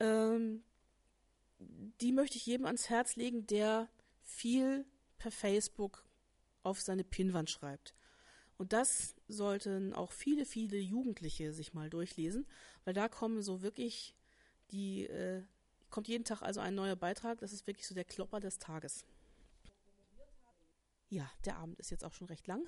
Ähm, 0.00 0.62
die 2.00 2.12
möchte 2.12 2.36
ich 2.36 2.46
jedem 2.46 2.66
ans 2.66 2.90
Herz 2.90 3.16
legen, 3.16 3.46
der 3.46 3.88
viel 4.22 4.84
per 5.18 5.30
Facebook 5.30 6.04
auf 6.62 6.80
seine 6.80 7.04
Pinnwand 7.04 7.50
schreibt. 7.50 7.94
Und 8.56 8.72
das 8.72 9.14
sollten 9.26 9.94
auch 9.94 10.12
viele, 10.12 10.44
viele 10.44 10.78
Jugendliche 10.78 11.52
sich 11.52 11.74
mal 11.74 11.90
durchlesen, 11.90 12.46
weil 12.84 12.94
da 12.94 13.08
kommen 13.08 13.42
so 13.42 13.62
wirklich 13.62 14.14
die, 14.70 15.06
äh, 15.06 15.42
kommt 15.90 16.08
jeden 16.08 16.24
Tag 16.24 16.42
also 16.42 16.60
ein 16.60 16.74
neuer 16.74 16.96
Beitrag. 16.96 17.38
Das 17.38 17.52
ist 17.52 17.66
wirklich 17.66 17.86
so 17.86 17.94
der 17.94 18.04
Klopper 18.04 18.40
des 18.40 18.58
Tages. 18.58 19.04
Ja, 21.14 21.30
der 21.44 21.58
Abend 21.58 21.78
ist 21.78 21.92
jetzt 21.92 22.04
auch 22.04 22.12
schon 22.12 22.26
recht 22.26 22.48
lang. 22.48 22.66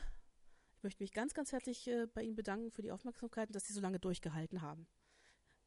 Ich 0.77 0.85
möchte 0.85 1.03
mich 1.03 1.11
ganz, 1.11 1.35
ganz 1.35 1.51
herzlich 1.51 1.89
äh, 1.89 2.07
bei 2.07 2.23
Ihnen 2.23 2.37
bedanken 2.37 2.71
für 2.71 2.81
die 2.81 2.93
Aufmerksamkeit 2.93 3.49
und 3.49 3.57
dass 3.57 3.67
Sie 3.67 3.73
so 3.73 3.81
lange 3.81 3.99
durchgehalten 3.99 4.63
haben. 4.63 4.87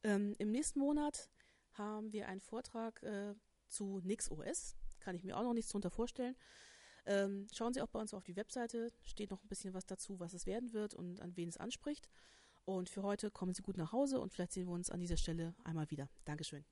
Ähm, 0.03 0.33
Im 0.39 0.49
nächsten 0.49 0.79
Monat 0.79 1.29
haben 1.73 2.13
wir 2.13 2.29
einen 2.29 2.39
Vortrag 2.39 3.03
äh, 3.03 3.35
zu 3.67 3.99
NixOS. 4.05 4.77
Kann 5.01 5.13
ich 5.13 5.25
mir 5.25 5.35
auch 5.35 5.43
noch 5.43 5.53
nichts 5.53 5.71
darunter 5.71 5.91
vorstellen. 5.91 6.37
Ähm, 7.05 7.47
schauen 7.53 7.73
Sie 7.73 7.81
auch 7.81 7.89
bei 7.89 7.99
uns 7.99 8.13
auf 8.13 8.23
die 8.23 8.37
Webseite, 8.37 8.93
steht 9.03 9.31
noch 9.31 9.43
ein 9.43 9.49
bisschen 9.49 9.73
was 9.73 9.85
dazu, 9.85 10.17
was 10.21 10.33
es 10.33 10.45
werden 10.45 10.71
wird 10.71 10.93
und 10.93 11.19
an 11.19 11.35
wen 11.35 11.49
es 11.49 11.57
anspricht. 11.57 12.09
Und 12.63 12.87
für 12.87 13.03
heute 13.03 13.29
kommen 13.29 13.53
Sie 13.53 13.61
gut 13.61 13.75
nach 13.75 13.91
Hause 13.91 14.21
und 14.21 14.31
vielleicht 14.31 14.53
sehen 14.53 14.67
wir 14.67 14.73
uns 14.73 14.89
an 14.89 15.01
dieser 15.01 15.17
Stelle 15.17 15.53
einmal 15.65 15.91
wieder. 15.91 16.07
Dankeschön. 16.23 16.63